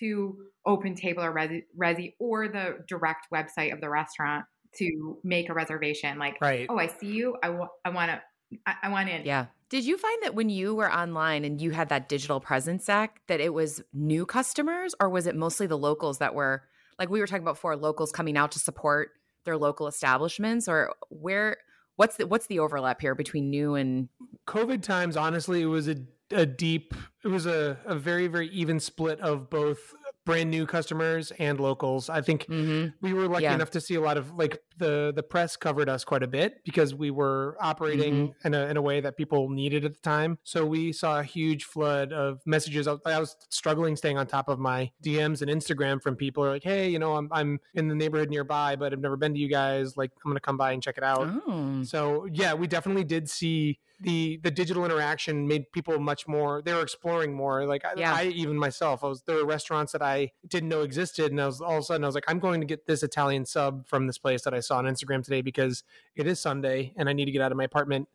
to 0.00 0.36
Open 0.66 0.94
Table 0.94 1.22
or 1.22 1.32
Resy, 1.32 1.62
Resy 1.80 2.14
or 2.18 2.48
the 2.48 2.78
direct 2.88 3.28
website 3.32 3.72
of 3.72 3.80
the 3.80 3.88
restaurant 3.88 4.44
to 4.78 5.18
make 5.24 5.48
a 5.48 5.54
reservation. 5.54 6.18
Like, 6.18 6.38
right. 6.40 6.66
oh, 6.68 6.78
I 6.78 6.88
see 6.88 7.06
you. 7.06 7.36
I, 7.42 7.48
w- 7.48 7.68
I 7.84 7.90
want 7.90 8.10
to. 8.10 8.22
I, 8.66 8.74
I 8.84 8.88
want 8.90 9.08
in. 9.08 9.24
Yeah. 9.24 9.46
Did 9.68 9.84
you 9.84 9.98
find 9.98 10.22
that 10.22 10.34
when 10.34 10.48
you 10.48 10.74
were 10.74 10.92
online 10.92 11.44
and 11.44 11.60
you 11.60 11.72
had 11.72 11.88
that 11.88 12.08
digital 12.08 12.38
presence, 12.38 12.84
Zach, 12.84 13.20
that 13.26 13.40
it 13.40 13.52
was 13.52 13.82
new 13.92 14.24
customers, 14.24 14.94
or 15.00 15.08
was 15.08 15.26
it 15.26 15.34
mostly 15.34 15.66
the 15.66 15.78
locals 15.78 16.18
that 16.18 16.34
were 16.34 16.62
like 16.98 17.10
we 17.10 17.20
were 17.20 17.26
talking 17.26 17.42
about 17.42 17.56
before, 17.56 17.76
locals 17.76 18.12
coming 18.12 18.36
out 18.36 18.52
to 18.52 18.58
support 18.58 19.10
their 19.44 19.56
local 19.56 19.88
establishments, 19.88 20.68
or 20.68 20.94
where? 21.08 21.56
What's 21.96 22.16
the 22.16 22.26
what's 22.26 22.46
the 22.46 22.60
overlap 22.60 23.00
here 23.00 23.14
between 23.14 23.50
new 23.50 23.74
and 23.74 24.08
COVID 24.46 24.82
times? 24.82 25.16
Honestly, 25.16 25.62
it 25.62 25.66
was 25.66 25.88
a 25.88 25.96
a 26.30 26.46
deep 26.46 26.94
it 27.24 27.28
was 27.28 27.46
a, 27.46 27.78
a 27.84 27.94
very 27.96 28.26
very 28.26 28.48
even 28.48 28.80
split 28.80 29.20
of 29.20 29.48
both 29.48 29.94
brand 30.24 30.50
new 30.50 30.66
customers 30.66 31.32
and 31.38 31.58
locals. 31.60 32.10
I 32.10 32.20
think 32.20 32.46
mm-hmm. 32.46 32.88
we 33.00 33.12
were 33.12 33.28
lucky 33.28 33.44
yeah. 33.44 33.54
enough 33.54 33.70
to 33.72 33.80
see 33.80 33.94
a 33.94 34.00
lot 34.00 34.16
of 34.16 34.32
like 34.34 34.58
the 34.78 35.12
the 35.14 35.22
press 35.22 35.56
covered 35.56 35.88
us 35.88 36.04
quite 36.04 36.22
a 36.22 36.26
bit 36.26 36.64
because 36.64 36.94
we 36.94 37.10
were 37.10 37.56
operating 37.60 38.28
mm-hmm. 38.28 38.46
in 38.46 38.54
a 38.54 38.66
in 38.66 38.76
a 38.76 38.82
way 38.82 39.00
that 39.00 39.16
people 39.16 39.48
needed 39.48 39.84
at 39.84 39.94
the 39.94 40.00
time. 40.00 40.38
So 40.44 40.64
we 40.64 40.92
saw 40.92 41.20
a 41.20 41.22
huge 41.22 41.64
flood 41.64 42.12
of 42.12 42.40
messages. 42.46 42.86
I, 42.88 42.96
I 43.04 43.18
was 43.18 43.36
struggling 43.50 43.96
staying 43.96 44.18
on 44.18 44.26
top 44.26 44.48
of 44.48 44.58
my 44.58 44.90
DMs 45.04 45.42
and 45.42 45.50
Instagram 45.50 46.02
from 46.02 46.16
people 46.16 46.44
are 46.44 46.50
like, 46.50 46.64
"Hey, 46.64 46.88
you 46.88 46.98
know, 46.98 47.16
I'm 47.16 47.28
I'm 47.32 47.60
in 47.74 47.88
the 47.88 47.94
neighborhood 47.94 48.30
nearby, 48.30 48.76
but 48.76 48.92
I've 48.92 49.00
never 49.00 49.16
been 49.16 49.34
to 49.34 49.40
you 49.40 49.48
guys. 49.48 49.96
Like, 49.96 50.12
I'm 50.24 50.30
gonna 50.30 50.40
come 50.40 50.56
by 50.56 50.72
and 50.72 50.82
check 50.82 50.98
it 50.98 51.04
out." 51.04 51.28
Oh. 51.46 51.82
So 51.82 52.26
yeah, 52.32 52.54
we 52.54 52.66
definitely 52.66 53.04
did 53.04 53.28
see 53.28 53.78
the 54.00 54.38
the 54.42 54.50
digital 54.50 54.84
interaction 54.84 55.46
made 55.46 55.70
people 55.72 55.98
much 55.98 56.28
more 56.28 56.60
they 56.62 56.74
were 56.74 56.82
exploring 56.82 57.32
more 57.32 57.64
like 57.66 57.82
yeah. 57.96 58.14
I, 58.14 58.22
I, 58.22 58.24
even 58.26 58.56
myself 58.56 59.02
i 59.02 59.08
was 59.08 59.22
there 59.22 59.36
were 59.36 59.46
restaurants 59.46 59.92
that 59.92 60.02
i 60.02 60.32
didn't 60.46 60.68
know 60.68 60.82
existed 60.82 61.30
and 61.30 61.40
i 61.40 61.46
was 61.46 61.60
all 61.60 61.76
of 61.76 61.78
a 61.78 61.82
sudden 61.82 62.04
i 62.04 62.06
was 62.06 62.14
like 62.14 62.24
i'm 62.28 62.38
going 62.38 62.60
to 62.60 62.66
get 62.66 62.86
this 62.86 63.02
italian 63.02 63.46
sub 63.46 63.86
from 63.86 64.06
this 64.06 64.18
place 64.18 64.42
that 64.42 64.52
i 64.52 64.60
saw 64.66 64.78
on 64.78 64.84
instagram 64.84 65.22
today 65.22 65.40
because 65.40 65.84
it 66.14 66.26
is 66.26 66.40
sunday 66.40 66.92
and 66.96 67.08
i 67.08 67.12
need 67.12 67.24
to 67.26 67.32
get 67.32 67.42
out 67.42 67.52
of 67.52 67.58
my 67.58 67.64
apartment 67.64 68.08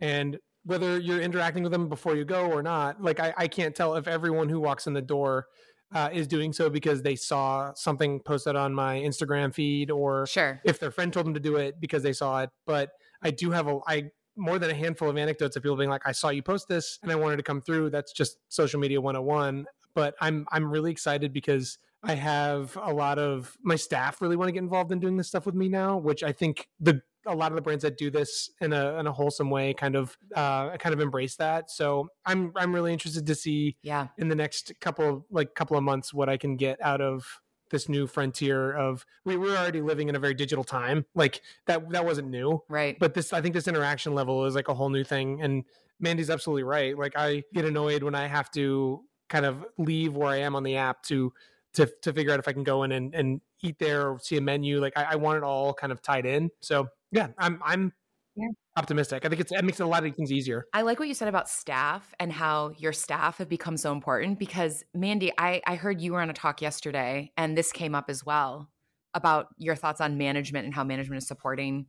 and 0.00 0.38
whether 0.64 0.98
you're 0.98 1.20
interacting 1.20 1.62
with 1.62 1.72
them 1.72 1.88
before 1.88 2.16
you 2.16 2.24
go 2.24 2.50
or 2.50 2.62
not 2.62 3.02
like 3.02 3.20
i, 3.20 3.32
I 3.36 3.48
can't 3.48 3.74
tell 3.74 3.94
if 3.96 4.08
everyone 4.08 4.48
who 4.48 4.60
walks 4.60 4.86
in 4.86 4.92
the 4.92 5.02
door 5.02 5.46
uh, 5.94 6.10
is 6.12 6.26
doing 6.26 6.52
so 6.52 6.68
because 6.68 7.00
they 7.00 7.16
saw 7.16 7.72
something 7.72 8.20
posted 8.20 8.56
on 8.56 8.74
my 8.74 8.98
instagram 8.98 9.54
feed 9.54 9.90
or 9.90 10.26
sure 10.26 10.60
if 10.64 10.78
their 10.78 10.90
friend 10.90 11.12
told 11.12 11.24
them 11.24 11.32
to 11.32 11.40
do 11.40 11.56
it 11.56 11.80
because 11.80 12.02
they 12.02 12.12
saw 12.12 12.42
it 12.42 12.50
but 12.66 12.90
I 13.22 13.30
do 13.30 13.50
have 13.50 13.66
a 13.66 13.80
I 13.86 14.10
more 14.36 14.58
than 14.58 14.70
a 14.70 14.74
handful 14.74 15.10
of 15.10 15.16
anecdotes 15.16 15.56
of 15.56 15.62
people 15.62 15.76
being 15.76 15.90
like, 15.90 16.06
I 16.06 16.12
saw 16.12 16.28
you 16.28 16.42
post 16.42 16.68
this 16.68 16.98
and 17.02 17.10
I 17.10 17.16
wanted 17.16 17.38
to 17.38 17.42
come 17.42 17.60
through. 17.60 17.90
That's 17.90 18.12
just 18.12 18.38
social 18.48 18.78
media 18.78 19.00
101. 19.00 19.66
But 19.94 20.14
I'm 20.20 20.46
I'm 20.52 20.70
really 20.70 20.92
excited 20.92 21.32
because 21.32 21.78
I 22.02 22.14
have 22.14 22.76
a 22.80 22.92
lot 22.92 23.18
of 23.18 23.56
my 23.62 23.76
staff 23.76 24.20
really 24.20 24.36
want 24.36 24.48
to 24.48 24.52
get 24.52 24.62
involved 24.62 24.92
in 24.92 25.00
doing 25.00 25.16
this 25.16 25.28
stuff 25.28 25.46
with 25.46 25.54
me 25.54 25.68
now, 25.68 25.96
which 25.96 26.22
I 26.22 26.32
think 26.32 26.68
the 26.78 27.02
a 27.26 27.34
lot 27.34 27.52
of 27.52 27.56
the 27.56 27.62
brands 27.62 27.82
that 27.82 27.98
do 27.98 28.10
this 28.10 28.50
in 28.60 28.72
a 28.72 28.98
in 28.98 29.06
a 29.06 29.12
wholesome 29.12 29.50
way 29.50 29.74
kind 29.74 29.96
of 29.96 30.16
uh, 30.34 30.76
kind 30.76 30.94
of 30.94 31.00
embrace 31.00 31.36
that. 31.36 31.70
So 31.70 32.08
I'm 32.24 32.52
I'm 32.56 32.74
really 32.74 32.92
interested 32.92 33.26
to 33.26 33.34
see 33.34 33.76
yeah. 33.82 34.08
in 34.16 34.28
the 34.28 34.34
next 34.34 34.72
couple 34.80 35.26
like 35.30 35.54
couple 35.54 35.76
of 35.76 35.82
months 35.82 36.14
what 36.14 36.28
I 36.28 36.36
can 36.36 36.56
get 36.56 36.80
out 36.80 37.00
of 37.00 37.40
this 37.70 37.88
new 37.88 38.06
frontier 38.06 38.72
of 38.72 39.04
we 39.24 39.36
were 39.36 39.54
already 39.54 39.82
living 39.82 40.08
in 40.08 40.16
a 40.16 40.18
very 40.18 40.34
digital 40.34 40.64
time. 40.64 41.04
Like 41.14 41.42
that 41.66 41.88
that 41.90 42.04
wasn't 42.04 42.28
new. 42.28 42.62
Right. 42.68 42.98
But 42.98 43.14
this 43.14 43.32
i 43.32 43.40
think 43.40 43.54
this 43.54 43.68
interaction 43.68 44.14
level 44.14 44.46
is 44.46 44.54
like 44.54 44.68
a 44.68 44.74
whole 44.74 44.88
new 44.88 45.04
thing. 45.04 45.42
And 45.42 45.64
mandy's 46.00 46.30
absolutely 46.30 46.62
right. 46.62 46.96
Like 46.96 47.12
i 47.16 47.42
get 47.52 47.64
annoyed 47.64 48.02
when 48.02 48.14
i 48.14 48.26
have 48.26 48.50
to 48.52 49.02
kind 49.28 49.44
of 49.44 49.66
leave 49.76 50.16
where 50.16 50.28
i 50.28 50.38
am 50.38 50.56
on 50.56 50.62
the 50.62 50.76
app 50.76 51.02
to 51.02 51.30
to 51.78 51.90
to 52.02 52.12
figure 52.12 52.32
out 52.32 52.38
if 52.38 52.48
i 52.48 52.52
can 52.52 52.64
go 52.64 52.82
in 52.82 52.92
and, 52.92 53.14
and 53.14 53.40
eat 53.62 53.78
there 53.78 54.10
or 54.10 54.18
see 54.18 54.36
a 54.36 54.40
menu 54.40 54.80
like 54.80 54.92
I, 54.96 55.08
I 55.10 55.16
want 55.16 55.38
it 55.38 55.44
all 55.44 55.72
kind 55.72 55.92
of 55.92 56.02
tied 56.02 56.26
in 56.26 56.50
so 56.60 56.88
yeah 57.12 57.28
i'm 57.38 57.60
i'm 57.64 57.92
yeah. 58.38 58.48
optimistic. 58.76 59.24
I 59.24 59.28
think 59.28 59.40
it's, 59.40 59.50
it 59.50 59.64
makes 59.64 59.80
a 59.80 59.86
lot 59.86 60.06
of 60.06 60.14
things 60.14 60.30
easier. 60.30 60.66
I 60.72 60.82
like 60.82 61.00
what 61.00 61.08
you 61.08 61.14
said 61.14 61.26
about 61.26 61.48
staff 61.48 62.14
and 62.20 62.32
how 62.32 62.70
your 62.78 62.92
staff 62.92 63.38
have 63.38 63.48
become 63.48 63.76
so 63.76 63.92
important 63.92 64.38
because 64.38 64.84
Mandy, 64.94 65.32
I, 65.36 65.60
I 65.66 65.74
heard 65.74 66.00
you 66.00 66.12
were 66.12 66.20
on 66.20 66.30
a 66.30 66.34
talk 66.34 66.62
yesterday 66.62 67.32
and 67.36 67.58
this 67.58 67.72
came 67.72 67.96
up 67.96 68.04
as 68.08 68.24
well 68.24 68.70
about 69.14 69.48
your 69.56 69.74
thoughts 69.74 70.00
on 70.00 70.18
management 70.18 70.66
and 70.66 70.74
how 70.74 70.84
management 70.84 71.20
is 71.20 71.26
supporting 71.26 71.86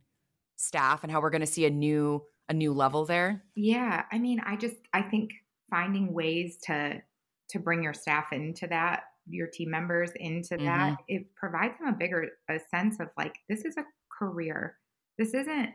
staff 0.56 1.02
and 1.02 1.12
how 1.12 1.20
we're 1.20 1.30
going 1.30 1.40
to 1.40 1.46
see 1.46 1.64
a 1.64 1.70
new 1.70 2.22
a 2.48 2.52
new 2.52 2.72
level 2.72 3.04
there? 3.06 3.44
Yeah, 3.54 4.02
I 4.10 4.18
mean, 4.18 4.40
I 4.44 4.56
just 4.56 4.74
I 4.92 5.02
think 5.02 5.30
finding 5.70 6.12
ways 6.12 6.58
to 6.64 7.00
to 7.50 7.58
bring 7.58 7.82
your 7.82 7.94
staff 7.94 8.32
into 8.32 8.66
that, 8.66 9.04
your 9.30 9.46
team 9.46 9.70
members 9.70 10.10
into 10.16 10.54
mm-hmm. 10.54 10.66
that, 10.66 10.98
it 11.08 11.34
provides 11.34 11.78
them 11.78 11.88
a 11.88 11.96
bigger 11.96 12.28
a 12.48 12.58
sense 12.70 13.00
of 13.00 13.08
like 13.16 13.34
this 13.48 13.64
is 13.64 13.76
a 13.76 13.84
career. 14.18 14.76
This 15.18 15.34
isn't 15.34 15.70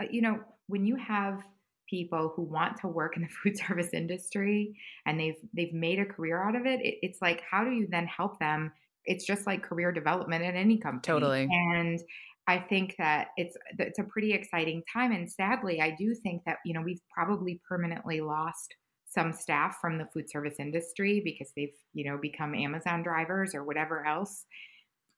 uh, 0.00 0.06
you 0.10 0.22
know, 0.22 0.40
when 0.66 0.84
you 0.84 0.96
have 0.96 1.42
people 1.88 2.32
who 2.36 2.42
want 2.42 2.76
to 2.78 2.86
work 2.86 3.16
in 3.16 3.22
the 3.22 3.28
food 3.42 3.56
service 3.58 3.90
industry 3.92 4.76
and 5.06 5.18
they've 5.18 5.36
they've 5.54 5.72
made 5.72 5.98
a 5.98 6.04
career 6.04 6.42
out 6.42 6.56
of 6.56 6.66
it, 6.66 6.80
it 6.80 6.96
it's 7.02 7.20
like 7.22 7.42
how 7.50 7.64
do 7.64 7.70
you 7.70 7.86
then 7.90 8.06
help 8.06 8.38
them 8.38 8.72
it's 9.08 9.24
just 9.24 9.46
like 9.46 9.62
career 9.62 9.90
development 9.90 10.44
at 10.44 10.54
any 10.54 10.76
company. 10.76 11.00
Totally. 11.02 11.48
And 11.50 11.98
I 12.46 12.58
think 12.58 12.94
that 12.98 13.28
it's 13.36 13.56
it's 13.78 13.98
a 13.98 14.04
pretty 14.04 14.32
exciting 14.32 14.82
time. 14.92 15.12
And 15.12 15.30
sadly, 15.30 15.80
I 15.80 15.96
do 15.98 16.14
think 16.14 16.42
that 16.44 16.58
you 16.64 16.74
know 16.74 16.82
we've 16.82 17.00
probably 17.12 17.60
permanently 17.66 18.20
lost 18.20 18.74
some 19.08 19.32
staff 19.32 19.78
from 19.80 19.98
the 19.98 20.06
food 20.06 20.28
service 20.30 20.56
industry 20.58 21.20
because 21.24 21.50
they've 21.56 21.74
you 21.94 22.04
know 22.04 22.18
become 22.18 22.54
Amazon 22.54 23.02
drivers 23.02 23.54
or 23.54 23.64
whatever 23.64 24.04
else, 24.04 24.44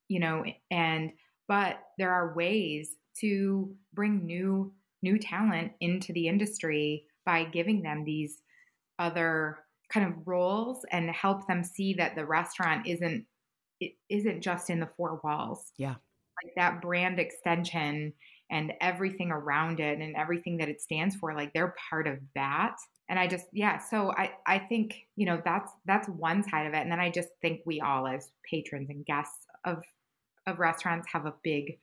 you 0.09 0.20
know. 0.20 0.45
And 0.70 1.12
but 1.49 1.80
there 1.99 2.12
are 2.12 2.34
ways 2.34 2.91
to 3.20 3.74
bring 3.93 4.24
new 4.24 4.72
new 5.03 5.18
talent 5.18 5.72
into 5.80 6.12
the 6.12 6.28
industry 6.28 7.05
by 7.24 7.45
giving 7.45 7.82
them 7.82 8.05
these 8.05 8.43
other 8.99 9.59
kind 9.93 10.07
of 10.07 10.26
roles 10.26 10.84
and 10.93 11.11
help 11.11 11.47
them 11.49 11.64
see 11.64 11.95
that 11.95 12.14
the 12.14 12.24
restaurant 12.24 12.86
isn't 12.86 13.26
it 13.80 13.93
isn't 14.09 14.43
just 14.43 14.70
in 14.70 14.80
the 14.80 14.91
four 14.97 15.20
walls. 15.24 15.72
Yeah 15.76 15.97
like 16.43 16.55
that 16.57 16.80
brand 16.80 17.18
extension 17.18 18.12
and 18.51 18.72
everything 18.80 19.30
around 19.30 19.80
it 19.80 20.01
and 20.01 20.16
everything 20.16 20.57
that 20.59 20.68
it 20.68 20.80
stands 20.80 21.14
for 21.14 21.34
like 21.34 21.53
they're 21.53 21.74
part 21.91 22.07
of 22.07 22.18
that 22.34 22.76
and 23.11 23.18
i 23.18 23.26
just 23.26 23.46
yeah 23.52 23.76
so 23.76 24.12
i 24.16 24.30
i 24.46 24.58
think 24.58 25.06
you 25.16 25.26
know 25.26 25.40
that's 25.44 25.72
that's 25.84 26.08
one 26.08 26.42
side 26.42 26.66
of 26.66 26.72
it 26.72 26.78
and 26.78 26.90
then 26.90 27.00
i 27.00 27.11
just 27.11 27.28
think 27.42 27.61
we 27.66 27.80
all 27.80 28.06
as 28.06 28.30
patrons 28.48 28.88
and 28.88 29.04
guests 29.04 29.46
of 29.66 29.82
of 30.46 30.58
restaurants 30.58 31.06
have 31.12 31.26
a 31.26 31.34
big 31.42 31.78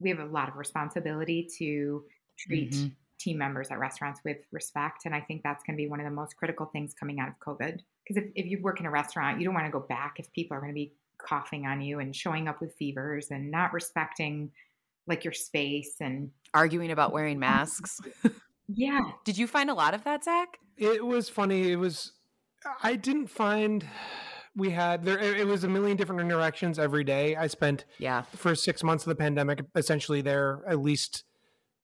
we 0.00 0.10
have 0.10 0.18
a 0.18 0.26
lot 0.26 0.48
of 0.48 0.56
responsibility 0.56 1.48
to 1.58 2.04
treat 2.38 2.72
mm-hmm. 2.72 2.88
team 3.18 3.38
members 3.38 3.68
at 3.70 3.78
restaurants 3.78 4.20
with 4.24 4.38
respect 4.52 5.06
and 5.06 5.14
i 5.14 5.20
think 5.20 5.42
that's 5.42 5.62
going 5.64 5.76
to 5.76 5.82
be 5.82 5.88
one 5.88 6.00
of 6.00 6.04
the 6.04 6.10
most 6.10 6.36
critical 6.36 6.66
things 6.66 6.92
coming 6.92 7.20
out 7.20 7.28
of 7.28 7.34
covid 7.38 7.78
because 8.06 8.22
if, 8.22 8.30
if 8.34 8.46
you 8.46 8.60
work 8.60 8.80
in 8.80 8.86
a 8.86 8.90
restaurant 8.90 9.38
you 9.38 9.44
don't 9.44 9.54
want 9.54 9.66
to 9.66 9.72
go 9.72 9.86
back 9.88 10.16
if 10.18 10.30
people 10.32 10.56
are 10.56 10.60
going 10.60 10.72
to 10.72 10.74
be 10.74 10.92
coughing 11.18 11.66
on 11.66 11.80
you 11.80 12.00
and 12.00 12.14
showing 12.14 12.48
up 12.48 12.60
with 12.60 12.74
fevers 12.74 13.28
and 13.30 13.50
not 13.50 13.72
respecting 13.72 14.50
like 15.06 15.24
your 15.24 15.32
space 15.32 15.96
and 16.00 16.30
arguing 16.54 16.90
about 16.90 17.12
wearing 17.12 17.38
masks. 17.38 18.00
yeah. 18.74 19.00
Did 19.24 19.38
you 19.38 19.46
find 19.46 19.70
a 19.70 19.74
lot 19.74 19.94
of 19.94 20.04
that, 20.04 20.24
Zach? 20.24 20.58
It 20.76 21.04
was 21.04 21.28
funny. 21.28 21.70
It 21.72 21.76
was, 21.76 22.12
I 22.82 22.96
didn't 22.96 23.28
find 23.28 23.86
we 24.56 24.70
had 24.70 25.04
there 25.04 25.18
it 25.18 25.46
was 25.46 25.64
a 25.64 25.68
million 25.68 25.96
different 25.96 26.20
interactions 26.20 26.78
every 26.78 27.04
day 27.04 27.36
i 27.36 27.46
spent 27.46 27.84
yeah 27.98 28.22
for 28.34 28.54
six 28.56 28.82
months 28.82 29.04
of 29.04 29.08
the 29.08 29.14
pandemic 29.14 29.64
essentially 29.76 30.22
there 30.22 30.62
at 30.66 30.80
least 30.80 31.22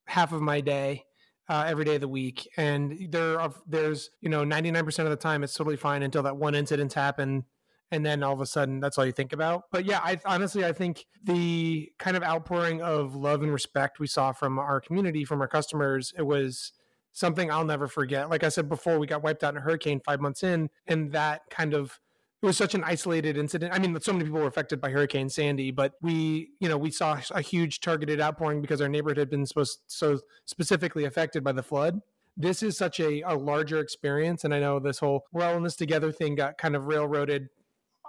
half 0.07 0.33
of 0.33 0.41
my 0.41 0.61
day 0.61 1.05
uh, 1.49 1.65
every 1.67 1.85
day 1.85 1.95
of 1.95 2.01
the 2.01 2.09
week 2.09 2.49
and 2.57 3.09
there 3.11 3.41
are 3.41 3.53
there's 3.69 4.11
you 4.21 4.29
know 4.29 4.45
99% 4.45 4.99
of 4.99 5.11
the 5.11 5.17
time 5.17 5.45
it's 5.45 5.55
totally 5.55 5.77
fine 5.77 6.03
until 6.03 6.23
that 6.25 6.37
one 6.37 6.57
incident 6.57 6.93
happened 6.93 7.45
and 7.91 8.05
then 8.05 8.23
all 8.23 8.33
of 8.33 8.41
a 8.41 8.47
sudden 8.47 8.81
that's 8.81 8.99
all 8.99 9.07
you 9.07 9.13
think 9.13 9.33
about 9.33 9.65
but 9.71 9.85
yeah 9.85 10.01
i 10.03 10.19
honestly 10.25 10.65
i 10.65 10.73
think 10.73 11.07
the 11.25 11.91
kind 11.99 12.17
of 12.17 12.23
outpouring 12.23 12.83
of 12.83 13.15
love 13.15 13.43
and 13.43 13.53
respect 13.53 13.99
we 13.99 14.07
saw 14.07 14.33
from 14.33 14.59
our 14.59 14.81
community 14.81 15.25
from 15.25 15.41
our 15.41 15.49
customers 15.49 16.13
it 16.17 16.23
was 16.23 16.73
something 17.13 17.51
i'll 17.51 17.65
never 17.65 17.87
forget 17.87 18.29
like 18.29 18.45
i 18.45 18.49
said 18.49 18.69
before 18.69 18.99
we 18.99 19.07
got 19.07 19.23
wiped 19.23 19.43
out 19.45 19.55
in 19.55 19.59
a 19.59 19.61
hurricane 19.61 20.01
five 20.05 20.21
months 20.21 20.43
in 20.43 20.69
and 20.87 21.13
that 21.13 21.43
kind 21.51 21.75
of 21.75 22.01
it 22.43 22.47
was 22.47 22.59
such 22.59 22.75
an 22.75 22.85
isolated 22.85 23.39
incident. 23.39 23.73
I 23.73 23.79
mean, 23.79 23.99
so 24.03 24.13
many 24.13 24.27
people 24.27 24.41
were 24.41 24.47
affected 24.47 24.79
by 24.79 24.91
Hurricane 24.91 25.31
Sandy, 25.31 25.71
but 25.71 25.95
we, 26.03 26.51
you 26.61 26.69
know, 26.69 26.77
we 26.77 26.91
saw 26.91 27.19
a 27.31 27.41
huge 27.41 27.81
targeted 27.81 28.21
outpouring 28.21 28.61
because 28.61 28.83
our 28.83 28.91
neighborhood 28.91 29.17
had 29.17 29.31
been 29.31 29.47
supposed 29.47 29.81
so 29.87 30.21
specifically 30.45 31.07
affected 31.07 31.43
by 31.43 31.53
the 31.53 31.63
flood 31.63 32.03
this 32.37 32.63
is 32.63 32.77
such 32.77 33.01
a, 33.01 33.23
a 33.23 33.35
larger 33.35 33.81
experience. 33.81 34.45
And 34.45 34.55
I 34.55 34.61
know 34.61 34.79
this 34.79 34.99
whole 34.99 35.25
we're 35.33 35.45
all 35.45 35.57
in 35.57 35.63
this 35.63 35.77
together 35.77 36.13
thing 36.13 36.35
got 36.35 36.59
kind 36.59 36.77
of 36.77 36.87
railroaded 36.87 37.49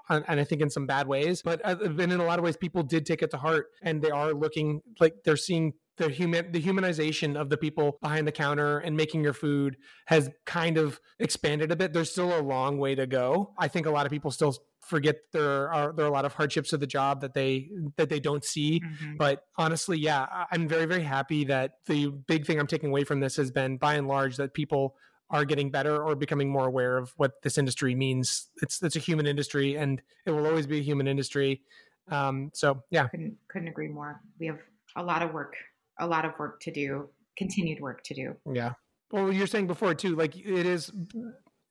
and 0.09 0.39
I 0.39 0.43
think 0.43 0.61
in 0.61 0.69
some 0.69 0.85
bad 0.85 1.07
ways. 1.07 1.41
But 1.41 1.61
uh, 1.65 1.77
in 1.79 2.11
a 2.11 2.23
lot 2.23 2.39
of 2.39 2.45
ways, 2.45 2.57
people 2.57 2.83
did 2.83 3.05
take 3.05 3.21
it 3.21 3.31
to 3.31 3.37
heart, 3.37 3.67
and 3.81 4.01
they 4.01 4.11
are 4.11 4.33
looking 4.33 4.81
like 4.99 5.15
they're 5.23 5.37
seeing 5.37 5.73
the 5.97 6.09
human 6.09 6.51
the 6.51 6.61
humanization 6.61 7.35
of 7.35 7.49
the 7.49 7.57
people 7.57 7.97
behind 8.01 8.27
the 8.27 8.31
counter 8.31 8.77
and 8.79 8.95
making 8.95 9.23
your 9.23 9.33
food 9.33 9.77
has 10.05 10.29
kind 10.45 10.77
of 10.77 10.99
expanded 11.19 11.71
a 11.71 11.75
bit. 11.75 11.93
There's 11.93 12.11
still 12.11 12.37
a 12.37 12.41
long 12.41 12.77
way 12.77 12.95
to 12.95 13.07
go. 13.07 13.53
I 13.57 13.67
think 13.67 13.85
a 13.85 13.91
lot 13.91 14.05
of 14.05 14.11
people 14.11 14.31
still 14.31 14.55
forget 14.87 15.17
there 15.33 15.71
are 15.71 15.91
there 15.91 16.05
are 16.05 16.07
a 16.07 16.11
lot 16.11 16.23
of 16.23 16.33
hardships 16.33 16.71
of 16.71 16.79
the 16.79 16.87
job 16.87 17.21
that 17.21 17.33
they 17.33 17.69
that 17.97 18.07
they 18.07 18.21
don't 18.21 18.45
see 18.45 18.79
mm-hmm. 18.79 19.17
but 19.17 19.43
honestly 19.57 19.97
yeah 19.97 20.25
i'm 20.49 20.65
very 20.65 20.85
very 20.85 21.03
happy 21.03 21.43
that 21.43 21.73
the 21.87 22.07
big 22.07 22.45
thing 22.45 22.57
i'm 22.57 22.67
taking 22.67 22.89
away 22.89 23.03
from 23.03 23.19
this 23.19 23.35
has 23.35 23.51
been 23.51 23.75
by 23.75 23.95
and 23.95 24.07
large 24.07 24.37
that 24.37 24.53
people 24.53 24.95
are 25.30 25.45
getting 25.45 25.69
better 25.69 26.03
or 26.03 26.15
becoming 26.15 26.49
more 26.49 26.65
aware 26.65 26.97
of 26.97 27.13
what 27.17 27.41
this 27.43 27.57
industry 27.57 27.95
means. 27.95 28.47
It's 28.61 28.82
it's 28.82 28.95
a 28.95 28.99
human 28.99 29.25
industry, 29.25 29.75
and 29.75 30.01
it 30.25 30.32
will 30.32 30.45
always 30.45 30.67
be 30.67 30.80
a 30.80 30.84
human 30.84 31.07
industry. 31.07 31.61
Um, 32.09 32.51
so 32.53 32.84
yeah, 32.89 33.07
couldn't 33.07 33.38
couldn't 33.49 33.67
agree 33.67 33.89
more. 33.89 34.21
We 34.39 34.47
have 34.47 34.59
a 34.95 35.03
lot 35.03 35.21
of 35.21 35.34
work, 35.34 35.55
a 35.99 36.07
lot 36.07 36.25
of 36.25 36.32
work 36.39 36.59
to 36.61 36.71
do, 36.71 37.09
continued 37.38 37.82
work 37.82 38.03
to 38.03 38.13
do. 38.13 38.36
Yeah. 38.51 38.73
Well, 39.11 39.32
you're 39.32 39.47
saying 39.47 39.67
before 39.67 39.93
too, 39.93 40.15
like 40.15 40.36
it 40.36 40.65
is 40.65 40.91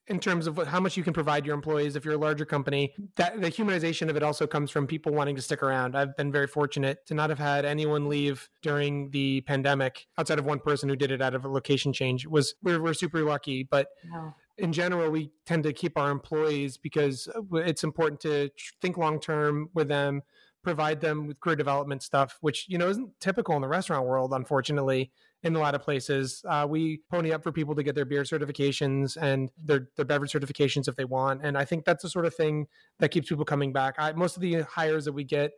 in 0.09 0.21
terms 0.21 0.47
of 0.47 0.57
how 0.69 0.79
much 0.79 0.97
you 0.97 1.03
can 1.03 1.13
provide 1.13 1.45
your 1.45 1.55
employees 1.55 1.97
if 1.97 2.05
you're 2.05 2.15
a 2.15 2.19
larger 2.19 2.45
company 2.45 2.95
that 3.17 3.41
the 3.41 3.51
humanization 3.51 4.09
of 4.09 4.17
it 4.17 4.23
also 4.23 4.47
comes 4.47 4.71
from 4.71 4.87
people 4.87 5.13
wanting 5.13 5.35
to 5.35 5.43
stick 5.43 5.63
around. 5.63 5.97
I've 5.97 6.17
been 6.17 6.31
very 6.31 6.47
fortunate 6.47 7.05
to 7.07 7.15
not 7.15 7.31
have 7.31 7.39
had 7.39 7.65
anyone 7.65 8.09
leave 8.09 8.49
during 8.63 9.11
the 9.11 9.41
pandemic 9.43 10.07
outside 10.19 10.39
of 10.39 10.45
one 10.45 10.61
person 10.61 10.89
who 10.89 10.97
did 10.97 11.11
it 11.11 11.21
out 11.21 11.35
of 11.35 11.45
a 11.45 11.49
location 11.49 11.93
change. 11.93 12.25
It 12.25 12.31
was 12.31 12.55
we're, 12.63 12.81
we're 12.81 12.95
super 12.95 13.23
lucky 13.23 13.65
but 13.65 13.89
wow. 14.13 14.35
in 14.59 14.73
general 14.73 15.11
we 15.11 15.31
tend 15.45 15.65
to 15.65 15.73
keep 15.73 15.99
our 15.99 16.11
employees 16.11 16.77
because 16.77 17.29
it's 17.55 17.85
important 17.85 18.21
to 18.21 18.51
think 18.81 18.97
long 18.97 19.21
term 19.21 19.71
with 19.75 19.89
them 19.89 20.23
provide 20.63 21.01
them 21.01 21.29
with 21.29 21.39
career 21.41 21.55
development 21.57 22.03
stuff 22.03 22.39
which 22.41 22.67
you 22.69 22.77
know 22.77 22.89
isn't 22.89 23.09
typical 23.21 23.55
in 23.55 23.63
the 23.63 23.69
restaurant 23.69 24.07
world 24.07 24.33
unfortunately 24.33 25.13
in 25.43 25.55
a 25.55 25.59
lot 25.59 25.74
of 25.74 25.82
places. 25.82 26.43
Uh, 26.49 26.66
we 26.68 27.01
pony 27.11 27.32
up 27.32 27.43
for 27.43 27.53
people 27.53 27.74
to 27.74 27.82
get 27.82 27.95
their 27.95 28.05
beer 28.05 28.22
certifications 28.22 29.16
and 29.20 29.51
their, 29.62 29.89
their 29.97 30.05
beverage 30.05 30.32
certifications 30.32 30.89
if 30.89 30.97
they 30.97 31.05
want. 31.05 31.41
And 31.45 31.57
I 31.57 31.64
think 31.64 31.84
that's 31.84 32.03
the 32.03 32.09
sort 32.09 32.26
of 32.26 32.34
thing 32.34 32.66
that 32.99 33.11
keeps 33.11 33.28
people 33.28 33.45
coming 33.45 33.72
back. 33.72 33.95
I, 33.99 34.12
most 34.12 34.37
of 34.37 34.43
the 34.43 34.62
hires 34.62 35.05
that 35.05 35.12
we 35.12 35.24
get 35.24 35.53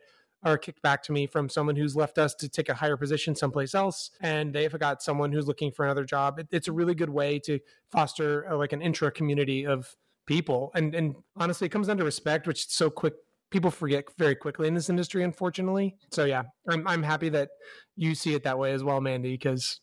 are 0.44 0.58
kicked 0.58 0.82
back 0.82 1.02
to 1.02 1.12
me 1.12 1.26
from 1.26 1.48
someone 1.48 1.74
who's 1.74 1.96
left 1.96 2.18
us 2.18 2.34
to 2.34 2.48
take 2.48 2.68
a 2.68 2.74
higher 2.74 2.96
position 2.96 3.34
someplace 3.34 3.74
else 3.74 4.10
and 4.20 4.54
they've 4.54 4.78
got 4.78 5.02
someone 5.02 5.32
who's 5.32 5.48
looking 5.48 5.72
for 5.72 5.84
another 5.84 6.04
job 6.04 6.38
it, 6.38 6.46
it's 6.52 6.68
a 6.68 6.72
really 6.72 6.94
good 6.94 7.10
way 7.10 7.38
to 7.40 7.58
foster 7.90 8.48
uh, 8.48 8.56
like 8.56 8.72
an 8.72 8.80
intra 8.80 9.10
community 9.10 9.66
of 9.66 9.96
people 10.26 10.70
and 10.74 10.94
and 10.94 11.16
honestly 11.36 11.66
it 11.66 11.70
comes 11.70 11.88
down 11.88 11.96
to 11.96 12.04
respect 12.04 12.46
which 12.46 12.66
is 12.66 12.72
so 12.72 12.88
quick 12.88 13.14
people 13.51 13.70
forget 13.70 14.05
very 14.18 14.34
quickly 14.34 14.68
in 14.68 14.74
this 14.74 14.90
industry, 14.90 15.22
unfortunately. 15.22 15.96
So 16.11 16.24
yeah, 16.24 16.44
I'm 16.68 16.86
I'm 16.86 17.03
happy 17.03 17.28
that 17.30 17.51
you 17.96 18.14
see 18.14 18.34
it 18.34 18.44
that 18.44 18.59
way 18.59 18.72
as 18.72 18.84
well, 18.84 19.01
Mandy, 19.01 19.32
because 19.32 19.80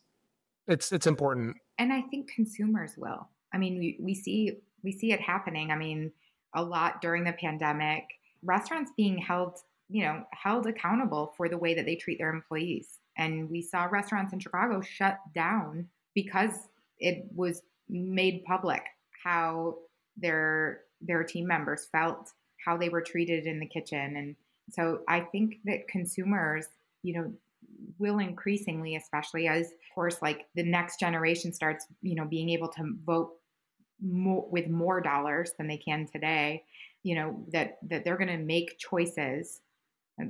it's 0.68 0.92
it's 0.92 1.08
important. 1.08 1.58
And 1.78 1.92
I 1.92 2.02
think 2.02 2.30
consumers 2.32 2.94
will. 2.98 3.28
I 3.54 3.58
mean, 3.58 3.80
we, 3.80 3.98
we 4.00 4.14
see 4.14 4.58
we 4.84 4.92
see 4.92 5.12
it 5.12 5.22
happening. 5.22 5.72
I 5.72 5.76
mean, 5.76 6.12
a 6.54 6.64
lot 6.64 7.02
during 7.02 7.24
the 7.24 7.34
pandemic, 7.34 8.04
restaurants 8.44 8.92
being 8.96 9.18
held, 9.18 9.58
you 9.90 10.04
know, 10.04 10.24
held 10.32 10.68
accountable 10.68 11.34
for 11.36 11.50
the 11.50 11.58
way 11.58 11.74
that 11.74 11.86
they 11.86 11.96
treat 11.96 12.18
their 12.18 12.30
employees. 12.30 13.00
And 13.18 13.50
we 13.50 13.62
saw 13.62 13.86
restaurants 13.86 14.34
in 14.34 14.40
Chicago 14.40 14.82
shut 14.82 15.20
down 15.34 15.88
because 16.14 16.68
it 17.00 17.26
was 17.34 17.62
made 17.90 18.44
public 18.46 18.82
how 19.24 19.76
their 20.18 20.82
their 21.02 21.24
team 21.24 21.48
members 21.48 21.88
felt 21.92 22.32
how 22.66 22.78
they 22.78 22.90
were 22.90 23.02
treated 23.02 23.46
in 23.46 23.60
the 23.60 23.66
kitchen. 23.66 24.16
And 24.18 24.36
so 24.72 25.02
I 25.08 25.22
think 25.22 25.58
that 25.66 25.88
consumers, 25.88 26.66
you 27.04 27.14
know, 27.14 27.34
will 28.00 28.20
increasingly, 28.20 28.96
especially 28.96 29.48
as, 29.48 29.68
of 29.68 29.94
course, 29.94 30.22
like 30.22 30.48
the 30.56 30.64
next 30.64 31.00
generation 31.00 31.54
starts, 31.54 31.86
you 32.02 32.16
know, 32.16 32.26
being 32.26 32.50
able 32.50 32.70
to 32.70 32.94
vote 33.06 33.34
more, 34.02 34.48
with 34.50 34.68
more 34.68 35.02
dollars 35.02 35.52
than 35.58 35.68
they 35.68 35.78
can 35.78 36.08
today, 36.08 36.64
you 37.04 37.16
know, 37.16 37.46
that 37.52 37.78
that 37.90 38.04
they're 38.04 38.18
going 38.18 38.28
to 38.28 38.38
make 38.38 38.78
choices. 38.78 39.62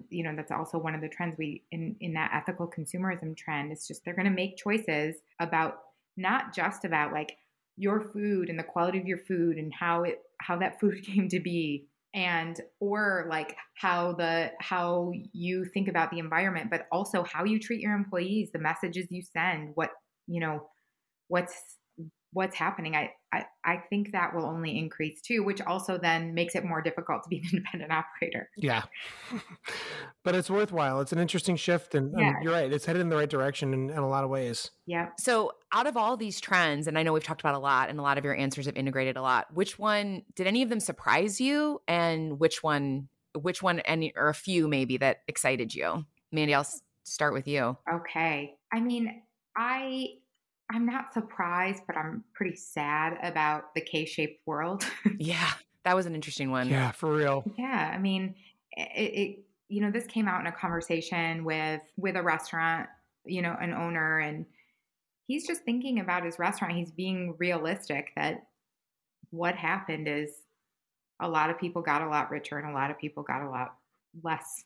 You 0.10 0.24
know, 0.24 0.36
that's 0.36 0.52
also 0.52 0.80
one 0.80 0.96
of 0.96 1.02
the 1.02 1.10
trends 1.10 1.38
we 1.38 1.64
in 1.72 1.96
in 2.00 2.14
that 2.14 2.32
ethical 2.34 2.68
consumerism 2.68 3.38
trend. 3.38 3.72
It's 3.72 3.88
just 3.88 4.04
they're 4.04 4.16
going 4.16 4.26
to 4.26 4.32
make 4.32 4.58
choices 4.58 5.16
about 5.40 5.80
not 6.18 6.54
just 6.54 6.86
about 6.86 7.14
like 7.14 7.38
your 7.78 8.02
food 8.02 8.50
and 8.50 8.58
the 8.58 8.64
quality 8.64 9.00
of 9.00 9.06
your 9.06 9.18
food 9.18 9.58
and 9.58 9.74
how 9.74 10.04
it 10.04 10.22
how 10.40 10.58
that 10.58 10.80
food 10.82 11.04
came 11.04 11.30
to 11.30 11.40
be 11.40 11.86
and 12.16 12.62
or 12.80 13.28
like 13.30 13.58
how 13.76 14.14
the 14.14 14.50
how 14.60 15.12
you 15.34 15.66
think 15.74 15.90
about 15.90 16.10
the 16.10 16.18
environment 16.18 16.70
but 16.72 16.88
also 16.92 17.24
how 17.24 17.44
you 17.44 17.60
treat 17.60 17.82
your 17.82 17.94
employees 17.94 18.50
the 18.54 18.60
messages 18.60 19.06
you 19.12 19.22
send 19.22 19.72
what 19.76 19.90
you 20.26 20.40
know 20.40 20.68
what's 21.28 21.78
what's 22.36 22.56
happening 22.56 22.98
I, 22.98 23.12
I 23.32 23.46
i 23.64 23.78
think 23.90 24.12
that 24.12 24.36
will 24.36 24.46
only 24.46 24.78
increase 24.78 25.22
too 25.22 25.42
which 25.42 25.62
also 25.62 25.98
then 25.98 26.34
makes 26.34 26.54
it 26.54 26.66
more 26.66 26.82
difficult 26.82 27.24
to 27.24 27.30
be 27.30 27.38
an 27.38 27.44
independent 27.54 27.92
operator. 27.92 28.50
Yeah. 28.58 28.84
But 30.24 30.34
it's 30.34 30.50
worthwhile. 30.50 31.02
It's 31.02 31.12
an 31.12 31.20
interesting 31.20 31.56
shift 31.56 31.94
and, 31.94 32.12
yeah. 32.18 32.30
and 32.30 32.44
you're 32.44 32.52
right 32.52 32.72
it's 32.72 32.86
headed 32.86 33.02
in 33.02 33.10
the 33.10 33.16
right 33.16 33.30
direction 33.30 33.74
in, 33.74 33.90
in 33.90 33.98
a 33.98 34.08
lot 34.08 34.24
of 34.24 34.30
ways. 34.30 34.72
Yeah 34.86 35.10
so 35.18 35.54
out 35.72 35.88
of 35.88 35.96
all 35.96 36.18
these 36.18 36.42
trends 36.42 36.88
and 36.88 36.98
i 36.98 37.04
know 37.04 37.14
we've 37.14 37.24
talked 37.24 37.42
about 37.42 37.56
a 37.56 37.60
lot 37.60 37.90
and 37.90 38.00
a 38.00 38.02
lot 38.02 38.18
of 38.18 38.26
your 38.26 38.36
answers 38.36 38.66
have 38.66 38.76
integrated 38.76 39.16
a 39.16 39.22
lot 39.22 39.48
which 39.54 39.80
one 39.80 40.24
did 40.36 40.46
any 40.46 40.62
of 40.62 40.70
them 40.70 40.80
surprise 40.80 41.40
you? 41.40 41.80
And 41.88 42.38
which 42.40 42.62
one 42.62 43.08
which 43.34 43.64
one 43.64 43.80
any 43.82 44.14
or 44.16 44.28
a 44.28 44.34
few 44.34 44.68
maybe 44.68 44.98
that 44.98 45.20
excited 45.28 45.74
you? 45.74 46.06
Mandy 46.34 46.54
i'll 46.54 46.68
start 47.04 47.34
with 47.34 47.48
you. 47.48 47.78
Okay. 47.94 48.56
I 48.74 48.82
mean 48.82 49.22
i 49.56 50.08
I'm 50.70 50.86
not 50.86 51.14
surprised, 51.14 51.84
but 51.86 51.96
I'm 51.96 52.24
pretty 52.34 52.56
sad 52.56 53.18
about 53.22 53.76
the 53.76 53.82
K-shaped 53.82 54.42
world. 54.48 54.84
yeah, 55.20 55.52
that 55.84 55.96
was 55.96 56.06
an 56.06 56.16
interesting 56.16 56.50
one. 56.50 56.70
Yeah, 56.70 56.92
for 56.92 57.14
real. 57.14 57.44
Yeah, 57.58 57.92
I 57.94 58.00
mean, 58.00 58.36
it, 58.72 58.92
it 58.96 59.40
you 59.68 59.82
know 59.82 59.92
this 59.92 60.06
came 60.08 60.28
out 60.28 60.42
in 60.42 60.48
a 60.48 60.52
conversation 60.52 61.44
with 61.44 61.82
with 61.98 62.16
a 62.16 62.24
restaurant, 62.24 62.90
you 63.26 63.42
know, 63.42 63.56
an 63.60 63.74
owner, 63.74 64.20
and 64.20 64.46
he's 65.28 65.46
just 65.46 65.64
thinking 65.64 66.00
about 66.00 66.26
his 66.26 66.40
restaurant. 66.40 66.76
He's 66.76 66.92
being 66.92 67.36
realistic 67.38 68.12
that 68.16 68.48
what 69.30 69.56
happened 69.56 70.08
is 70.08 70.32
a 71.20 71.30
lot 71.30 71.50
of 71.50 71.60
people 71.60 71.82
got 71.82 72.02
a 72.02 72.10
lot 72.10 72.32
richer 72.32 72.58
and 72.58 72.70
a 72.70 72.74
lot 72.74 72.90
of 72.90 72.98
people 72.98 73.24
got 73.24 73.44
a 73.44 73.50
lot 73.50 73.76
less 74.24 74.64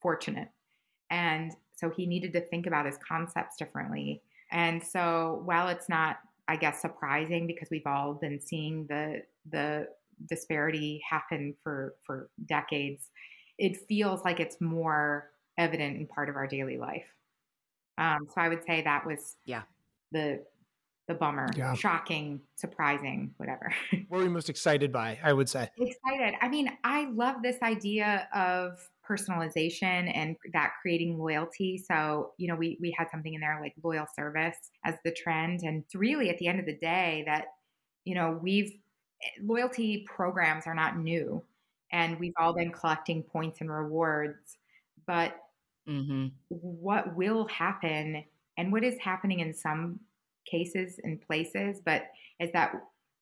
fortunate, 0.00 0.48
and 1.10 1.52
so 1.74 1.90
he 1.90 2.06
needed 2.06 2.32
to 2.32 2.40
think 2.40 2.68
about 2.68 2.86
his 2.86 2.96
concepts 2.98 3.56
differently 3.56 4.22
and 4.52 4.82
so 4.82 5.42
while 5.44 5.68
it's 5.68 5.88
not, 5.88 6.18
I 6.46 6.56
guess, 6.56 6.80
surprising 6.80 7.46
because 7.46 7.68
we've 7.70 7.86
all 7.86 8.14
been 8.14 8.40
seeing 8.40 8.86
the 8.88 9.22
the 9.50 9.88
disparity 10.28 11.02
happen 11.08 11.54
for 11.64 11.94
for 12.04 12.30
decades, 12.46 13.08
it 13.58 13.78
feels 13.88 14.24
like 14.24 14.40
it's 14.40 14.60
more 14.60 15.30
evident 15.58 15.96
in 15.96 16.06
part 16.06 16.28
of 16.28 16.36
our 16.36 16.46
daily 16.46 16.78
life. 16.78 17.08
Um, 17.98 18.26
so 18.34 18.40
I 18.40 18.48
would 18.48 18.64
say 18.64 18.82
that 18.82 19.06
was 19.06 19.36
yeah 19.44 19.62
the 20.12 20.44
the 21.08 21.14
bummer, 21.14 21.48
yeah. 21.56 21.74
shocking, 21.74 22.40
surprising, 22.54 23.34
whatever. 23.36 23.74
what 24.08 24.18
were 24.18 24.24
you 24.24 24.30
most 24.30 24.48
excited 24.48 24.92
by? 24.92 25.18
I 25.22 25.32
would 25.32 25.48
say 25.48 25.68
excited. 25.78 26.34
I 26.40 26.48
mean, 26.48 26.70
I 26.84 27.06
love 27.10 27.42
this 27.42 27.56
idea 27.62 28.28
of 28.34 28.78
personalization 29.08 30.10
and 30.14 30.36
that 30.52 30.72
creating 30.80 31.18
loyalty. 31.18 31.76
So, 31.76 32.32
you 32.38 32.48
know, 32.48 32.54
we 32.54 32.78
we 32.80 32.94
had 32.96 33.08
something 33.10 33.34
in 33.34 33.40
there 33.40 33.58
like 33.60 33.74
loyal 33.82 34.06
service 34.14 34.56
as 34.84 34.94
the 35.04 35.12
trend 35.12 35.62
and 35.62 35.82
it's 35.82 35.94
really 35.94 36.30
at 36.30 36.38
the 36.38 36.46
end 36.46 36.60
of 36.60 36.66
the 36.66 36.76
day 36.76 37.24
that 37.26 37.46
you 38.04 38.14
know, 38.14 38.38
we've 38.42 38.72
loyalty 39.40 40.04
programs 40.08 40.66
are 40.66 40.74
not 40.74 40.98
new 40.98 41.42
and 41.92 42.18
we've 42.18 42.32
all 42.38 42.54
been 42.54 42.72
collecting 42.72 43.22
points 43.22 43.60
and 43.60 43.70
rewards, 43.70 44.58
but 45.06 45.36
mm-hmm. 45.88 46.28
what 46.48 47.14
will 47.14 47.46
happen 47.48 48.24
and 48.56 48.72
what 48.72 48.84
is 48.84 48.98
happening 48.98 49.40
in 49.40 49.54
some 49.54 50.00
cases 50.46 50.98
and 51.04 51.20
places, 51.20 51.80
but 51.84 52.06
is 52.40 52.50
that 52.52 52.72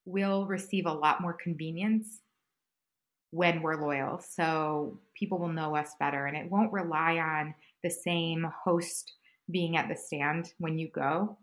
we'll 0.04 0.46
receive 0.46 0.86
a 0.86 0.92
lot 0.92 1.20
more 1.20 1.34
convenience 1.34 2.20
when 3.30 3.62
we're 3.62 3.80
loyal. 3.80 4.18
So 4.18 4.98
people 5.14 5.38
will 5.38 5.52
know 5.52 5.76
us 5.76 5.94
better 6.00 6.26
and 6.26 6.36
it 6.36 6.50
won't 6.50 6.72
rely 6.72 7.18
on 7.18 7.54
the 7.82 7.90
same 7.90 8.50
host 8.64 9.12
being 9.50 9.76
at 9.76 9.88
the 9.88 9.96
stand 9.96 10.52
when 10.58 10.78
you 10.78 10.88
go. 10.88 11.38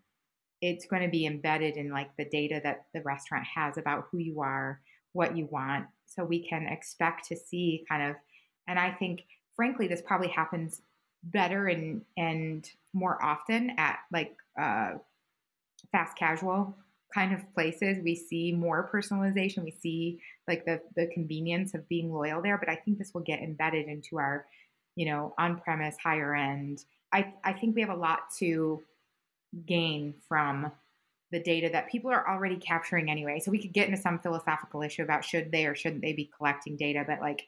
It's 0.62 0.86
going 0.86 1.04
to 1.04 1.10
be 1.10 1.26
embedded 1.26 1.78
in 1.78 1.92
like 1.92 2.10
the 2.18 2.26
data 2.26 2.60
that 2.64 2.86
the 2.94 3.02
restaurant 3.02 3.46
has 3.54 3.78
about 3.78 4.08
who 4.12 4.18
you 4.18 4.42
are, 4.42 4.82
what 5.14 5.38
you 5.38 5.48
want. 5.52 5.86
So 6.08 6.24
we 6.24 6.48
can 6.48 6.68
expect 6.68 7.28
to 7.28 7.36
see 7.36 7.86
kind 7.88 8.10
of, 8.10 8.16
and 8.68 8.80
I 8.80 8.92
think 8.92 9.24
frankly, 9.56 9.88
this 9.88 10.02
probably 10.02 10.30
happens 10.30 10.82
better 11.24 11.68
and, 11.68 12.02
and 12.16 12.70
more 12.94 13.22
often 13.24 13.72
at 13.78 14.00
like 14.12 14.36
uh, 14.60 14.94
fast 15.92 16.18
casual 16.18 16.78
kind 17.14 17.34
of 17.34 17.54
places 17.54 17.98
we 18.04 18.14
see 18.16 18.52
more 18.52 18.90
personalization 18.94 19.64
we 19.64 19.72
see 19.72 20.20
like 20.48 20.66
the 20.66 20.82
the 20.96 21.08
convenience 21.14 21.74
of 21.74 21.88
being 21.88 22.14
loyal 22.14 22.42
there 22.42 22.58
but 22.58 22.70
i 22.70 22.76
think 22.76 22.98
this 22.98 23.14
will 23.14 23.22
get 23.22 23.40
embedded 23.40 23.88
into 23.88 24.18
our 24.18 24.46
you 24.98 25.06
know 25.06 25.34
on 25.38 25.60
premise 25.62 25.96
higher 26.04 26.36
end. 26.36 26.84
I 27.14 27.34
i 27.46 27.54
think 27.54 27.76
we 27.76 27.82
have 27.82 27.92
a 27.92 27.96
lot 27.96 28.20
to 28.40 28.82
gain 29.66 30.16
from 30.28 30.70
the 31.32 31.42
data 31.42 31.70
that 31.72 31.90
people 31.90 32.12
are 32.12 32.28
already 32.28 32.58
capturing 32.58 33.10
anyway. 33.10 33.40
So 33.40 33.52
we 33.52 33.62
could 33.62 33.74
get 33.74 33.88
into 33.88 34.02
some 34.02 34.20
philosophical 34.20 34.82
issue 34.82 35.04
about 35.04 35.24
should 35.24 35.52
they 35.52 35.66
or 35.66 35.76
shouldn't 35.76 36.02
they 36.02 36.14
be 36.14 36.30
collecting 36.36 36.76
data 36.76 37.06
but 37.08 37.22
like 37.22 37.48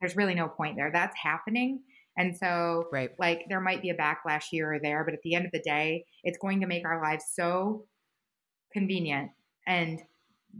there's 0.00 0.16
really 0.16 0.34
no 0.34 0.48
point 0.48 0.76
there. 0.76 0.90
That's 0.90 1.16
happening. 1.16 1.80
And 2.16 2.36
so 2.36 2.86
right. 2.92 3.10
like 3.18 3.46
there 3.48 3.60
might 3.60 3.82
be 3.82 3.90
a 3.90 3.96
backlash 3.96 4.44
here 4.50 4.72
or 4.72 4.78
there 4.78 5.04
but 5.04 5.14
at 5.14 5.22
the 5.22 5.34
end 5.34 5.46
of 5.46 5.52
the 5.52 5.60
day 5.60 6.04
it's 6.22 6.38
going 6.38 6.60
to 6.60 6.66
make 6.66 6.86
our 6.86 7.02
lives 7.02 7.24
so 7.34 7.84
convenient. 8.74 9.30
And 9.66 10.02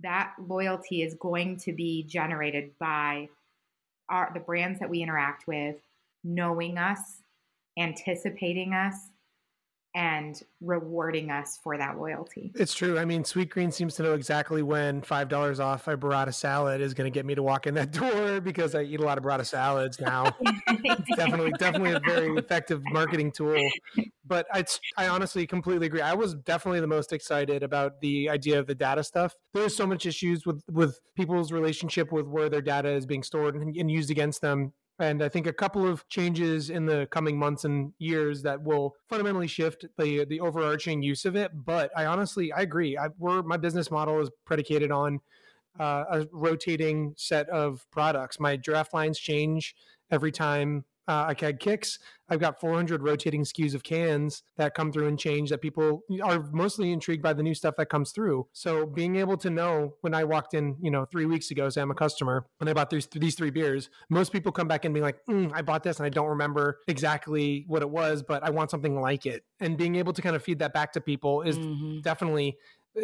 that 0.02 0.32
loyalty 0.48 1.02
is 1.02 1.14
going 1.20 1.58
to 1.58 1.72
be 1.72 2.04
generated 2.04 2.70
by 2.78 3.28
our, 4.08 4.30
the 4.32 4.40
brands 4.40 4.80
that 4.80 4.88
we 4.88 5.02
interact 5.02 5.46
with 5.46 5.76
knowing 6.24 6.78
us, 6.78 7.20
anticipating 7.78 8.72
us, 8.72 8.94
and 9.94 10.42
rewarding 10.60 11.30
us 11.30 11.60
for 11.62 11.78
that 11.78 11.96
loyalty. 11.96 12.50
It's 12.56 12.74
true. 12.74 12.98
I 12.98 13.04
mean, 13.04 13.22
Sweetgreen 13.22 13.72
seems 13.72 13.94
to 13.94 14.02
know 14.02 14.14
exactly 14.14 14.60
when 14.60 15.02
five 15.02 15.28
dollars 15.28 15.60
off 15.60 15.86
a 15.86 15.96
burrata 15.96 16.34
salad 16.34 16.80
is 16.80 16.94
going 16.94 17.10
to 17.10 17.14
get 17.14 17.24
me 17.24 17.34
to 17.36 17.42
walk 17.42 17.66
in 17.68 17.74
that 17.74 17.90
door 17.92 18.40
because 18.40 18.74
I 18.74 18.82
eat 18.82 18.98
a 18.98 19.04
lot 19.04 19.18
of 19.18 19.24
burrata 19.24 19.46
salads 19.46 20.00
now. 20.00 20.24
definitely, 21.16 21.52
definitely 21.58 21.92
a 21.92 22.00
very 22.00 22.36
effective 22.36 22.82
marketing 22.90 23.30
tool. 23.30 23.56
But 24.26 24.46
I, 24.52 24.64
I 24.96 25.08
honestly 25.08 25.46
completely 25.46 25.86
agree. 25.86 26.00
I 26.00 26.14
was 26.14 26.34
definitely 26.34 26.80
the 26.80 26.86
most 26.86 27.12
excited 27.12 27.62
about 27.62 28.00
the 28.00 28.28
idea 28.28 28.58
of 28.58 28.66
the 28.66 28.74
data 28.74 29.04
stuff. 29.04 29.34
There's 29.52 29.76
so 29.76 29.86
much 29.86 30.06
issues 30.06 30.44
with 30.44 30.62
with 30.70 30.98
people's 31.14 31.52
relationship 31.52 32.10
with 32.10 32.26
where 32.26 32.48
their 32.48 32.62
data 32.62 32.90
is 32.90 33.06
being 33.06 33.22
stored 33.22 33.54
and, 33.54 33.76
and 33.76 33.90
used 33.90 34.10
against 34.10 34.40
them 34.40 34.72
and 34.98 35.22
I 35.22 35.28
think 35.28 35.46
a 35.46 35.52
couple 35.52 35.86
of 35.86 36.06
changes 36.08 36.70
in 36.70 36.86
the 36.86 37.08
coming 37.10 37.38
months 37.38 37.64
and 37.64 37.92
years 37.98 38.42
that 38.42 38.62
will 38.62 38.94
fundamentally 39.08 39.48
shift 39.48 39.84
the 39.98 40.24
the 40.24 40.40
overarching 40.40 41.02
use 41.02 41.24
of 41.24 41.36
it. 41.36 41.50
But 41.64 41.90
I 41.96 42.06
honestly 42.06 42.52
I 42.52 42.60
agree. 42.60 42.96
I, 42.96 43.08
we're 43.18 43.42
my 43.42 43.56
business 43.56 43.90
model 43.90 44.20
is 44.20 44.30
predicated 44.44 44.90
on 44.90 45.20
uh, 45.78 46.04
a 46.10 46.26
rotating 46.32 47.14
set 47.16 47.48
of 47.48 47.84
products. 47.90 48.38
My 48.38 48.56
draft 48.56 48.94
lines 48.94 49.18
change 49.18 49.74
every 50.10 50.30
time 50.30 50.84
uh, 51.08 51.26
I 51.28 51.34
had 51.38 51.60
kicks. 51.60 51.98
I've 52.28 52.40
got 52.40 52.58
400 52.60 53.02
rotating 53.02 53.42
SKUs 53.42 53.74
of 53.74 53.82
cans 53.82 54.42
that 54.56 54.74
come 54.74 54.90
through 54.90 55.08
and 55.08 55.18
change 55.18 55.50
that 55.50 55.60
people 55.60 56.02
are 56.22 56.42
mostly 56.52 56.90
intrigued 56.90 57.22
by 57.22 57.34
the 57.34 57.42
new 57.42 57.54
stuff 57.54 57.74
that 57.76 57.90
comes 57.90 58.12
through. 58.12 58.46
So 58.52 58.86
being 58.86 59.16
able 59.16 59.36
to 59.38 59.50
know 59.50 59.94
when 60.00 60.14
I 60.14 60.24
walked 60.24 60.54
in, 60.54 60.76
you 60.80 60.90
know, 60.90 61.04
three 61.04 61.26
weeks 61.26 61.50
ago, 61.50 61.68
say 61.68 61.82
I'm 61.82 61.90
a 61.90 61.94
customer 61.94 62.46
and 62.60 62.70
I 62.70 62.72
bought 62.72 62.88
these, 62.88 63.06
these 63.12 63.34
three 63.34 63.50
beers, 63.50 63.90
most 64.08 64.32
people 64.32 64.52
come 64.52 64.68
back 64.68 64.86
and 64.86 64.94
be 64.94 65.02
like, 65.02 65.18
mm, 65.28 65.50
I 65.52 65.60
bought 65.60 65.82
this 65.82 65.98
and 65.98 66.06
I 66.06 66.08
don't 66.10 66.28
remember 66.28 66.80
exactly 66.88 67.64
what 67.68 67.82
it 67.82 67.90
was, 67.90 68.22
but 68.22 68.42
I 68.42 68.50
want 68.50 68.70
something 68.70 68.98
like 68.98 69.26
it. 69.26 69.44
And 69.60 69.76
being 69.76 69.96
able 69.96 70.14
to 70.14 70.22
kind 70.22 70.34
of 70.34 70.42
feed 70.42 70.58
that 70.60 70.72
back 70.72 70.92
to 70.92 71.00
people 71.02 71.42
is 71.42 71.58
mm-hmm. 71.58 72.00
definitely 72.00 72.56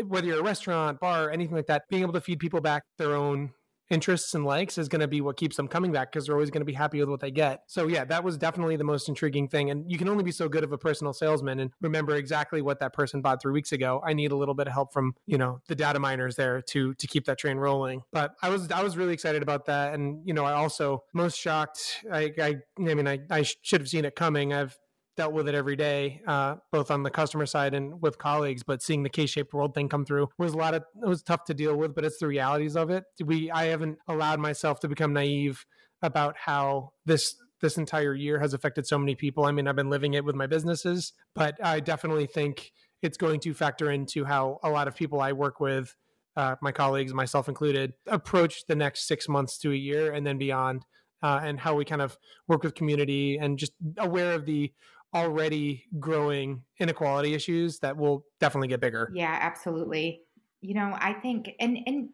whether 0.06 0.26
you're 0.26 0.40
a 0.40 0.42
restaurant, 0.42 1.00
bar, 1.00 1.30
anything 1.30 1.56
like 1.56 1.66
that, 1.66 1.88
being 1.88 2.02
able 2.02 2.12
to 2.12 2.20
feed 2.20 2.38
people 2.38 2.60
back 2.60 2.84
their 2.96 3.14
own 3.14 3.50
interests 3.90 4.34
and 4.34 4.44
likes 4.44 4.78
is 4.78 4.88
going 4.88 5.00
to 5.00 5.08
be 5.08 5.20
what 5.20 5.36
keeps 5.36 5.56
them 5.56 5.68
coming 5.68 5.92
back 5.92 6.12
because 6.12 6.26
they're 6.26 6.34
always 6.34 6.50
going 6.50 6.60
to 6.60 6.66
be 6.66 6.72
happy 6.72 7.00
with 7.00 7.08
what 7.08 7.20
they 7.20 7.30
get. 7.30 7.62
So 7.66 7.88
yeah, 7.88 8.04
that 8.04 8.24
was 8.24 8.38
definitely 8.38 8.76
the 8.76 8.84
most 8.84 9.08
intriguing 9.08 9.48
thing. 9.48 9.70
And 9.70 9.90
you 9.90 9.98
can 9.98 10.08
only 10.08 10.24
be 10.24 10.32
so 10.32 10.48
good 10.48 10.64
of 10.64 10.72
a 10.72 10.78
personal 10.78 11.12
salesman 11.12 11.60
and 11.60 11.72
remember 11.80 12.14
exactly 12.14 12.62
what 12.62 12.80
that 12.80 12.92
person 12.92 13.20
bought 13.20 13.42
three 13.42 13.52
weeks 13.52 13.72
ago. 13.72 14.00
I 14.04 14.12
need 14.12 14.32
a 14.32 14.36
little 14.36 14.54
bit 14.54 14.68
of 14.68 14.72
help 14.72 14.92
from 14.92 15.14
you 15.26 15.38
know 15.38 15.60
the 15.68 15.74
data 15.74 15.98
miners 15.98 16.36
there 16.36 16.62
to 16.62 16.94
to 16.94 17.06
keep 17.06 17.26
that 17.26 17.38
train 17.38 17.56
rolling. 17.56 18.02
But 18.12 18.34
I 18.42 18.48
was 18.48 18.70
I 18.70 18.82
was 18.82 18.96
really 18.96 19.12
excited 19.12 19.42
about 19.42 19.66
that, 19.66 19.94
and 19.94 20.26
you 20.26 20.34
know 20.34 20.44
I 20.44 20.52
also 20.52 21.04
most 21.12 21.38
shocked. 21.38 22.04
I 22.10 22.32
I, 22.40 22.56
I 22.78 22.94
mean 22.94 23.08
I 23.08 23.20
I 23.30 23.42
should 23.42 23.80
have 23.80 23.88
seen 23.88 24.04
it 24.04 24.14
coming. 24.14 24.52
I've 24.52 24.78
dealt 25.16 25.32
with 25.32 25.48
it 25.48 25.54
every 25.54 25.76
day, 25.76 26.22
uh, 26.26 26.56
both 26.72 26.90
on 26.90 27.02
the 27.02 27.10
customer 27.10 27.46
side 27.46 27.74
and 27.74 28.00
with 28.00 28.18
colleagues. 28.18 28.62
But 28.62 28.82
seeing 28.82 29.02
the 29.02 29.08
K-shaped 29.08 29.52
world 29.52 29.74
thing 29.74 29.88
come 29.88 30.04
through 30.04 30.28
was 30.38 30.54
a 30.54 30.56
lot 30.56 30.74
of 30.74 30.84
it 31.02 31.06
was 31.06 31.22
tough 31.22 31.44
to 31.44 31.54
deal 31.54 31.76
with, 31.76 31.94
but 31.94 32.04
it's 32.04 32.18
the 32.18 32.26
realities 32.26 32.76
of 32.76 32.90
it. 32.90 33.04
We 33.24 33.50
I 33.50 33.66
haven't 33.66 33.98
allowed 34.08 34.40
myself 34.40 34.80
to 34.80 34.88
become 34.88 35.12
naive 35.12 35.64
about 36.02 36.36
how 36.38 36.90
this 37.04 37.34
this 37.60 37.76
entire 37.76 38.14
year 38.14 38.38
has 38.40 38.54
affected 38.54 38.86
so 38.86 38.98
many 38.98 39.14
people. 39.14 39.44
I 39.44 39.52
mean, 39.52 39.68
I've 39.68 39.76
been 39.76 39.90
living 39.90 40.14
it 40.14 40.24
with 40.24 40.34
my 40.34 40.46
businesses, 40.46 41.12
but 41.34 41.56
I 41.62 41.80
definitely 41.80 42.26
think 42.26 42.72
it's 43.02 43.18
going 43.18 43.40
to 43.40 43.52
factor 43.52 43.90
into 43.90 44.24
how 44.24 44.58
a 44.62 44.70
lot 44.70 44.88
of 44.88 44.96
people 44.96 45.20
I 45.20 45.32
work 45.32 45.60
with, 45.60 45.94
uh, 46.36 46.56
my 46.62 46.72
colleagues, 46.72 47.12
myself 47.12 47.48
included, 47.48 47.92
approach 48.06 48.64
the 48.66 48.76
next 48.76 49.06
six 49.06 49.28
months 49.28 49.58
to 49.58 49.72
a 49.72 49.76
year 49.76 50.12
and 50.12 50.26
then 50.26 50.38
beyond. 50.38 50.86
Uh, 51.22 51.38
and 51.42 51.60
how 51.60 51.74
we 51.74 51.84
kind 51.84 52.00
of 52.00 52.16
work 52.48 52.62
with 52.62 52.74
community 52.74 53.36
and 53.36 53.58
just 53.58 53.72
aware 53.98 54.32
of 54.32 54.46
the 54.46 54.72
already 55.14 55.84
growing 55.98 56.62
inequality 56.78 57.34
issues 57.34 57.78
that 57.80 57.96
will 57.96 58.24
definitely 58.38 58.68
get 58.68 58.80
bigger. 58.80 59.10
Yeah, 59.14 59.36
absolutely. 59.40 60.22
You 60.60 60.74
know, 60.74 60.96
I 60.98 61.14
think 61.14 61.50
and 61.58 61.78
and 61.86 62.10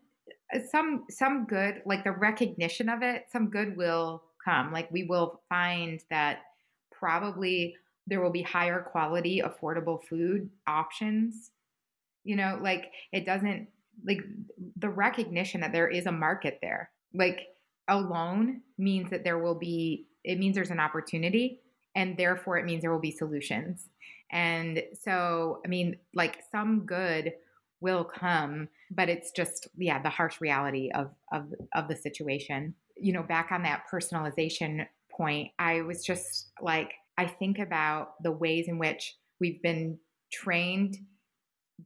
uh, 0.54 0.60
some 0.70 1.04
some 1.10 1.46
good 1.46 1.82
like 1.84 2.04
the 2.04 2.12
recognition 2.12 2.88
of 2.88 3.02
it, 3.02 3.24
some 3.30 3.50
good 3.50 3.76
will 3.76 4.22
come. 4.44 4.72
Like 4.72 4.90
we 4.90 5.04
will 5.04 5.42
find 5.48 6.00
that 6.10 6.38
probably 6.90 7.74
there 8.06 8.20
will 8.20 8.30
be 8.30 8.42
higher 8.42 8.80
quality 8.80 9.42
affordable 9.44 10.02
food 10.02 10.48
options. 10.66 11.50
You 12.24 12.36
know, 12.36 12.58
like 12.60 12.92
it 13.12 13.26
doesn't 13.26 13.68
like 14.06 14.20
the 14.76 14.88
recognition 14.88 15.60
that 15.60 15.72
there 15.72 15.88
is 15.88 16.06
a 16.06 16.12
market 16.12 16.58
there. 16.62 16.90
Like 17.12 17.40
alone 17.88 18.62
means 18.78 19.10
that 19.10 19.24
there 19.24 19.38
will 19.38 19.54
be 19.54 20.06
it 20.24 20.38
means 20.38 20.54
there's 20.54 20.70
an 20.70 20.80
opportunity 20.80 21.60
and 21.96 22.16
therefore 22.16 22.58
it 22.58 22.66
means 22.66 22.82
there 22.82 22.92
will 22.92 23.00
be 23.00 23.10
solutions. 23.10 23.88
And 24.30 24.82
so, 25.02 25.60
I 25.64 25.68
mean, 25.68 25.96
like 26.14 26.42
some 26.52 26.84
good 26.84 27.32
will 27.80 28.04
come, 28.04 28.68
but 28.90 29.08
it's 29.08 29.32
just 29.32 29.66
yeah, 29.76 30.00
the 30.00 30.10
harsh 30.10 30.40
reality 30.40 30.90
of 30.94 31.10
of 31.32 31.52
of 31.74 31.88
the 31.88 31.96
situation. 31.96 32.74
You 32.96 33.12
know, 33.14 33.22
back 33.22 33.50
on 33.50 33.62
that 33.62 33.84
personalization 33.92 34.86
point, 35.10 35.50
I 35.58 35.80
was 35.82 36.04
just 36.04 36.52
like 36.60 36.92
I 37.18 37.26
think 37.26 37.58
about 37.58 38.22
the 38.22 38.32
ways 38.32 38.68
in 38.68 38.78
which 38.78 39.16
we've 39.40 39.62
been 39.62 39.98
trained 40.32 40.98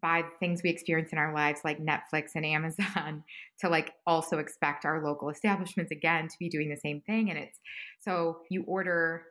by 0.00 0.22
things 0.38 0.62
we 0.62 0.70
experience 0.70 1.11
in 1.12 1.18
our 1.18 1.34
lives 1.34 1.62
like 1.64 1.78
Netflix 1.78 2.30
and 2.36 2.46
Amazon 2.46 3.24
to 3.61 3.68
like 3.68 3.92
also 4.06 4.38
expect 4.38 4.84
our 4.84 5.04
local 5.04 5.30
establishments 5.30 5.90
again 5.90 6.28
to 6.28 6.36
be 6.38 6.48
doing 6.48 6.70
the 6.70 6.76
same 6.76 7.00
thing 7.00 7.28
and 7.28 7.36
it's 7.36 7.58
so 7.98 8.38
you 8.50 8.62
order 8.68 9.24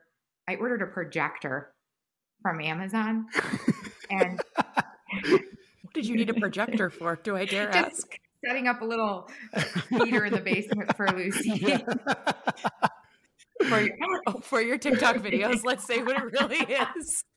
I 0.50 0.56
ordered 0.56 0.82
a 0.82 0.88
projector 0.88 1.72
from 2.42 2.60
Amazon 2.60 3.28
and 4.10 4.42
what 5.22 5.94
did 5.94 6.08
you 6.08 6.16
need 6.16 6.32
a 6.32 6.34
projector 6.34 6.90
for? 6.90 7.20
Do 7.22 7.38
I 7.38 7.46
dare 7.46 7.70
ask? 7.70 8.08
setting 8.44 8.68
up 8.68 8.82
a 8.82 8.86
little 8.86 9.30
heater 9.90 10.26
in 10.26 10.34
the 10.34 10.40
basement 10.40 10.96
for 10.98 11.08
Lucy. 11.12 11.78
Yeah. 13.62 13.68
for, 13.68 13.82
your, 13.82 13.98
oh, 14.26 14.40
for 14.40 14.62
your 14.62 14.78
TikTok 14.78 15.18
videos 15.18 15.66
let's 15.66 15.86
say 15.86 16.02
what 16.02 16.18
it 16.18 16.24
really 16.24 16.58
is. 16.58 17.24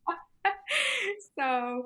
So 1.38 1.84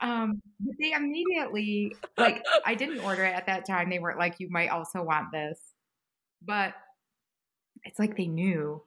um 0.00 0.40
they 0.80 0.92
immediately 0.92 1.94
like 2.16 2.42
i 2.64 2.74
didn't 2.74 3.00
order 3.00 3.24
it 3.24 3.34
at 3.34 3.46
that 3.46 3.66
time. 3.66 3.90
They 3.90 3.98
weren't 3.98 4.18
like 4.18 4.36
you 4.38 4.48
might 4.50 4.68
also 4.68 5.02
want 5.02 5.32
this. 5.32 5.58
But 6.42 6.74
it's 7.84 7.98
like 7.98 8.16
they 8.16 8.26
knew. 8.26 8.82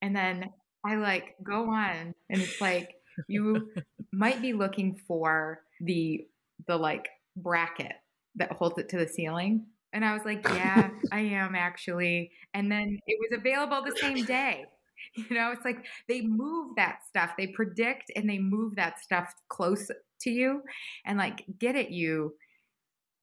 And 0.00 0.14
then 0.14 0.50
i 0.84 0.96
like 0.96 1.34
go 1.42 1.70
on 1.70 2.14
and 2.30 2.42
it's 2.42 2.60
like 2.60 2.94
you 3.28 3.70
might 4.12 4.40
be 4.42 4.52
looking 4.52 4.98
for 5.06 5.60
the 5.80 6.26
the 6.66 6.76
like 6.76 7.08
bracket 7.36 7.92
that 8.36 8.52
holds 8.52 8.78
it 8.78 8.88
to 8.88 8.98
the 8.98 9.08
ceiling 9.08 9.66
and 9.92 10.04
i 10.04 10.12
was 10.12 10.24
like 10.24 10.46
yeah 10.48 10.90
i 11.12 11.20
am 11.20 11.54
actually 11.54 12.30
and 12.54 12.70
then 12.70 12.98
it 13.06 13.18
was 13.20 13.38
available 13.38 13.82
the 13.84 13.96
same 13.98 14.24
day. 14.24 14.64
You 15.16 15.36
know, 15.36 15.52
it's 15.52 15.64
like 15.64 15.84
they 16.08 16.22
move 16.22 16.76
that 16.76 17.00
stuff, 17.06 17.32
they 17.36 17.48
predict 17.48 18.10
and 18.16 18.28
they 18.28 18.38
move 18.38 18.76
that 18.76 19.00
stuff 19.00 19.32
close 19.48 19.88
to 20.22 20.30
you 20.30 20.62
and 21.04 21.18
like 21.18 21.44
get 21.58 21.76
at 21.76 21.90
you 21.90 22.34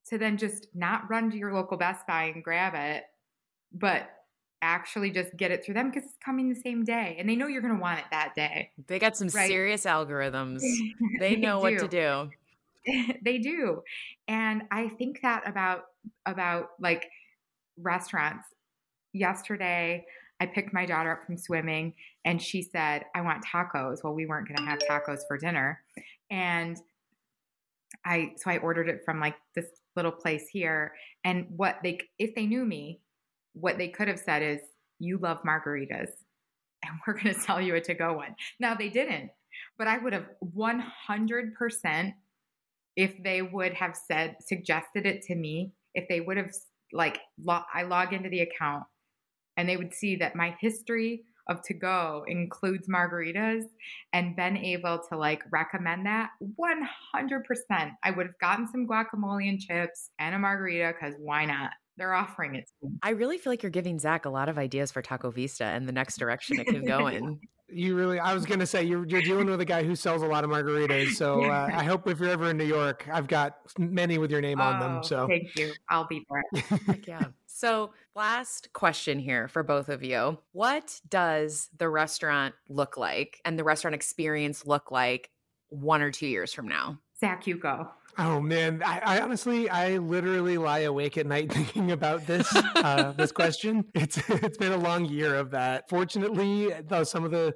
to 0.07 0.17
then 0.17 0.37
just 0.37 0.67
not 0.75 1.09
run 1.09 1.31
to 1.31 1.37
your 1.37 1.53
local 1.53 1.77
Best 1.77 2.05
Buy 2.07 2.25
and 2.25 2.43
grab 2.43 2.73
it, 2.75 3.03
but 3.73 4.09
actually 4.61 5.11
just 5.11 5.35
get 5.35 5.51
it 5.51 5.65
through 5.65 5.73
them 5.73 5.89
because 5.89 6.03
it's 6.03 6.17
coming 6.23 6.49
the 6.49 6.59
same 6.59 6.83
day 6.83 7.15
and 7.19 7.27
they 7.27 7.35
know 7.35 7.47
you're 7.47 7.61
going 7.61 7.75
to 7.75 7.79
want 7.81 7.99
it 7.99 8.05
that 8.11 8.33
day. 8.35 8.71
They 8.87 8.99
got 8.99 9.17
some 9.17 9.29
right? 9.29 9.47
serious 9.47 9.85
algorithms. 9.85 10.61
They 11.19 11.35
know 11.35 11.61
they 11.61 11.75
what 11.75 11.79
to 11.81 11.87
do. 11.87 13.13
they 13.21 13.37
do. 13.37 13.83
And 14.27 14.63
I 14.71 14.89
think 14.89 15.21
that 15.21 15.47
about 15.47 15.85
about 16.25 16.69
like 16.79 17.09
restaurants. 17.77 18.47
Yesterday, 19.13 20.05
I 20.39 20.45
picked 20.47 20.73
my 20.73 20.85
daughter 20.85 21.11
up 21.11 21.25
from 21.25 21.37
swimming 21.37 21.93
and 22.25 22.41
she 22.41 22.61
said, 22.61 23.05
I 23.13 23.21
want 23.21 23.45
tacos. 23.45 24.03
Well, 24.03 24.13
we 24.13 24.25
weren't 24.25 24.47
going 24.47 24.57
to 24.57 24.63
have 24.63 24.79
tacos 24.79 25.19
for 25.27 25.37
dinner. 25.37 25.81
And 26.29 26.79
I, 28.05 28.33
so 28.37 28.49
I 28.49 28.57
ordered 28.57 28.89
it 28.89 29.03
from 29.05 29.19
like 29.19 29.35
this 29.53 29.67
little 29.95 30.11
place 30.11 30.47
here. 30.47 30.93
And 31.23 31.45
what 31.55 31.77
they, 31.83 31.99
if 32.17 32.33
they 32.33 32.47
knew 32.47 32.65
me, 32.65 32.99
what 33.53 33.77
they 33.77 33.87
could 33.87 34.07
have 34.07 34.19
said 34.19 34.41
is, 34.41 34.59
You 34.99 35.17
love 35.17 35.39
margaritas 35.43 36.11
and 36.83 36.99
we're 37.05 37.13
going 37.13 37.33
to 37.33 37.39
sell 37.39 37.61
you 37.61 37.75
a 37.75 37.81
to 37.81 37.93
go 37.93 38.13
one. 38.13 38.35
Now 38.59 38.75
they 38.75 38.89
didn't, 38.89 39.31
but 39.77 39.87
I 39.87 39.97
would 39.97 40.13
have 40.13 40.27
100% 40.55 42.13
if 42.97 43.23
they 43.23 43.41
would 43.41 43.73
have 43.73 43.95
said, 43.95 44.35
suggested 44.41 45.05
it 45.05 45.21
to 45.23 45.35
me, 45.35 45.71
if 45.93 46.07
they 46.09 46.19
would 46.21 46.37
have 46.37 46.51
like, 46.91 47.19
lo- 47.41 47.63
I 47.73 47.83
log 47.83 48.13
into 48.13 48.29
the 48.29 48.41
account 48.41 48.83
and 49.55 49.67
they 49.67 49.77
would 49.77 49.93
see 49.93 50.17
that 50.17 50.35
my 50.35 50.55
history 50.59 51.23
of 51.49 51.61
to 51.63 51.73
go 51.73 52.23
includes 52.27 52.87
margaritas 52.87 53.63
and 54.13 54.35
been 54.35 54.57
able 54.57 54.99
to 55.09 55.17
like 55.17 55.43
recommend 55.51 56.05
that 56.05 56.29
100%. 56.59 57.91
I 58.03 58.11
would 58.11 58.27
have 58.27 58.39
gotten 58.39 58.67
some 58.67 58.87
guacamole 58.87 59.49
and 59.49 59.59
chips 59.59 60.09
and 60.19 60.35
a 60.35 60.39
margarita 60.39 60.93
because 60.93 61.15
why 61.19 61.45
not? 61.45 61.71
They're 61.97 62.13
offering 62.13 62.55
it. 62.55 62.69
I 63.03 63.11
really 63.11 63.37
feel 63.37 63.51
like 63.51 63.63
you're 63.63 63.69
giving 63.69 63.99
Zach 63.99 64.25
a 64.25 64.29
lot 64.29 64.49
of 64.49 64.57
ideas 64.57 64.91
for 64.91 65.01
Taco 65.01 65.29
Vista 65.29 65.65
and 65.65 65.87
the 65.87 65.91
next 65.91 66.17
direction 66.17 66.59
it 66.59 66.67
can 66.67 66.85
go 66.85 67.07
in. 67.07 67.39
you 67.73 67.95
really 67.95 68.19
i 68.19 68.33
was 68.33 68.45
going 68.45 68.59
to 68.59 68.65
say 68.65 68.83
you're, 68.83 69.05
you're 69.07 69.21
dealing 69.21 69.47
with 69.47 69.61
a 69.61 69.65
guy 69.65 69.81
who 69.81 69.95
sells 69.95 70.21
a 70.21 70.25
lot 70.25 70.43
of 70.43 70.49
margaritas 70.49 71.13
so 71.13 71.41
uh, 71.45 71.69
i 71.73 71.85
hope 71.85 72.05
if 72.05 72.19
you're 72.19 72.29
ever 72.29 72.49
in 72.49 72.57
new 72.57 72.65
york 72.65 73.07
i've 73.13 73.27
got 73.27 73.59
many 73.77 74.17
with 74.17 74.29
your 74.29 74.41
name 74.41 74.59
oh, 74.59 74.65
on 74.65 74.79
them 74.79 74.97
oh, 74.97 75.01
so. 75.01 75.27
thank 75.27 75.55
you. 75.57 75.71
I'll 75.89 76.07
be 76.07 76.25
there. 76.29 76.97
Yeah. 77.07 77.25
So 77.47 77.91
last 78.15 78.73
question 78.73 79.19
here 79.19 79.47
for 79.47 79.61
both 79.63 79.89
of 79.89 80.03
you. 80.03 80.37
What 80.51 80.99
does 81.09 81.69
the 81.77 81.89
restaurant 81.89 82.55
look 82.69 82.97
like 82.97 83.39
and 83.45 83.57
the 83.57 83.63
restaurant 83.63 83.93
experience 83.93 84.65
look 84.65 84.91
like 84.91 85.29
one 85.69 86.01
or 86.01 86.11
two 86.11 86.27
years 86.27 86.53
from 86.53 86.67
now? 86.67 86.97
Zach 87.19 87.45
you 87.45 87.57
go 87.57 87.89
Oh 88.17 88.41
man, 88.41 88.81
I, 88.85 88.99
I, 88.99 89.21
honestly, 89.21 89.69
I 89.69 89.97
literally 89.97 90.57
lie 90.57 90.79
awake 90.79 91.17
at 91.17 91.25
night 91.25 91.51
thinking 91.53 91.91
about 91.91 92.27
this 92.27 92.53
uh, 92.55 93.13
this 93.15 93.31
question. 93.31 93.85
It's 93.93 94.17
it's 94.29 94.57
been 94.57 94.71
a 94.71 94.77
long 94.77 95.05
year 95.05 95.35
of 95.35 95.51
that. 95.51 95.89
Fortunately, 95.89 96.71
though, 96.87 97.03
some 97.03 97.23
of 97.23 97.31
the 97.31 97.53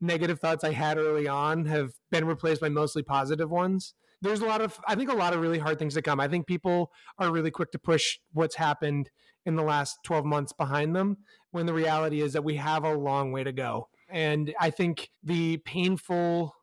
negative 0.00 0.40
thoughts 0.40 0.64
I 0.64 0.72
had 0.72 0.98
early 0.98 1.26
on 1.26 1.64
have 1.66 1.92
been 2.10 2.26
replaced 2.26 2.60
by 2.60 2.68
mostly 2.68 3.02
positive 3.02 3.50
ones. 3.50 3.94
There's 4.22 4.40
a 4.40 4.46
lot 4.46 4.60
of, 4.60 4.78
I 4.86 4.94
think, 4.94 5.10
a 5.10 5.14
lot 5.14 5.34
of 5.34 5.40
really 5.40 5.58
hard 5.58 5.78
things 5.78 5.94
to 5.94 6.02
come. 6.02 6.20
I 6.20 6.28
think 6.28 6.46
people 6.46 6.90
are 7.18 7.30
really 7.30 7.50
quick 7.50 7.70
to 7.72 7.78
push 7.78 8.18
what's 8.32 8.56
happened 8.56 9.10
in 9.44 9.56
the 9.56 9.62
last 9.62 9.98
12 10.04 10.24
months 10.24 10.52
behind 10.52 10.96
them, 10.96 11.18
when 11.50 11.66
the 11.66 11.74
reality 11.74 12.20
is 12.20 12.32
that 12.32 12.42
we 12.42 12.56
have 12.56 12.84
a 12.84 12.94
long 12.94 13.30
way 13.30 13.44
to 13.44 13.52
go. 13.52 13.88
And 14.08 14.54
I 14.58 14.70
think 14.70 15.10
the 15.22 15.58
painful 15.58 16.55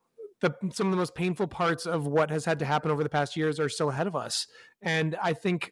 the 0.44 0.54
some 0.72 0.88
of 0.88 0.91
the 0.91 0.98
most 0.98 1.16
painful 1.16 1.48
parts 1.48 1.88
of 1.88 2.06
what 2.06 2.30
has 2.30 2.46
had 2.46 2.60
to 2.60 2.66
happen 2.66 2.91
over 2.91 3.02
the 3.02 3.10
past 3.10 3.36
years 3.36 3.60
are 3.60 3.70
still 3.70 3.89
ahead 3.89 4.06
of 4.06 4.16
us. 4.16 4.46
And 4.82 5.18
I 5.24 5.34
think 5.34 5.72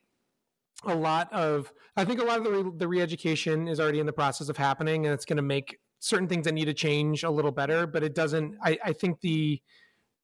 a 0.84 0.96
lot 0.96 1.32
of 1.32 1.72
I 1.96 2.06
think 2.06 2.20
a 2.20 2.24
lot 2.24 2.40
of 2.40 2.46
the, 2.46 2.74
the 2.78 2.88
re-education 2.88 3.68
is 3.68 3.80
already 3.80 4.00
in 4.00 4.06
the 4.06 4.14
process 4.14 4.50
of 4.50 4.58
happening, 4.58 5.06
and 5.06 5.14
it's 5.14 5.26
going 5.26 5.38
to 5.38 5.44
make 5.44 5.78
certain 6.00 6.28
things 6.28 6.46
that 6.46 6.54
need 6.54 6.66
to 6.66 6.74
change 6.74 7.24
a 7.24 7.30
little 7.30 7.52
better. 7.52 7.86
But 7.86 8.02
it 8.02 8.16
doesn't. 8.16 8.56
I, 8.64 8.80
I 8.84 8.94
think 8.94 9.22
the 9.22 9.62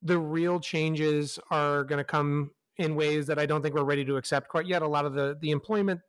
the 0.01 0.17
real 0.17 0.59
changes 0.59 1.37
are 1.51 1.83
going 1.83 1.97
to 1.97 2.03
come 2.03 2.51
in 2.77 2.95
ways 2.95 3.27
that 3.27 3.37
I 3.37 3.45
don't 3.45 3.61
think 3.61 3.75
we're 3.75 3.83
ready 3.83 4.05
to 4.05 4.15
accept 4.15 4.47
quite 4.47 4.65
yet. 4.65 4.81
A 4.81 4.87
lot 4.87 5.05
of 5.05 5.13
the 5.13 5.37
the 5.39 5.51
employment 5.51 5.99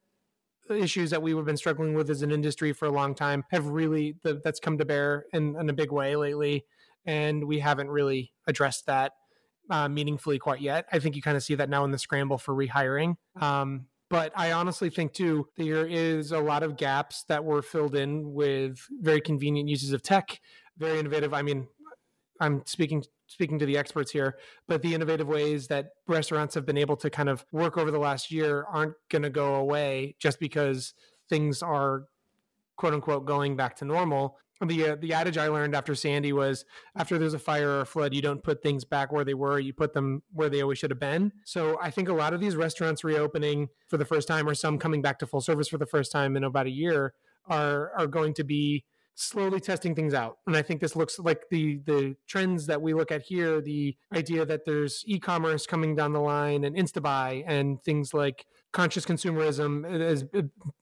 issues 0.70 1.11
that 1.11 1.22
we've 1.22 1.45
been 1.45 1.57
struggling 1.57 1.95
with 1.95 2.11
as 2.11 2.22
an 2.22 2.30
industry 2.30 2.72
for 2.72 2.86
a 2.86 2.91
long 2.91 3.14
time 3.14 3.43
have 3.51 3.66
really 3.66 4.16
the, 4.22 4.41
that's 4.45 4.61
come 4.61 4.76
to 4.76 4.84
bear 4.84 5.24
in, 5.32 5.57
in 5.59 5.70
a 5.70 5.72
big 5.72 5.91
way 5.91 6.14
lately 6.14 6.64
and 7.09 7.48
we 7.48 7.59
haven't 7.59 7.88
really 7.88 8.34
addressed 8.46 8.84
that 8.84 9.12
uh, 9.70 9.88
meaningfully 9.88 10.38
quite 10.38 10.61
yet. 10.61 10.84
I 10.92 10.98
think 10.98 11.16
you 11.16 11.22
kind 11.22 11.38
of 11.38 11.42
see 11.42 11.54
that 11.54 11.70
now 11.70 11.82
in 11.84 11.90
the 11.90 11.98
scramble 11.98 12.36
for 12.36 12.54
rehiring. 12.54 13.16
Um, 13.40 13.86
but 14.11 14.30
I 14.36 14.52
honestly 14.52 14.90
think 14.90 15.14
too 15.14 15.48
there 15.56 15.86
is 15.86 16.32
a 16.32 16.38
lot 16.38 16.62
of 16.62 16.76
gaps 16.76 17.24
that 17.28 17.44
were 17.44 17.62
filled 17.62 17.96
in 17.96 18.34
with 18.34 18.78
very 19.00 19.22
convenient 19.22 19.70
uses 19.70 19.92
of 19.92 20.02
tech, 20.02 20.38
very 20.76 20.98
innovative. 20.98 21.32
I 21.32 21.40
mean, 21.40 21.66
I'm 22.40 22.62
speaking 22.66 23.02
speaking 23.26 23.59
to 23.59 23.66
the 23.66 23.78
experts 23.78 24.11
here, 24.11 24.36
but 24.68 24.82
the 24.82 24.94
innovative 24.94 25.28
ways 25.28 25.66
that 25.68 25.90
restaurants 26.06 26.54
have 26.54 26.66
been 26.66 26.78
able 26.78 26.96
to 26.96 27.09
kind 27.09 27.30
of 27.30 27.44
work 27.52 27.78
over 27.78 27.90
the 27.90 27.98
last 27.98 28.30
year 28.30 28.66
aren't 28.70 28.94
going 29.09 29.22
to 29.22 29.30
go 29.30 29.54
away 29.54 30.14
just 30.18 30.40
because 30.40 30.92
things 31.30 31.62
are 31.62 32.04
quote 32.76 32.92
unquote 32.92 33.24
going 33.24 33.56
back 33.56 33.76
to 33.76 33.86
normal 33.86 34.36
the 34.66 34.90
uh, 34.90 34.96
the 34.96 35.12
adage 35.12 35.38
I 35.38 35.48
learned 35.48 35.74
after 35.74 35.94
Sandy 35.94 36.32
was 36.32 36.64
after 36.96 37.18
there's 37.18 37.34
a 37.34 37.38
fire 37.38 37.70
or 37.70 37.80
a 37.82 37.86
flood, 37.86 38.14
you 38.14 38.22
don't 38.22 38.42
put 38.42 38.62
things 38.62 38.84
back 38.84 39.12
where 39.12 39.24
they 39.24 39.34
were, 39.34 39.59
you 39.61 39.72
put 39.72 39.92
them 39.92 40.22
where 40.32 40.48
they 40.48 40.62
always 40.62 40.78
should 40.78 40.90
have 40.90 41.00
been. 41.00 41.32
So 41.44 41.78
I 41.80 41.90
think 41.90 42.09
a 42.09 42.12
lot 42.12 42.34
of 42.34 42.40
these 42.40 42.56
restaurants 42.56 43.04
reopening 43.04 43.68
for 43.86 43.96
the 43.96 44.04
first 44.04 44.26
time, 44.26 44.48
or 44.48 44.54
some 44.54 44.78
coming 44.78 45.02
back 45.02 45.18
to 45.20 45.26
full 45.26 45.40
service 45.40 45.68
for 45.68 45.78
the 45.78 45.86
first 45.86 46.11
time 46.11 46.36
in 46.36 46.44
about 46.44 46.66
a 46.66 46.70
year, 46.70 47.14
are 47.46 47.92
are 47.96 48.06
going 48.06 48.34
to 48.34 48.44
be 48.44 48.84
slowly 49.14 49.59
testing 49.59 49.96
things 49.96 50.14
out. 50.14 50.38
And 50.46 50.56
I 50.56 50.62
think 50.62 50.80
this 50.80 50.94
looks 50.94 51.18
like 51.18 51.48
the 51.50 51.80
the 51.84 52.16
trends 52.26 52.66
that 52.66 52.80
we 52.80 52.94
look 52.94 53.11
at 53.11 53.22
here, 53.22 53.61
the 53.61 53.96
idea 54.14 54.44
that 54.46 54.64
there's 54.64 55.02
e-commerce 55.06 55.66
coming 55.66 55.96
down 55.96 56.12
the 56.12 56.20
line 56.20 56.64
and 56.64 56.76
Instabuy 56.76 57.44
and 57.46 57.82
things 57.82 58.14
like 58.14 58.46
conscious 58.72 59.04
consumerism 59.04 59.88
is 60.00 60.24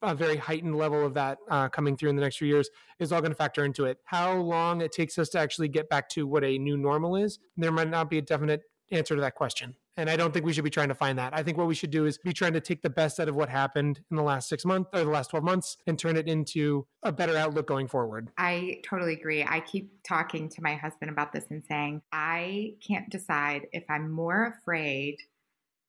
a 0.03 0.15
very 0.15 0.37
heightened 0.37 0.77
level 0.77 1.05
of 1.05 1.15
that 1.15 1.39
uh, 1.51 1.69
coming 1.69 1.97
through 1.97 2.11
in 2.11 2.17
the 2.17 2.23
next 2.23 2.37
few 2.37 2.49
years 2.49 2.69
is 2.99 3.13
all 3.13 3.21
going 3.21 3.31
to 3.31 3.37
factor 3.37 3.65
into 3.65 3.85
it. 3.85 3.99
How 4.05 4.35
long 4.37 4.81
it 4.81 4.93
takes 4.93 5.19
us 5.19 5.29
to 5.31 5.39
actually 5.39 5.69
get 5.69 5.89
back 5.89 6.09
to 6.11 6.27
what 6.27 6.45
a 6.45 6.59
new 6.59 6.77
normal 6.77 7.17
is, 7.17 7.39
there 7.57 7.73
might 7.73 7.89
not 7.89 8.11
be 8.11 8.19
a 8.19 8.23
definite 8.23 8.63
answer 8.91 9.15
to 9.15 9.21
that 9.21 9.35
question. 9.35 9.75
And 9.99 10.11
I 10.11 10.17
don't 10.17 10.33
think 10.33 10.45
we 10.45 10.53
should 10.53 10.65
be 10.65 10.71
trying 10.71 10.89
to 10.89 10.95
find 10.95 11.19
that. 11.19 11.35
I 11.35 11.43
think 11.43 11.57
what 11.57 11.67
we 11.67 11.75
should 11.75 11.91
do 11.91 12.05
is 12.05 12.19
be 12.19 12.33
trying 12.33 12.53
to 12.53 12.61
take 12.61 12.83
the 12.83 12.91
best 12.91 13.19
out 13.19 13.29
of 13.29 13.35
what 13.35 13.49
happened 13.49 14.01
in 14.11 14.17
the 14.17 14.23
last 14.23 14.49
six 14.49 14.65
months 14.65 14.91
or 14.93 15.01
the 15.01 15.11
last 15.11 15.31
12 15.31 15.43
months 15.43 15.79
and 15.87 15.99
turn 15.99 16.17
it 16.17 16.29
into 16.29 16.87
a 17.03 17.11
better 17.11 17.35
outlook 17.37 17.67
going 17.67 17.89
forward. 17.89 18.29
I 18.37 18.83
totally 18.85 19.15
agree. 19.15 19.43
I 19.43 19.61
keep 19.61 19.91
talking 20.07 20.51
to 20.51 20.63
my 20.63 20.75
husband 20.75 21.11
about 21.11 21.33
this 21.33 21.47
and 21.49 21.65
saying, 21.67 22.03
I 22.13 22.75
can't 22.87 23.09
decide 23.09 23.69
if 23.73 23.85
I'm 23.89 24.11
more 24.11 24.59
afraid 24.61 25.17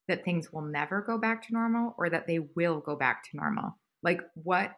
that 0.08 0.24
things 0.24 0.52
will 0.52 0.64
never 0.64 1.02
go 1.02 1.18
back 1.18 1.46
to 1.48 1.54
normal 1.54 1.96
or 1.98 2.10
that 2.10 2.28
they 2.28 2.40
will 2.56 2.80
go 2.80 2.96
back 2.96 3.24
to 3.24 3.38
normal. 3.38 3.78
Like 4.04 4.22
what 4.36 4.72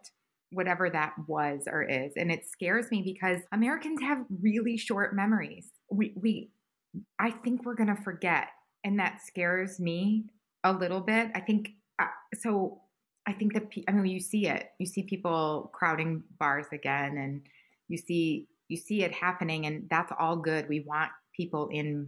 whatever 0.52 0.90
that 0.90 1.14
was 1.28 1.62
or 1.68 1.84
is. 1.84 2.14
And 2.16 2.32
it 2.32 2.46
scares 2.50 2.90
me 2.90 3.04
because 3.04 3.42
Americans 3.52 4.02
have 4.02 4.26
really 4.42 4.78
short 4.78 5.16
memories. 5.16 5.70
We 5.92 6.14
we 6.20 6.52
I 7.20 7.32
think 7.32 7.66
we're 7.66 7.76
going 7.76 7.96
to 7.96 8.02
forget 8.02 8.48
and 8.84 9.00
that 9.00 9.22
scares 9.22 9.80
me 9.80 10.26
a 10.64 10.74
little 10.74 11.02
bit. 11.02 11.30
I 11.36 11.42
think 11.42 11.70
uh, 12.00 12.08
so. 12.36 12.82
I 13.28 13.34
think 13.34 13.54
that 13.54 13.68
I 13.88 13.92
mean 13.92 14.12
you 14.12 14.20
see 14.20 14.48
it. 14.48 14.68
You 14.80 14.88
see 14.88 15.04
people 15.04 15.70
crowding 15.74 16.24
bars 16.40 16.66
again, 16.72 17.18
and 17.18 17.42
you 17.88 17.98
see 17.98 18.48
you 18.70 18.78
see 18.78 19.04
it 19.04 19.14
happening, 19.14 19.66
and 19.66 19.88
that's 19.90 20.12
all 20.18 20.38
good. 20.38 20.68
We 20.68 20.80
want 20.80 21.12
people 21.36 21.70
in 21.72 22.08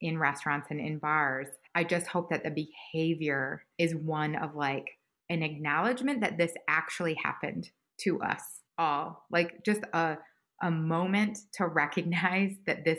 in 0.00 0.18
restaurants 0.18 0.68
and 0.70 0.80
in 0.80 0.98
bars. 0.98 1.48
I 1.78 1.84
just 1.84 2.08
hope 2.08 2.30
that 2.30 2.42
the 2.42 2.50
behavior 2.50 3.62
is 3.78 3.94
one 3.94 4.34
of 4.34 4.56
like 4.56 4.90
an 5.30 5.44
acknowledgement 5.44 6.22
that 6.22 6.36
this 6.36 6.52
actually 6.68 7.14
happened 7.22 7.70
to 8.00 8.20
us 8.20 8.42
all. 8.76 9.24
Like 9.30 9.64
just 9.64 9.82
a 9.92 10.18
a 10.60 10.72
moment 10.72 11.38
to 11.52 11.66
recognize 11.68 12.56
that 12.66 12.84
this 12.84 12.98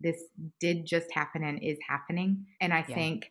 this 0.00 0.20
did 0.58 0.86
just 0.86 1.06
happen 1.12 1.44
and 1.44 1.62
is 1.62 1.78
happening. 1.88 2.46
And 2.60 2.74
I 2.74 2.84
yeah. 2.88 2.94
think 2.96 3.30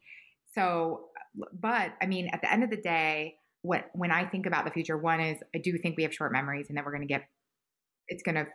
so, 0.54 1.08
but 1.54 1.91
I 2.02 2.06
mean, 2.06 2.30
at 2.32 2.41
the 2.41 2.52
end 2.52 2.64
of 2.64 2.70
the 2.70 2.78
day, 2.78 3.36
what 3.64 3.89
when 3.91 4.12
I 4.12 4.26
think 4.26 4.46
about 4.46 4.64
the 4.64 4.72
future, 4.72 4.98
one 4.98 5.20
is 5.20 5.38
I 5.54 5.58
do 5.58 5.78
think 5.78 5.98
we 5.98 6.04
have 6.04 6.14
short 6.14 6.32
memories 6.32 6.68
and 6.70 6.78
that 6.78 6.86
we're 6.86 6.96
going 6.96 7.06
to 7.06 7.14
get, 7.14 7.26
it's 8.08 8.24
going 8.24 8.36
to 8.36 8.48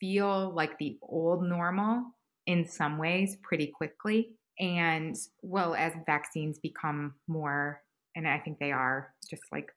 feel 0.00 0.52
like 0.52 0.76
the 0.78 0.98
old 1.02 1.44
normal 1.44 2.02
in 2.48 2.66
some 2.66 2.98
ways 2.98 3.36
pretty 3.44 3.68
quickly. 3.68 4.32
And 4.58 5.16
well, 5.42 5.74
as 5.74 5.92
vaccines 6.06 6.58
become 6.58 7.14
more, 7.26 7.82
and 8.14 8.28
I 8.28 8.38
think 8.38 8.58
they 8.58 8.72
are 8.72 9.12
just 9.28 9.42
like, 9.50 9.70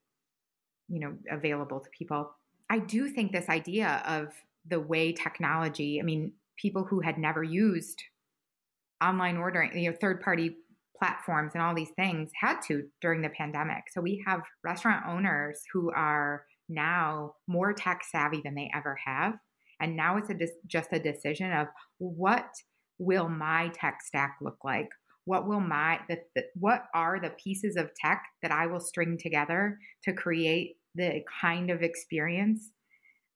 you 0.88 1.00
know, 1.00 1.14
available 1.32 1.80
to 1.80 1.90
people, 1.98 2.32
I 2.70 2.80
do 2.80 3.10
think 3.10 3.32
this 3.32 3.50
idea 3.50 4.04
of 4.06 4.34
the 4.70 4.80
way 4.80 5.14
technology, 5.14 6.00
I 6.00 6.04
mean, 6.04 6.34
people 6.58 6.84
who 6.84 7.00
had 7.00 7.18
never 7.18 7.44
used 7.44 8.04
online 9.02 9.38
ordering, 9.38 9.78
you 9.78 9.90
know, 9.90 9.98
third 10.00 10.22
party 10.22 10.58
platforms 10.98 11.52
and 11.54 11.62
all 11.62 11.76
these 11.76 11.92
things 11.96 12.32
had 12.40 12.60
to 12.68 12.88
during 13.02 13.22
the 13.22 13.30
pandemic. 13.30 13.84
So 13.92 14.02
we 14.02 14.24
have 14.26 14.42
restaurant 14.64 15.06
owners 15.08 15.62
who 15.72 15.92
are 15.92 16.46
now 16.70 17.36
more 17.48 17.74
tech 17.74 18.04
savvy 18.04 18.42
than 18.44 18.56
they 18.56 18.70
ever 18.76 18.98
have. 19.06 19.36
And 19.80 19.96
now 19.96 20.18
it's 20.18 20.30
a 20.30 20.36
just 20.66 20.92
a 20.92 21.00
decision 21.00 21.52
of 21.52 21.68
what 22.00 22.50
will 23.00 23.30
my 23.30 23.72
tech 23.74 24.00
stack 24.04 24.38
look 24.42 24.58
like? 24.64 24.90
What 25.26 25.48
will 25.48 25.60
my 25.60 26.00
the, 26.08 26.20
the, 26.36 26.44
what 26.56 26.86
are 26.94 27.20
the 27.20 27.32
pieces 27.32 27.76
of 27.76 27.94
tech 27.96 28.24
that 28.42 28.52
I 28.52 28.68
will 28.68 28.80
string 28.80 29.18
together 29.18 29.78
to 30.04 30.14
create 30.14 30.78
the 30.96 31.24
kind 31.42 31.70
of 31.70 31.84
experience 31.84 32.72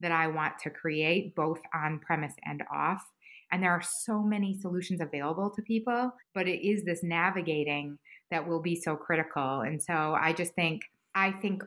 that 0.01 0.12
I 0.12 0.28
want 0.28 0.53
to 0.64 0.70
create 0.70 1.36
both 1.36 1.59
on 1.74 1.99
premise 1.99 2.34
and 2.43 2.64
off. 2.74 3.03
And 3.51 3.62
there 3.62 3.72
are 3.72 3.84
so 3.84 4.22
many 4.22 4.57
solutions 4.59 5.01
available 5.01 5.49
to 5.51 5.62
people, 5.62 6.12
but 6.34 6.47
it 6.47 6.68
is 6.68 6.84
this 6.84 7.03
navigating 7.03 7.99
that 8.32 8.47
will 8.47 8.62
be 8.62 8.76
so 8.76 8.95
critical. 8.95 9.62
And 9.62 9.82
so 9.82 10.18
I 10.20 10.34
just 10.34 10.53
think, 10.53 10.82
I 11.14 11.32
think 11.32 11.64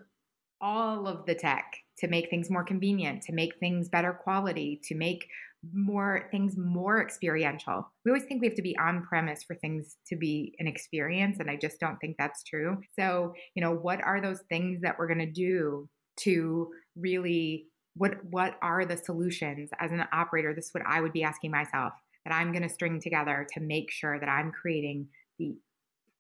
all 0.61 1.07
of 1.07 1.27
the 1.27 1.35
tech 1.35 1.65
to 1.99 2.09
make 2.09 2.31
things 2.31 2.51
more 2.51 2.65
convenient, 2.65 3.23
to 3.23 3.33
make 3.33 3.59
things 3.61 3.89
better 3.89 4.13
quality, 4.13 4.81
to 4.85 4.95
make 4.95 5.29
more 5.73 6.29
things 6.31 6.57
more 6.57 7.03
experiential. 7.03 7.91
We 8.05 8.11
always 8.11 8.25
think 8.25 8.41
we 8.41 8.49
have 8.49 8.57
to 8.57 8.63
be 8.63 8.77
on 8.79 9.03
premise 9.03 9.43
for 9.43 9.55
things 9.55 9.97
to 10.09 10.17
be 10.17 10.55
an 10.59 10.67
experience, 10.67 11.39
and 11.39 11.51
I 11.51 11.57
just 11.57 11.81
don't 11.81 11.99
think 11.99 12.17
that's 12.19 12.43
true. 12.43 12.79
So, 12.99 13.33
you 13.55 13.63
know, 13.63 13.73
what 13.73 14.03
are 14.03 14.21
those 14.21 14.41
things 14.49 14.81
that 14.83 14.99
we're 14.99 15.09
going 15.09 15.19
to 15.19 15.31
do 15.31 15.89
to 16.17 16.71
really 16.97 17.67
what 17.95 18.25
what 18.31 18.57
are 18.63 18.85
the 18.85 18.97
solutions 18.97 19.71
as 19.79 19.93
an 19.93 20.05
operator 20.13 20.55
this 20.55 20.67
is 20.67 20.75
what 20.75 20.85
i 20.87 21.01
would 21.01 21.13
be 21.13 21.23
asking 21.23 21.51
myself 21.51 21.93
that 22.25 22.35
i'm 22.35 22.53
going 22.53 22.63
to 22.63 22.69
string 22.69 23.01
together 23.01 23.47
to 23.53 23.61
make 23.61 23.91
sure 23.91 24.19
that 24.19 24.29
i'm 24.29 24.53
creating 24.53 25.07
the 25.39 25.57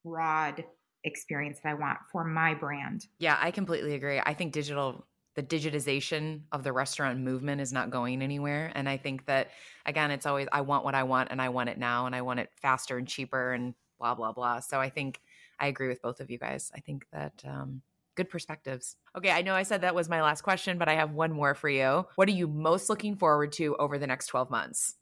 broad 0.05 0.65
experience 1.05 1.59
that 1.63 1.71
i 1.71 1.75
want 1.75 1.99
for 2.11 2.25
my 2.25 2.55
brand 2.55 3.07
yeah 3.19 3.39
i 3.41 3.51
completely 3.51 3.95
agree 3.95 4.21
i 4.25 4.35
think 4.35 4.53
digital 4.53 5.07
the 5.35 5.43
digitization 5.43 6.43
of 6.53 6.63
the 6.63 6.73
restaurant 6.73 7.19
movement 7.19 7.61
is 7.61 7.73
not 7.73 7.91
going 7.91 8.23
anywhere 8.23 8.71
and 8.75 8.89
i 8.89 8.97
think 8.97 9.27
that 9.27 9.51
again 9.87 10.11
it's 10.11 10.27
always 10.27 10.49
i 10.53 10.61
want 10.61 10.85
what 10.85 10.95
i 10.95 11.03
want 11.03 11.31
and 11.31 11.41
i 11.41 11.49
want 11.49 11.69
it 11.69 11.79
now 11.79 12.07
and 12.07 12.15
i 12.15 12.23
want 12.23 12.41
it 12.41 12.51
faster 12.61 12.99
and 12.99 13.09
cheaper 13.09 13.53
and 13.53 13.75
blah 13.99 14.15
blah 14.15 14.33
blah 14.33 14.61
so 14.61 14.81
i 14.81 14.89
think 14.89 15.21
i 15.59 15.67
agree 15.67 15.89
with 15.89 16.03
both 16.03 16.21
of 16.21 16.31
you 16.31 16.39
guys 16.39 16.71
i 16.75 16.81
think 16.81 17.07
that 17.13 17.43
um, 17.47 17.83
good 18.15 18.31
perspectives. 18.31 18.97
Okay, 19.17 19.31
I 19.31 19.43
know 19.43 19.55
I 19.55 19.63
said 19.63 19.81
that 19.81 19.95
was 19.95 20.09
my 20.09 20.23
last 20.23 20.43
question, 20.43 20.79
but 20.79 20.89
I 20.89 20.95
have 20.95 21.13
one 21.13 21.33
more 21.33 21.55
for 21.55 21.69
you. 21.69 22.07
What 22.15 22.29
are 22.29 22.33
you 22.33 22.47
most 22.47 22.89
looking 22.89 23.17
forward 23.17 23.53
to 23.53 23.77
over 23.77 23.99
the 23.99 24.07
next 24.07 24.27
12 24.27 24.51
months? 24.51 24.95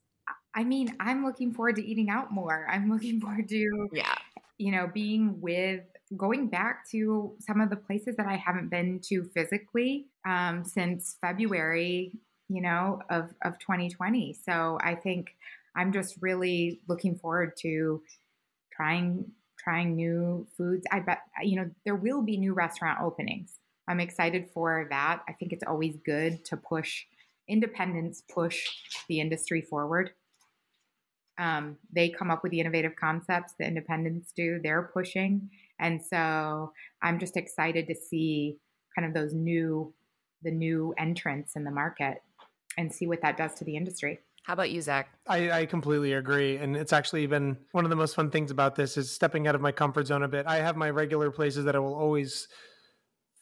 I 0.55 0.64
mean, 0.64 0.95
I'm 1.01 1.24
looking 1.24 1.53
forward 1.53 1.76
to 1.76 1.85
eating 1.85 2.11
out 2.11 2.30
more. 2.30 2.66
I'm 2.70 2.91
looking 2.91 3.20
forward 3.20 3.49
to 3.49 3.89
yeah, 3.93 4.14
you 4.59 4.70
know, 4.70 4.89
being 4.93 5.41
with 5.41 5.83
going 6.16 6.48
back 6.48 6.88
to 6.90 7.34
some 7.40 7.60
of 7.60 7.70
the 7.70 7.76
places 7.76 8.16
that 8.16 8.26
I 8.26 8.36
haven't 8.36 8.68
been 8.68 9.00
to 9.04 9.24
physically 9.34 10.06
um, 10.26 10.64
since 10.64 11.16
February, 11.20 12.12
you 12.48 12.60
know, 12.60 13.00
of 13.10 13.30
of 13.42 13.58
2020. 13.58 14.36
So 14.44 14.78
I 14.82 14.94
think 14.94 15.34
I'm 15.74 15.92
just 15.92 16.16
really 16.20 16.80
looking 16.88 17.16
forward 17.16 17.56
to 17.62 18.02
trying 18.72 19.32
trying 19.58 19.94
new 19.94 20.46
foods. 20.56 20.84
I 20.90 21.00
bet, 21.00 21.20
you 21.42 21.56
know, 21.56 21.70
there 21.84 21.94
will 21.94 22.22
be 22.22 22.36
new 22.36 22.52
restaurant 22.52 23.00
openings. 23.00 23.58
I'm 23.88 24.00
excited 24.00 24.48
for 24.52 24.86
that. 24.90 25.22
I 25.28 25.32
think 25.32 25.52
it's 25.52 25.64
always 25.66 25.96
good 26.04 26.44
to 26.46 26.56
push 26.56 27.04
independents, 27.48 28.22
push 28.32 28.68
the 29.08 29.20
industry 29.20 29.60
forward. 29.60 30.10
Um, 31.38 31.78
they 31.92 32.08
come 32.08 32.30
up 32.30 32.42
with 32.42 32.52
the 32.52 32.60
innovative 32.60 32.94
concepts, 32.96 33.54
the 33.58 33.66
independents 33.66 34.32
do, 34.36 34.60
they're 34.62 34.82
pushing. 34.82 35.50
And 35.83 36.01
so 36.03 36.72
I'm 37.03 37.18
just 37.18 37.37
excited 37.37 37.87
to 37.89 37.95
see 37.95 38.57
kind 38.97 39.07
of 39.07 39.14
those 39.14 39.35
new, 39.35 39.93
the 40.43 40.51
new 40.51 40.95
entrants 40.99 41.57
in 41.57 41.64
the 41.64 41.70
market 41.70 42.18
and 42.78 42.93
see 42.93 43.07
what 43.07 43.20
that 43.22 43.37
does 43.37 43.53
to 43.55 43.64
the 43.64 43.76
industry. 43.76 44.20
How 44.45 44.55
about 44.55 44.70
you, 44.70 44.80
Zach? 44.80 45.09
I, 45.28 45.51
I, 45.51 45.66
completely 45.66 46.14
agree. 46.14 46.57
And 46.57 46.76
it's 46.76 46.93
actually 46.93 47.26
been 47.26 47.57
one 47.72 47.85
of 47.85 47.91
the 47.91 47.97
most 47.97 48.16
fun 48.16 48.28
things 48.28 48.51
about 48.51 48.74
this 48.74 48.97
is 48.97 49.11
stepping 49.11 49.47
out 49.47 49.55
of 49.55 49.61
my 49.61 49.70
comfort 49.70 50.09
zone 50.09 50.24
a 50.24 50.28
bit. 50.28 50.47
I 50.49 50.57
have 50.57 50.76
my 50.76 50.91
regular 50.91 51.30
places 51.30 51.64
that 51.64 51.76
I 51.76 51.78
will 51.78 51.95
always 51.95 52.49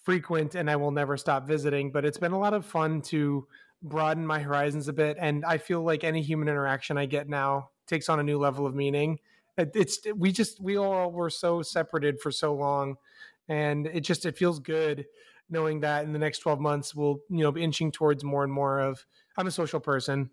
frequent 0.02 0.54
and 0.56 0.70
I 0.70 0.76
will 0.76 0.90
never 0.90 1.16
stop 1.16 1.46
visiting, 1.46 1.90
but 1.90 2.04
it's 2.04 2.18
been 2.18 2.32
a 2.32 2.38
lot 2.38 2.52
of 2.52 2.66
fun 2.66 3.00
to 3.02 3.46
broaden 3.82 4.26
my 4.26 4.40
horizons 4.40 4.88
a 4.88 4.92
bit. 4.92 5.16
And 5.18 5.42
I 5.44 5.56
feel 5.56 5.82
like 5.82 6.04
any 6.04 6.20
human 6.20 6.48
interaction 6.48 6.98
I 6.98 7.06
get 7.06 7.30
now 7.30 7.70
takes 7.86 8.10
on 8.10 8.20
a 8.20 8.22
new 8.22 8.38
level 8.38 8.66
of 8.66 8.74
meaning. 8.74 9.18
It's 9.74 10.00
we 10.16 10.32
just 10.32 10.60
we 10.60 10.76
all 10.76 11.10
were 11.10 11.30
so 11.30 11.62
separated 11.62 12.20
for 12.20 12.30
so 12.30 12.54
long, 12.54 12.96
and 13.48 13.86
it 13.86 14.00
just 14.00 14.26
it 14.26 14.36
feels 14.36 14.58
good 14.58 15.06
knowing 15.52 15.80
that 15.80 16.04
in 16.04 16.12
the 16.12 16.18
next 16.18 16.38
12 16.38 16.60
months 16.60 16.94
we'll 16.94 17.18
you 17.28 17.42
know 17.42 17.50
be 17.50 17.64
inching 17.64 17.90
towards 17.90 18.22
more 18.22 18.44
and 18.44 18.52
more 18.52 18.78
of 18.78 19.04
i'm 19.36 19.48
a 19.48 19.50
social 19.50 19.80
person 19.80 20.30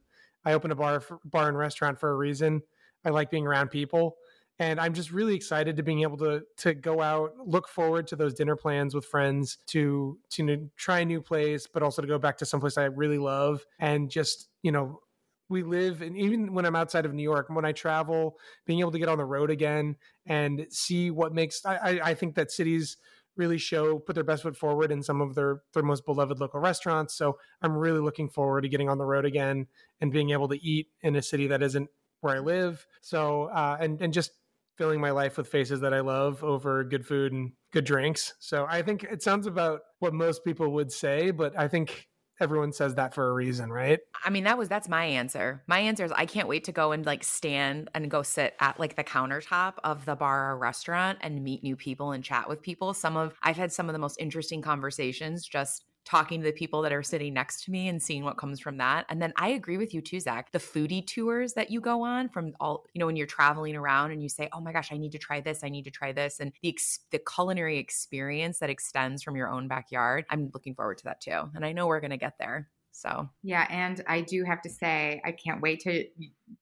I 0.47 0.53
opened 0.53 0.71
a 0.71 0.75
bar 0.75 1.01
for, 1.01 1.19
bar 1.25 1.49
and 1.49 1.57
restaurant 1.57 1.99
for 1.99 2.09
a 2.09 2.15
reason. 2.15 2.61
I 3.03 3.09
like 3.09 3.29
being 3.29 3.45
around 3.45 3.69
people, 3.69 4.15
and 4.59 4.79
I'm 4.79 4.93
just 4.93 5.11
really 5.11 5.35
excited 5.35 5.75
to 5.75 5.83
being 5.83 6.03
able 6.03 6.17
to 6.19 6.41
to 6.59 6.73
go 6.73 7.01
out, 7.01 7.33
look 7.45 7.67
forward 7.67 8.07
to 8.07 8.15
those 8.15 8.33
dinner 8.33 8.55
plans 8.55 8.95
with 8.95 9.05
friends, 9.05 9.57
to 9.67 10.17
to 10.31 10.69
try 10.77 10.99
a 10.99 11.05
new 11.05 11.21
place, 11.21 11.67
but 11.67 11.83
also 11.83 12.01
to 12.01 12.07
go 12.07 12.17
back 12.17 12.37
to 12.37 12.45
someplace 12.45 12.77
I 12.77 12.85
really 12.85 13.17
love, 13.17 13.65
and 13.79 14.09
just 14.09 14.49
you 14.63 14.71
know. 14.71 15.01
We 15.49 15.63
live, 15.63 16.01
and 16.01 16.17
even 16.17 16.53
when 16.53 16.65
I'm 16.65 16.75
outside 16.75 17.05
of 17.05 17.13
New 17.13 17.23
York, 17.23 17.47
when 17.49 17.63
I 17.65 17.71
travel, 17.71 18.37
being 18.65 18.79
able 18.79 18.91
to 18.91 18.99
get 18.99 19.07
on 19.07 19.17
the 19.17 19.25
road 19.25 19.49
again 19.49 19.95
and 20.25 20.67
see 20.69 21.09
what 21.09 21.33
makes, 21.33 21.65
I, 21.65 21.99
I 22.03 22.13
think 22.15 22.35
that 22.35 22.51
cities 22.51 22.97
really 23.37 23.57
show 23.57 23.99
put 23.99 24.15
their 24.15 24.23
best 24.23 24.43
foot 24.43 24.57
forward 24.57 24.91
in 24.91 25.03
some 25.03 25.21
of 25.21 25.35
their 25.35 25.61
their 25.73 25.83
most 25.83 26.05
beloved 26.05 26.39
local 26.39 26.59
restaurants. 26.59 27.15
So 27.15 27.37
I'm 27.61 27.77
really 27.77 27.99
looking 27.99 28.29
forward 28.29 28.61
to 28.61 28.69
getting 28.69 28.89
on 28.89 28.97
the 28.97 29.05
road 29.05 29.25
again 29.25 29.67
and 30.01 30.11
being 30.11 30.31
able 30.31 30.47
to 30.49 30.61
eat 30.61 30.87
in 31.01 31.15
a 31.15 31.21
city 31.21 31.47
that 31.47 31.61
isn't 31.61 31.89
where 32.21 32.35
I 32.35 32.39
live. 32.39 32.85
So 33.01 33.43
uh, 33.45 33.77
and 33.79 34.01
and 34.01 34.11
just 34.11 34.31
filling 34.77 35.01
my 35.01 35.11
life 35.11 35.37
with 35.37 35.47
faces 35.47 35.79
that 35.81 35.93
I 35.93 36.01
love 36.01 36.43
over 36.43 36.83
good 36.83 37.05
food 37.05 37.33
and 37.33 37.51
good 37.71 37.85
drinks. 37.85 38.33
So 38.39 38.65
I 38.69 38.81
think 38.81 39.03
it 39.03 39.23
sounds 39.23 39.47
about 39.47 39.81
what 39.99 40.13
most 40.13 40.43
people 40.43 40.71
would 40.73 40.91
say, 40.91 41.31
but 41.31 41.57
I 41.57 41.67
think 41.67 42.06
everyone 42.39 42.71
says 42.71 42.95
that 42.95 43.13
for 43.13 43.29
a 43.29 43.33
reason, 43.33 43.71
right? 43.71 43.99
I 44.23 44.29
mean, 44.29 44.43
that 44.45 44.57
was 44.57 44.69
that's 44.69 44.89
my 44.89 45.05
answer. 45.05 45.63
My 45.67 45.79
answer 45.79 46.05
is 46.05 46.11
I 46.11 46.25
can't 46.25 46.47
wait 46.47 46.65
to 46.65 46.71
go 46.71 46.91
and 46.91 47.05
like 47.05 47.23
stand 47.23 47.89
and 47.93 48.09
go 48.09 48.21
sit 48.21 48.55
at 48.59 48.79
like 48.79 48.95
the 48.95 49.03
countertop 49.03 49.73
of 49.83 50.05
the 50.05 50.15
bar 50.15 50.51
or 50.51 50.57
restaurant 50.57 51.19
and 51.21 51.43
meet 51.43 51.63
new 51.63 51.75
people 51.75 52.11
and 52.11 52.23
chat 52.23 52.47
with 52.47 52.61
people. 52.61 52.93
Some 52.93 53.17
of 53.17 53.33
I've 53.43 53.57
had 53.57 53.71
some 53.71 53.89
of 53.89 53.93
the 53.93 53.99
most 53.99 54.17
interesting 54.19 54.61
conversations 54.61 55.45
just 55.47 55.83
talking 56.07 56.39
to 56.39 56.45
the 56.45 56.53
people 56.53 56.81
that 56.81 56.93
are 56.93 57.03
sitting 57.03 57.33
next 57.33 57.65
to 57.65 57.71
me 57.71 57.89
and 57.89 58.01
seeing 58.01 58.23
what 58.23 58.37
comes 58.37 58.59
from 58.61 58.77
that. 58.77 59.05
And 59.09 59.21
then 59.21 59.33
I 59.35 59.49
agree 59.49 59.77
with 59.77 59.93
you 59.93 60.01
too, 60.01 60.19
Zach. 60.21 60.51
The 60.53 60.59
foodie 60.59 61.05
tours 61.05 61.53
that 61.53 61.69
you 61.69 61.81
go 61.81 62.01
on 62.03 62.29
from 62.29 62.53
all, 62.61 62.85
you 62.93 62.99
know, 62.99 63.05
when 63.05 63.17
you're 63.17 63.27
traveling 63.27 63.75
around 63.75 64.11
and 64.11 64.23
you 64.23 64.29
say, 64.29 64.47
"Oh 64.53 64.61
my 64.61 64.71
gosh, 64.71 64.91
I 64.91 64.97
need 64.97 65.11
to 65.11 65.17
try 65.19 65.41
this. 65.41 65.63
I 65.63 65.69
need 65.69 65.83
to 65.83 65.91
try 65.91 66.13
this," 66.13 66.39
and 66.39 66.53
the 66.61 66.69
ex- 66.69 66.99
the 67.11 67.19
culinary 67.19 67.77
experience 67.77 68.59
that 68.59 68.69
extends 68.69 69.21
from 69.21 69.35
your 69.35 69.49
own 69.49 69.67
backyard. 69.67 70.25
I'm 70.29 70.49
looking 70.53 70.75
forward 70.75 70.97
to 70.99 71.03
that 71.05 71.19
too, 71.21 71.51
and 71.53 71.65
I 71.65 71.73
know 71.73 71.87
we're 71.87 71.99
gonna 71.99 72.17
get 72.17 72.37
there. 72.39 72.69
So 72.97 73.29
yeah, 73.43 73.67
and 73.69 74.03
I 74.07 74.21
do 74.21 74.43
have 74.43 74.61
to 74.63 74.69
say, 74.69 75.21
I 75.23 75.31
can't 75.31 75.61
wait 75.61 75.81
to 75.81 76.05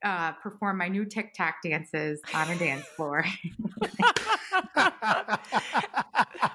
uh, 0.03 0.33
perform 0.33 0.77
my 0.77 0.89
new 0.89 1.05
TikTok 1.05 1.55
dances 1.63 2.19
on 2.33 2.49
a 2.49 2.57
dance 2.57 2.85
floor. 2.97 3.23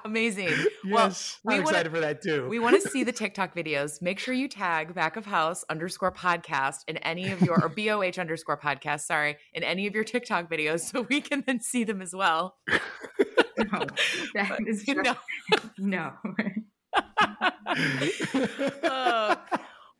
Amazing. 0.04 0.50
Yes, 0.84 0.84
well, 0.90 1.14
we 1.44 1.54
I'm 1.54 1.60
excited 1.62 1.92
wanna, 1.92 2.00
for 2.00 2.00
that 2.00 2.22
too. 2.22 2.46
We 2.48 2.58
want 2.58 2.80
to 2.82 2.88
see 2.88 3.04
the 3.04 3.12
TikTok 3.12 3.54
videos. 3.54 4.02
Make 4.02 4.18
sure 4.18 4.34
you 4.34 4.48
tag 4.48 4.94
back 4.94 5.16
of 5.16 5.24
house 5.24 5.64
underscore 5.70 6.12
podcast 6.12 6.80
in 6.86 6.98
any 6.98 7.30
of 7.30 7.40
your 7.40 7.62
or 7.62 7.68
BOH 7.70 8.20
underscore 8.20 8.58
podcast, 8.58 9.00
sorry, 9.06 9.38
in 9.54 9.62
any 9.62 9.86
of 9.86 9.94
your 9.94 10.04
TikTok 10.04 10.50
videos 10.50 10.80
so 10.80 11.06
we 11.08 11.22
can 11.22 11.42
then 11.46 11.60
see 11.60 11.84
them 11.84 12.02
as 12.02 12.14
well. 12.14 12.56
no, 12.68 13.86
that 14.34 14.48
but, 14.48 14.60
is 14.66 14.84
just, 14.84 14.98
no. 14.98 15.16
no. 15.78 16.12
oh. 18.82 19.36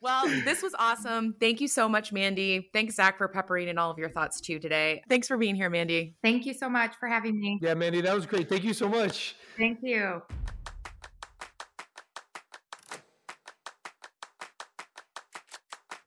Well, 0.03 0.27
this 0.45 0.63
was 0.63 0.75
awesome. 0.79 1.35
Thank 1.39 1.61
you 1.61 1.69
so 1.69 1.89
much, 1.89 2.13
Mandy. 2.13 2.71
Thanks, 2.73 2.95
Zach, 2.95 3.19
for 3.19 3.29
peppering 3.29 3.69
in 3.69 3.79
all 3.79 3.91
of 3.91 3.99
your 3.99 4.09
thoughts 4.09 4.41
too 4.41 4.59
today. 4.59 5.03
Thanks 5.09 5.29
for 5.29 5.37
being 5.37 5.55
here, 5.55 5.69
Mandy. 5.69 6.15
Thank 6.23 6.47
you 6.47 6.55
so 6.55 6.69
much 6.69 6.95
for 6.99 7.09
having 7.09 7.39
me. 7.39 7.59
Yeah, 7.61 7.75
Mandy, 7.75 8.01
that 8.01 8.15
was 8.15 8.27
great. 8.27 8.49
Thank 8.49 8.65
you 8.65 8.73
so 8.73 8.89
much. 8.89 9.37
Thank 9.59 9.79
you. 9.83 10.23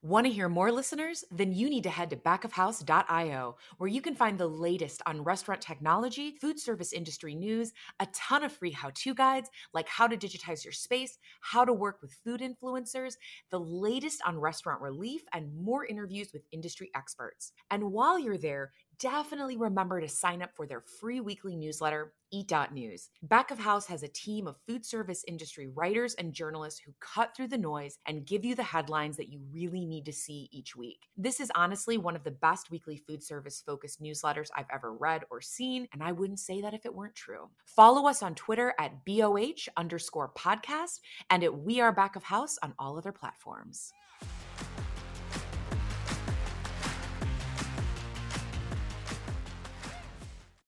Want 0.06 0.26
to 0.26 0.34
hear 0.34 0.49
more 0.49 0.70
listeners? 0.70 1.24
Then 1.32 1.54
you 1.54 1.70
need 1.70 1.84
to 1.84 1.89
head 1.89 2.10
to 2.10 2.18
backofhouse.io, 2.18 3.56
where 3.78 3.88
you 3.88 4.01
can 4.01 4.16
find 4.16 4.38
the 4.38 4.45
latest 4.45 5.01
on 5.06 5.24
restaurant 5.24 5.62
technology, 5.62 6.36
food 6.41 6.60
service 6.60 6.91
industry 6.91 7.36
news, 7.36 7.72
a 8.01 8.08
ton 8.08 8.43
of 8.43 8.51
free 8.51 8.72
how 8.72 8.91
to 8.95 9.14
guides 9.14 9.49
like 9.74 9.88
how 9.88 10.06
to 10.08 10.18
digitize 10.18 10.66
your 10.66 10.74
space, 10.74 11.18
how 11.39 11.64
to 11.64 11.72
work 11.72 12.01
with 12.01 12.18
food 12.26 12.41
influencers, 12.41 13.14
the 13.49 13.62
latest 13.62 14.22
on 14.26 14.38
restaurant 14.38 14.82
relief, 14.82 15.22
and 15.32 15.56
more 15.56 15.86
interviews 15.86 16.32
with 16.34 16.43
industry 16.51 16.91
experts. 16.97 17.54
And 17.72 17.93
while 17.93 18.20
you're 18.20 18.38
there, 18.38 18.74
definitely 19.04 19.58
remember 19.58 19.99
to 19.99 20.08
sign 20.08 20.41
up 20.41 20.56
for 20.56 20.66
their 20.66 20.80
free 20.80 21.20
weekly 21.20 21.58
newsletter, 21.58 22.14
Eat.News. 22.32 23.10
Back 23.22 23.51
of 23.51 23.60
House 23.60 23.86
has 23.88 24.01
a 24.01 24.08
team 24.08 24.47
of 24.47 24.56
food 24.66 24.86
service 24.86 25.26
industry 25.28 25.68
writers 25.68 26.14
and 26.14 26.32
journalists 26.32 26.80
who 26.80 26.93
cut 27.01 27.36
through 27.36 27.49
the 27.49 27.58
noise 27.58 27.97
and 28.08 28.26
give 28.26 28.45
you 28.45 28.56
the 28.56 28.64
headlines 28.64 29.18
that 29.18 29.28
you 29.28 29.41
really 29.51 29.86
need 29.86 30.06
to 30.06 30.14
see 30.14 30.47
each 30.54 30.78
week. 30.78 31.10
This 31.18 31.41
is 31.41 31.51
honestly 31.54 31.97
one 31.97 32.16
of 32.16 32.24
the 32.24 32.32
best 32.32 32.72
weekly 32.72 32.95
food 32.95 33.22
service 33.22 33.62
focused 33.66 34.01
newsletters 34.01 34.47
I've 34.56 34.72
ever 34.74 34.93
read 34.93 35.26
or 35.30 35.41
seen, 35.41 35.86
and 35.91 36.01
I 36.01 36.14
wouldn't 36.14 36.39
say 36.39 36.62
that 36.62 36.74
if 36.74 36.86
it 36.86 36.95
weren't 36.95 37.14
true. 37.14 37.49
Follow 37.66 38.08
us 38.08 38.24
on 38.24 38.36
Twitter 38.36 38.74
at 38.80 39.04
BOH 39.04 39.68
underscore 39.76 40.32
podcast 40.34 41.01
and 41.30 41.43
at 41.43 41.60
We 41.60 41.82
Are 41.82 41.91
Back 41.91 42.16
of 42.16 42.24
House 42.24 42.58
on 42.64 42.74
all 42.80 42.97
other 42.97 43.12
platforms. 43.12 43.91